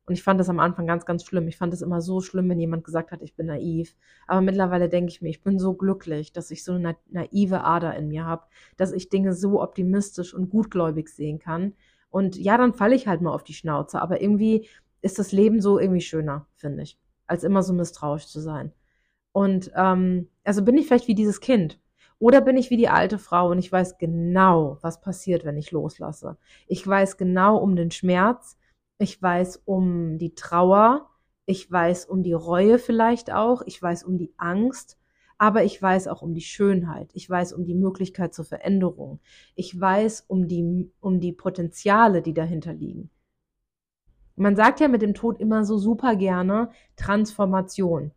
Und 0.05 0.13
ich 0.13 0.23
fand 0.23 0.39
das 0.39 0.51
am 0.51 0.61
Anfang 0.61 0.87
ganz, 0.87 1.07
ganz 1.07 1.25
schlimm. 1.25 1.49
Ich 1.49 1.57
fand 1.57 1.73
es 1.73 1.81
immer 1.81 2.03
so 2.03 2.21
schlimm, 2.21 2.51
wenn 2.51 2.61
jemand 2.61 2.85
gesagt 2.85 3.11
hat, 3.11 3.23
ich 3.23 3.37
bin 3.37 3.47
naiv. 3.47 3.97
Aber 4.27 4.43
mittlerweile 4.43 4.91
denke 4.91 5.11
ich 5.11 5.23
mir, 5.23 5.31
ich 5.31 5.43
bin 5.43 5.59
so 5.59 5.73
glücklich, 5.73 6.31
dass 6.35 6.51
ich 6.51 6.63
so 6.63 6.75
eine 6.75 6.95
naive 7.09 7.65
Ader 7.65 7.97
in 7.97 8.09
mir 8.09 8.27
habe, 8.27 8.43
dass 8.77 8.93
ich 8.93 9.09
Dinge 9.09 9.33
so 9.33 9.63
optimistisch 9.63 10.35
und 10.35 10.51
gutgläubig 10.51 11.09
sehen 11.09 11.39
kann. 11.39 11.73
Und 12.11 12.37
ja, 12.37 12.59
dann 12.59 12.75
falle 12.75 12.95
ich 12.95 13.09
halt 13.09 13.23
mal 13.23 13.33
auf 13.33 13.45
die 13.45 13.55
Schnauze. 13.55 14.03
Aber 14.03 14.21
irgendwie 14.21 14.69
ist 15.01 15.19
das 15.19 15.33
Leben 15.33 15.63
so 15.63 15.79
irgendwie 15.79 16.03
schöner, 16.03 16.47
finde 16.55 16.83
ich, 16.83 16.99
als 17.27 17.43
immer 17.43 17.63
so 17.63 17.73
misstrauisch 17.73 18.27
zu 18.27 18.41
sein. 18.41 18.73
Und 19.33 19.73
ähm, 19.75 20.29
also 20.45 20.63
bin 20.63 20.77
ich 20.77 20.87
vielleicht 20.87 21.09
wie 21.09 21.15
dieses 21.15 21.41
Kind, 21.41 21.81
oder 22.25 22.41
bin 22.41 22.57
ich 22.57 22.71
wie 22.71 22.79
die 22.79 22.89
alte 22.89 23.19
Frau 23.19 23.51
und 23.51 23.59
ich 23.59 23.71
weiß 23.71 23.99
genau, 23.99 24.79
was 24.81 25.03
passiert, 25.03 25.45
wenn 25.45 25.59
ich 25.59 25.73
loslasse. 25.73 26.39
Ich 26.67 26.87
weiß 26.87 27.19
genau 27.19 27.59
um 27.59 27.77
den 27.77 27.91
Schmerz, 27.91 28.57
ich 28.97 29.21
weiß 29.21 29.61
um 29.67 30.17
die 30.17 30.35
Trauer, 30.35 31.11
ich 31.45 31.71
weiß 31.71 32.07
um 32.07 32.23
die 32.23 32.33
Reue 32.33 32.79
vielleicht 32.79 33.31
auch, 33.31 33.61
ich 33.67 33.83
weiß 33.83 34.05
um 34.05 34.17
die 34.17 34.33
Angst, 34.39 34.99
aber 35.37 35.65
ich 35.65 35.83
weiß 35.83 36.09
auch 36.09 36.23
um 36.23 36.33
die 36.33 36.41
Schönheit, 36.41 37.11
ich 37.13 37.29
weiß 37.29 37.53
um 37.53 37.67
die 37.67 37.75
Möglichkeit 37.75 38.33
zur 38.33 38.47
Veränderung, 38.47 39.21
ich 39.55 39.79
weiß 39.79 40.25
um 40.27 40.49
die, 40.49 40.91
um 41.01 41.21
die 41.21 41.33
Potenziale, 41.33 42.23
die 42.23 42.33
dahinter 42.33 42.73
liegen. 42.73 43.11
Man 44.35 44.57
sagt 44.57 44.81
ja 44.81 44.89
mit 44.89 45.03
dem 45.03 45.13
Tod 45.13 45.41
immer 45.41 45.67
so 45.67 45.77
super 45.77 46.17
gerne 46.17 46.71
Transformation. 46.97 48.13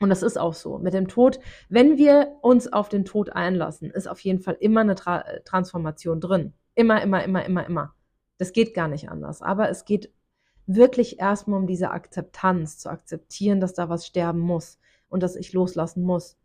Und 0.00 0.10
das 0.10 0.22
ist 0.22 0.38
auch 0.38 0.54
so. 0.54 0.78
Mit 0.78 0.94
dem 0.94 1.08
Tod, 1.08 1.40
wenn 1.68 1.96
wir 1.96 2.36
uns 2.42 2.72
auf 2.72 2.88
den 2.88 3.04
Tod 3.04 3.30
einlassen, 3.30 3.90
ist 3.90 4.08
auf 4.08 4.20
jeden 4.20 4.40
Fall 4.40 4.56
immer 4.60 4.82
eine 4.82 4.94
Tra 4.94 5.24
Transformation 5.44 6.20
drin. 6.20 6.52
Immer, 6.74 7.02
immer, 7.02 7.24
immer, 7.24 7.44
immer, 7.44 7.66
immer. 7.66 7.94
Das 8.38 8.52
geht 8.52 8.74
gar 8.74 8.88
nicht 8.88 9.08
anders. 9.08 9.40
Aber 9.40 9.70
es 9.70 9.84
geht 9.84 10.12
wirklich 10.66 11.18
erstmal 11.18 11.60
um 11.60 11.66
diese 11.66 11.90
Akzeptanz, 11.90 12.78
zu 12.78 12.90
akzeptieren, 12.90 13.60
dass 13.60 13.74
da 13.74 13.88
was 13.88 14.06
sterben 14.06 14.40
muss 14.40 14.78
und 15.08 15.22
dass 15.22 15.36
ich 15.36 15.52
loslassen 15.52 16.02
muss. 16.02 16.36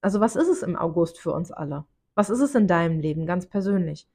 Also 0.00 0.20
was 0.20 0.36
ist 0.36 0.48
es 0.48 0.62
im 0.62 0.76
August 0.76 1.18
für 1.18 1.32
uns 1.32 1.50
alle? 1.50 1.84
Was 2.14 2.30
ist 2.30 2.40
es 2.40 2.54
in 2.54 2.66
deinem 2.66 3.00
Leben 3.00 3.26
ganz 3.26 3.46
persönlich? 3.46 4.08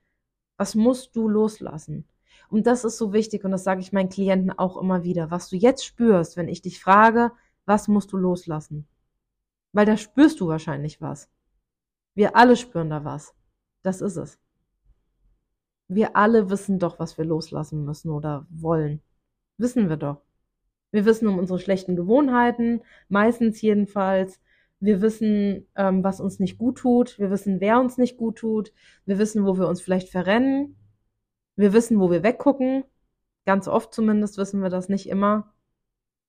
Was 0.58 0.76
musst 0.76 1.16
du 1.16 1.28
loslassen? 1.28 2.08
Und 2.50 2.68
das 2.68 2.86
ist 2.86 2.98
so 2.98 3.14
wichtig 3.14 3.44
und 3.44 3.52
das 3.52 3.64
sage 3.64 3.82
ich 3.82 3.92
meinen 3.92 4.10
Klienten 4.10 4.58
auch 4.58 4.78
immer 4.78 5.04
wieder. 5.04 5.32
Was 5.32 5.50
du 5.50 5.56
jetzt 5.56 5.84
spürst, 5.86 6.38
wenn 6.38 6.48
ich 6.48 6.62
dich 6.62 6.80
frage, 6.80 7.32
was 7.68 7.88
musst 7.88 8.12
du 8.14 8.18
loslassen? 8.18 8.88
Weil 9.74 9.86
da 9.86 9.98
spürst 9.98 10.40
du 10.40 10.48
wahrscheinlich 10.48 11.02
was. 11.02 11.30
Wir 12.16 12.36
alle 12.36 12.56
spüren 12.56 12.90
da 12.90 13.04
was. 13.04 13.36
Das 13.84 14.02
ist 14.02 14.16
es. 14.16 14.40
Wir 15.88 16.16
alle 16.16 16.50
wissen 16.50 16.80
doch, 16.80 16.98
was 16.98 17.18
wir 17.18 17.26
loslassen 17.26 17.86
müssen 17.86 18.10
oder 18.10 18.48
wollen. 18.50 19.02
Wissen 19.58 19.90
wir 19.90 19.98
doch. 19.98 20.22
Wir 20.92 21.06
wissen 21.06 21.28
um 21.28 21.38
unsere 21.38 21.60
schlechten 21.60 21.96
Gewohnheiten, 21.96 22.82
meistens 23.10 23.62
jedenfalls. 23.62 24.40
Wir 24.80 25.02
wissen, 25.02 25.68
ähm, 25.76 26.04
was 26.04 26.22
uns 26.22 26.40
nicht 26.40 26.58
gut 26.58 26.78
tut. 26.78 27.20
Wir 27.20 27.30
wissen, 27.32 27.60
wer 27.60 27.80
uns 27.80 27.98
nicht 27.98 28.18
gut 28.18 28.38
tut. 28.38 28.74
Wir 29.06 29.20
wissen, 29.20 29.46
wo 29.46 29.58
wir 29.58 29.68
uns 29.68 29.82
vielleicht 29.82 30.10
verrennen. 30.10 30.78
Wir 31.56 31.74
wissen, 31.74 32.00
wo 32.00 32.12
wir 32.12 32.24
weggucken. 32.24 32.84
Ganz 33.46 33.68
oft 33.68 33.94
zumindest 33.94 34.38
wissen 34.38 34.62
wir 34.62 34.70
das 34.70 34.90
nicht 34.90 35.10
immer. 35.10 35.54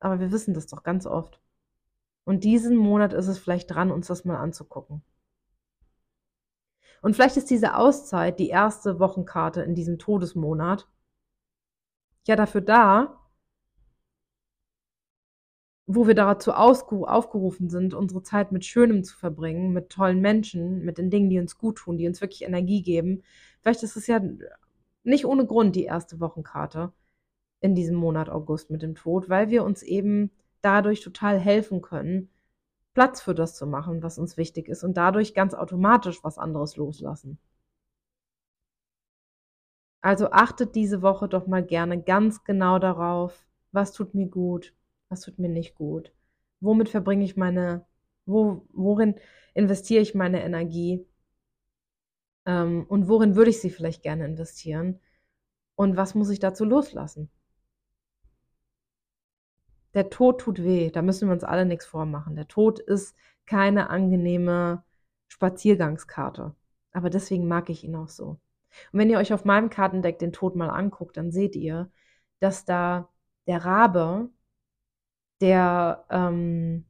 Aber 0.00 0.20
wir 0.20 0.32
wissen 0.32 0.54
das 0.54 0.66
doch 0.66 0.82
ganz 0.82 1.06
oft. 1.06 1.40
Und 2.24 2.44
diesen 2.44 2.76
Monat 2.76 3.12
ist 3.12 3.26
es 3.26 3.38
vielleicht 3.38 3.70
dran, 3.70 3.90
uns 3.90 4.06
das 4.08 4.24
mal 4.24 4.36
anzugucken. 4.36 5.02
Und 7.00 7.14
vielleicht 7.14 7.36
ist 7.36 7.50
diese 7.50 7.76
Auszeit, 7.76 8.38
die 8.38 8.48
erste 8.48 9.00
Wochenkarte 9.00 9.62
in 9.62 9.74
diesem 9.74 9.98
Todesmonat, 9.98 10.88
ja 12.26 12.36
dafür 12.36 12.60
da, 12.60 13.18
wo 15.86 16.06
wir 16.06 16.14
dazu 16.14 16.52
aufgerufen 16.52 17.70
sind, 17.70 17.94
unsere 17.94 18.22
Zeit 18.22 18.52
mit 18.52 18.66
Schönem 18.66 19.04
zu 19.04 19.16
verbringen, 19.16 19.72
mit 19.72 19.88
tollen 19.88 20.20
Menschen, 20.20 20.84
mit 20.84 20.98
den 20.98 21.08
Dingen, 21.08 21.30
die 21.30 21.38
uns 21.38 21.56
gut 21.56 21.78
tun, 21.78 21.96
die 21.96 22.06
uns 22.06 22.20
wirklich 22.20 22.42
Energie 22.42 22.82
geben. 22.82 23.22
Vielleicht 23.62 23.82
ist 23.82 23.96
es 23.96 24.06
ja 24.06 24.20
nicht 25.02 25.24
ohne 25.24 25.46
Grund 25.46 25.74
die 25.76 25.84
erste 25.84 26.20
Wochenkarte 26.20 26.92
in 27.60 27.74
diesem 27.74 27.96
Monat 27.96 28.28
August 28.28 28.70
mit 28.70 28.82
dem 28.82 28.94
Tod, 28.94 29.28
weil 29.28 29.50
wir 29.50 29.64
uns 29.64 29.82
eben 29.82 30.30
dadurch 30.62 31.00
total 31.00 31.38
helfen 31.38 31.82
können, 31.82 32.30
Platz 32.94 33.20
für 33.20 33.34
das 33.34 33.56
zu 33.56 33.66
machen, 33.66 34.02
was 34.02 34.18
uns 34.18 34.36
wichtig 34.36 34.68
ist 34.68 34.84
und 34.84 34.96
dadurch 34.96 35.34
ganz 35.34 35.54
automatisch 35.54 36.22
was 36.24 36.38
anderes 36.38 36.76
loslassen. 36.76 37.38
Also 40.00 40.30
achtet 40.30 40.74
diese 40.74 41.02
Woche 41.02 41.28
doch 41.28 41.46
mal 41.46 41.64
gerne 41.64 42.00
ganz 42.02 42.44
genau 42.44 42.78
darauf, 42.78 43.46
was 43.72 43.92
tut 43.92 44.14
mir 44.14 44.26
gut, 44.28 44.74
was 45.08 45.20
tut 45.22 45.38
mir 45.38 45.48
nicht 45.48 45.74
gut. 45.74 46.12
Womit 46.60 46.88
verbringe 46.88 47.24
ich 47.24 47.36
meine, 47.36 47.84
wo, 48.26 48.66
worin 48.72 49.14
investiere 49.54 50.02
ich 50.02 50.14
meine 50.14 50.42
Energie? 50.42 51.06
Ähm, 52.46 52.86
und 52.88 53.08
worin 53.08 53.36
würde 53.36 53.50
ich 53.50 53.60
sie 53.60 53.70
vielleicht 53.70 54.02
gerne 54.02 54.24
investieren? 54.24 55.00
Und 55.76 55.96
was 55.96 56.14
muss 56.14 56.30
ich 56.30 56.40
dazu 56.40 56.64
loslassen? 56.64 57.30
Der 59.98 60.10
Tod 60.10 60.40
tut 60.40 60.62
weh, 60.62 60.92
da 60.92 61.02
müssen 61.02 61.28
wir 61.28 61.32
uns 61.32 61.42
alle 61.42 61.66
nichts 61.66 61.84
vormachen. 61.84 62.36
Der 62.36 62.46
Tod 62.46 62.78
ist 62.78 63.16
keine 63.46 63.90
angenehme 63.90 64.84
Spaziergangskarte. 65.26 66.54
Aber 66.92 67.10
deswegen 67.10 67.48
mag 67.48 67.68
ich 67.68 67.82
ihn 67.82 67.96
auch 67.96 68.06
so. 68.06 68.38
Und 68.92 69.00
wenn 69.00 69.10
ihr 69.10 69.18
euch 69.18 69.32
auf 69.32 69.44
meinem 69.44 69.70
Kartendeck 69.70 70.20
den 70.20 70.32
Tod 70.32 70.54
mal 70.54 70.70
anguckt, 70.70 71.16
dann 71.16 71.32
seht 71.32 71.56
ihr, 71.56 71.90
dass 72.38 72.64
da 72.64 73.08
der 73.48 73.64
Rabe, 73.64 74.30
der, 75.40 76.04
ähm, 76.10 76.86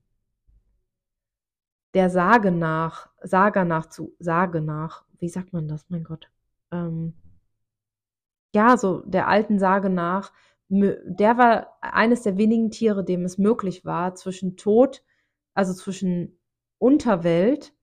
der 1.94 2.10
Sage 2.10 2.50
nach, 2.52 3.08
Sage 3.22 3.64
nach 3.64 3.86
zu, 3.86 4.14
Sage 4.18 4.60
nach, 4.60 5.06
wie 5.18 5.30
sagt 5.30 5.54
man 5.54 5.66
das, 5.66 5.88
mein 5.88 6.04
Gott? 6.04 6.30
Ähm, 6.72 7.14
ja, 8.54 8.76
so 8.76 9.00
der 9.06 9.28
alten 9.28 9.58
Sage 9.58 9.88
nach, 9.88 10.30
der 10.68 11.38
war 11.38 11.78
eines 11.80 12.22
der 12.22 12.36
wenigen 12.36 12.70
Tiere, 12.70 13.04
dem 13.04 13.24
es 13.24 13.38
möglich 13.38 13.84
war, 13.84 14.14
zwischen 14.14 14.56
Tod, 14.56 15.02
also 15.54 15.72
zwischen 15.72 16.38
Unterwelt 16.78 17.74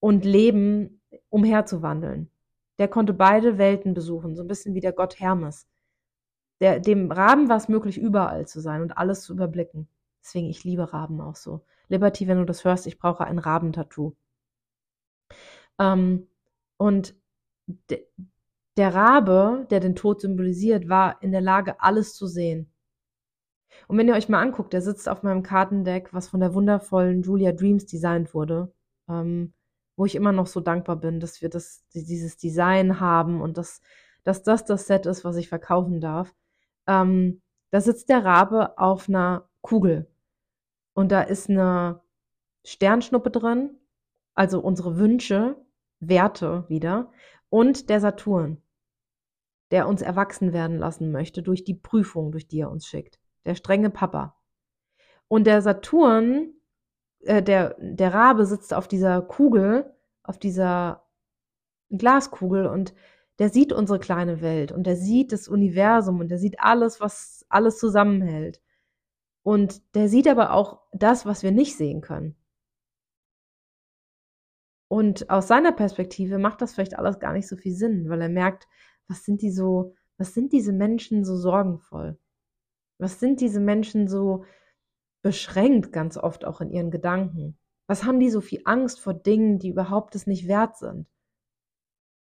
und 0.00 0.24
Leben 0.24 1.00
umherzuwandeln. 1.28 2.30
Der 2.78 2.88
konnte 2.88 3.14
beide 3.14 3.58
Welten 3.58 3.94
besuchen, 3.94 4.34
so 4.34 4.42
ein 4.42 4.48
bisschen 4.48 4.74
wie 4.74 4.80
der 4.80 4.92
Gott 4.92 5.20
Hermes. 5.20 5.68
Der, 6.60 6.80
dem 6.80 7.10
Raben 7.12 7.48
war 7.48 7.56
es 7.56 7.68
möglich, 7.68 7.98
überall 7.98 8.46
zu 8.46 8.60
sein 8.60 8.82
und 8.82 8.98
alles 8.98 9.22
zu 9.22 9.32
überblicken. 9.32 9.88
Deswegen, 10.22 10.48
ich 10.48 10.64
liebe 10.64 10.92
Raben 10.92 11.20
auch 11.20 11.36
so. 11.36 11.64
Liberty, 11.88 12.26
wenn 12.26 12.38
du 12.38 12.44
das 12.44 12.64
hörst, 12.64 12.86
ich 12.86 12.98
brauche 12.98 13.24
ein 13.24 13.38
Rabentattoo. 13.38 14.14
Ähm, 15.78 16.28
und 16.78 17.14
der 18.76 18.94
Rabe, 18.94 19.66
der 19.70 19.80
den 19.80 19.96
Tod 19.96 20.20
symbolisiert, 20.20 20.88
war 20.88 21.22
in 21.22 21.32
der 21.32 21.40
Lage, 21.40 21.80
alles 21.80 22.14
zu 22.14 22.26
sehen. 22.26 22.70
Und 23.88 23.98
wenn 23.98 24.08
ihr 24.08 24.14
euch 24.14 24.28
mal 24.28 24.40
anguckt, 24.40 24.72
der 24.72 24.82
sitzt 24.82 25.08
auf 25.08 25.22
meinem 25.22 25.42
Kartendeck, 25.42 26.12
was 26.12 26.28
von 26.28 26.40
der 26.40 26.54
wundervollen 26.54 27.22
Julia 27.22 27.52
Dreams 27.52 27.86
designt 27.86 28.34
wurde, 28.34 28.72
ähm, 29.08 29.52
wo 29.96 30.04
ich 30.04 30.14
immer 30.14 30.32
noch 30.32 30.46
so 30.46 30.60
dankbar 30.60 30.96
bin, 30.96 31.20
dass 31.20 31.40
wir 31.40 31.48
das, 31.48 31.84
dieses 31.94 32.36
Design 32.36 33.00
haben 33.00 33.40
und 33.40 33.56
dass, 33.56 33.80
dass 34.24 34.42
das 34.42 34.64
das 34.64 34.86
Set 34.86 35.06
ist, 35.06 35.24
was 35.24 35.36
ich 35.36 35.48
verkaufen 35.48 36.00
darf. 36.00 36.34
Ähm, 36.86 37.40
da 37.70 37.80
sitzt 37.80 38.08
der 38.08 38.24
Rabe 38.24 38.78
auf 38.78 39.08
einer 39.08 39.48
Kugel 39.60 40.06
und 40.94 41.12
da 41.12 41.22
ist 41.22 41.48
eine 41.48 42.00
Sternschnuppe 42.64 43.30
drin, 43.30 43.78
also 44.34 44.60
unsere 44.60 44.98
Wünsche, 44.98 45.56
Werte 46.00 46.64
wieder 46.68 47.10
und 47.48 47.88
der 47.88 48.00
Saturn, 48.00 48.62
der 49.70 49.88
uns 49.88 50.02
erwachsen 50.02 50.52
werden 50.52 50.78
lassen 50.78 51.10
möchte 51.10 51.42
durch 51.42 51.64
die 51.64 51.74
Prüfung, 51.74 52.32
durch 52.32 52.46
die 52.46 52.60
er 52.60 52.70
uns 52.70 52.86
schickt. 52.86 53.18
Der 53.44 53.54
strenge 53.54 53.90
Papa. 53.90 54.36
Und 55.28 55.46
der 55.46 55.62
Saturn 55.62 56.56
äh, 57.26 57.42
der, 57.42 57.76
der 57.78 58.14
Rabe 58.14 58.46
sitzt 58.46 58.72
auf 58.72 58.88
dieser 58.88 59.22
Kugel, 59.22 59.92
auf 60.22 60.38
dieser 60.38 61.04
Glaskugel 61.90 62.66
und 62.66 62.94
der 63.38 63.50
sieht 63.50 63.72
unsere 63.72 63.98
kleine 63.98 64.40
Welt 64.40 64.72
und 64.72 64.84
der 64.84 64.96
sieht 64.96 65.32
das 65.32 65.48
Universum 65.48 66.20
und 66.20 66.28
der 66.28 66.38
sieht 66.38 66.60
alles, 66.60 67.00
was 67.00 67.44
alles 67.48 67.78
zusammenhält. 67.78 68.62
Und 69.42 69.94
der 69.94 70.08
sieht 70.08 70.26
aber 70.26 70.52
auch 70.52 70.80
das, 70.92 71.26
was 71.26 71.42
wir 71.42 71.52
nicht 71.52 71.76
sehen 71.76 72.00
können. 72.00 72.34
Und 74.88 75.30
aus 75.30 75.48
seiner 75.48 75.72
Perspektive 75.72 76.38
macht 76.38 76.62
das 76.62 76.74
vielleicht 76.74 76.98
alles 76.98 77.18
gar 77.18 77.32
nicht 77.32 77.48
so 77.48 77.56
viel 77.56 77.74
Sinn, 77.74 78.08
weil 78.08 78.22
er 78.22 78.28
merkt, 78.28 78.66
was 79.08 79.24
sind 79.24 79.42
die 79.42 79.50
so, 79.50 79.94
was 80.18 80.34
sind 80.34 80.52
diese 80.52 80.72
Menschen 80.72 81.24
so 81.24 81.36
sorgenvoll? 81.36 82.18
Was 82.98 83.20
sind 83.20 83.40
diese 83.40 83.60
Menschen 83.60 84.08
so 84.08 84.44
beschränkt 85.26 85.92
ganz 85.92 86.16
oft 86.16 86.44
auch 86.44 86.60
in 86.60 86.70
ihren 86.70 86.92
Gedanken. 86.92 87.58
Was 87.88 88.04
haben 88.04 88.20
die 88.20 88.30
so 88.30 88.40
viel 88.40 88.62
Angst 88.64 89.00
vor 89.00 89.12
Dingen, 89.12 89.58
die 89.58 89.70
überhaupt 89.70 90.14
es 90.14 90.28
nicht 90.28 90.46
wert 90.46 90.76
sind? 90.76 91.08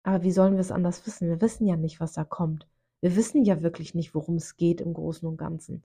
Aber 0.04 0.24
wie 0.24 0.32
sollen 0.32 0.54
wir 0.54 0.62
es 0.62 0.72
anders 0.72 1.06
wissen? 1.06 1.28
Wir 1.28 1.42
wissen 1.42 1.68
ja 1.68 1.76
nicht, 1.76 2.00
was 2.00 2.14
da 2.14 2.24
kommt. 2.24 2.66
Wir 3.02 3.18
wissen 3.18 3.44
ja 3.44 3.62
wirklich 3.62 3.94
nicht, 3.94 4.16
worum 4.16 4.38
es 4.38 4.56
geht 4.56 4.80
im 4.80 4.94
Großen 4.94 5.28
und 5.28 5.36
Ganzen. 5.36 5.84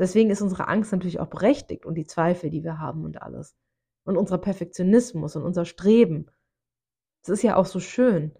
Deswegen 0.00 0.30
ist 0.30 0.42
unsere 0.42 0.66
Angst 0.66 0.90
natürlich 0.90 1.20
auch 1.20 1.28
berechtigt 1.28 1.86
und 1.86 1.94
die 1.94 2.06
Zweifel, 2.06 2.50
die 2.50 2.64
wir 2.64 2.80
haben 2.80 3.04
und 3.04 3.22
alles. 3.22 3.54
Und 4.02 4.16
unser 4.16 4.38
Perfektionismus 4.38 5.36
und 5.36 5.44
unser 5.44 5.64
Streben. 5.64 6.26
Es 7.22 7.28
ist 7.28 7.44
ja 7.44 7.54
auch 7.54 7.66
so 7.66 7.78
schön. 7.78 8.32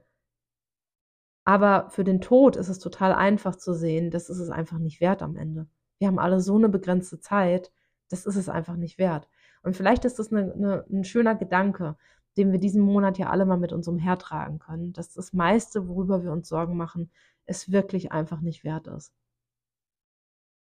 Aber 1.45 1.90
für 1.90 2.05
den 2.05 2.20
Tod 2.20 2.57
ist 2.57 2.68
es 2.68 2.78
total 2.78 3.12
einfach 3.12 3.57
zu 3.57 3.74
sehen, 3.74 4.11
das 4.11 4.30
ist 4.30 4.38
es 4.38 4.51
einfach 4.51 4.78
nicht 4.78 5.01
wert 5.01 5.22
am 5.22 5.36
Ende 5.36 5.66
wir 6.03 6.09
haben 6.09 6.18
alle 6.18 6.40
so 6.40 6.57
eine 6.57 6.68
begrenzte 6.68 7.20
Zeit, 7.20 7.70
das 8.11 8.26
ist 8.26 8.34
es 8.34 8.49
einfach 8.49 8.74
nicht 8.74 8.99
wert. 8.99 9.28
Und 9.62 9.76
vielleicht 9.76 10.05
ist 10.05 10.18
das 10.18 10.32
eine, 10.32 10.53
eine, 10.53 10.84
ein 10.90 11.05
schöner 11.05 11.36
Gedanke, 11.36 11.97
den 12.36 12.51
wir 12.51 12.59
diesen 12.59 12.82
Monat 12.82 13.18
ja 13.18 13.30
alle 13.30 13.47
mal 13.47 13.57
mit 13.57 13.72
uns 13.72 13.86
umhertragen 13.86 14.59
können, 14.59 14.93
dass 14.93 15.12
das 15.12 15.32
meiste, 15.32 15.86
worüber 15.86 16.24
wir 16.24 16.32
uns 16.32 16.49
Sorgen 16.49 16.76
machen, 16.76 17.12
es 17.47 17.70
wirklich 17.70 18.11
einfach 18.11 18.40
nicht 18.40 18.64
wert 18.64 18.88
ist. 18.88 19.14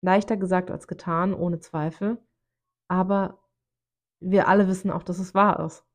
Leichter 0.01 0.35
gesagt 0.35 0.69
als 0.69 0.85
getan, 0.85 1.33
ohne 1.33 1.61
Zweifel, 1.61 2.17
aber 2.89 3.39
wir 4.19 4.49
alle 4.49 4.67
wissen 4.67 4.91
auch, 4.91 5.03
dass 5.03 5.19
es 5.19 5.33
wahr 5.33 5.65
ist. 5.65 5.85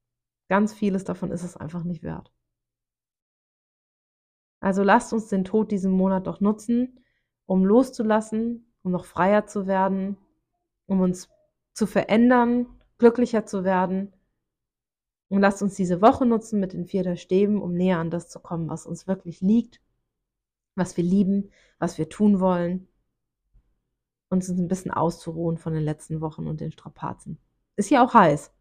Ganz 0.48 0.72
vieles 0.72 1.04
davon 1.04 1.30
ist 1.30 1.42
es 1.42 1.58
einfach 1.58 1.84
nicht 1.84 2.02
wert. 2.02 2.32
Also 4.60 4.82
lasst 4.82 5.12
uns 5.12 5.28
den 5.28 5.44
Tod 5.44 5.70
diesen 5.70 5.92
Monat 5.92 6.26
doch 6.26 6.40
nutzen, 6.40 7.00
um 7.46 7.64
loszulassen, 7.64 8.72
um 8.82 8.92
noch 8.92 9.04
freier 9.04 9.46
zu 9.46 9.66
werden, 9.66 10.16
um 10.86 11.00
uns 11.00 11.28
zu 11.72 11.86
verändern, 11.86 12.66
glücklicher 12.98 13.46
zu 13.46 13.64
werden. 13.64 14.12
Und 15.28 15.40
lasst 15.40 15.62
uns 15.62 15.74
diese 15.74 16.00
Woche 16.00 16.24
nutzen 16.24 16.60
mit 16.60 16.72
den 16.72 16.86
vier 16.86 17.02
der 17.02 17.16
Stäben, 17.16 17.60
um 17.60 17.74
näher 17.74 17.98
an 17.98 18.10
das 18.10 18.28
zu 18.28 18.38
kommen, 18.40 18.68
was 18.68 18.86
uns 18.86 19.06
wirklich 19.06 19.40
liegt, 19.40 19.80
was 20.76 20.96
wir 20.96 21.04
lieben, 21.04 21.50
was 21.78 21.98
wir 21.98 22.08
tun 22.08 22.40
wollen. 22.40 22.88
Uns 24.28 24.48
ein 24.48 24.68
bisschen 24.68 24.90
auszuruhen 24.90 25.58
von 25.58 25.72
den 25.72 25.82
letzten 25.82 26.20
Wochen 26.20 26.46
und 26.46 26.60
den 26.60 26.72
Strapazen. 26.72 27.38
Ist 27.76 27.90
ja 27.90 28.04
auch 28.04 28.14
heiß. 28.14 28.52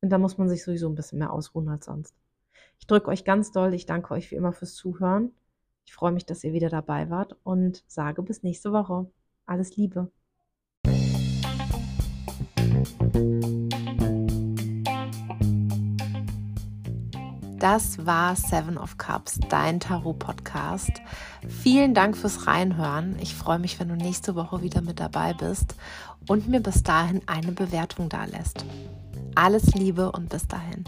Und 0.00 0.10
da 0.10 0.18
muss 0.18 0.38
man 0.38 0.48
sich 0.48 0.62
sowieso 0.62 0.88
ein 0.88 0.94
bisschen 0.94 1.18
mehr 1.18 1.32
ausruhen 1.32 1.68
als 1.68 1.86
sonst. 1.86 2.14
Ich 2.78 2.86
drücke 2.86 3.08
euch 3.08 3.24
ganz 3.24 3.52
doll. 3.52 3.74
Ich 3.74 3.86
danke 3.86 4.12
euch 4.12 4.30
wie 4.30 4.36
immer 4.36 4.52
fürs 4.52 4.74
Zuhören. 4.74 5.32
Ich 5.86 5.94
freue 5.94 6.12
mich, 6.12 6.26
dass 6.26 6.44
ihr 6.44 6.52
wieder 6.52 6.68
dabei 6.68 7.10
wart 7.10 7.36
und 7.42 7.84
sage 7.86 8.22
bis 8.22 8.42
nächste 8.42 8.72
Woche. 8.72 9.06
Alles 9.46 9.76
Liebe. 9.76 10.10
Das 17.64 18.04
war 18.04 18.36
Seven 18.36 18.76
of 18.76 18.98
Cups, 18.98 19.40
dein 19.48 19.80
Tarot-Podcast. 19.80 21.00
Vielen 21.48 21.94
Dank 21.94 22.14
fürs 22.14 22.46
Reinhören. 22.46 23.16
Ich 23.20 23.34
freue 23.34 23.58
mich, 23.58 23.80
wenn 23.80 23.88
du 23.88 23.96
nächste 23.96 24.34
Woche 24.34 24.60
wieder 24.60 24.82
mit 24.82 25.00
dabei 25.00 25.32
bist 25.32 25.74
und 26.28 26.46
mir 26.46 26.60
bis 26.60 26.82
dahin 26.82 27.22
eine 27.24 27.52
Bewertung 27.52 28.10
da 28.10 28.26
lässt. 28.26 28.66
Alles 29.34 29.74
Liebe 29.74 30.12
und 30.12 30.28
bis 30.28 30.46
dahin. 30.46 30.84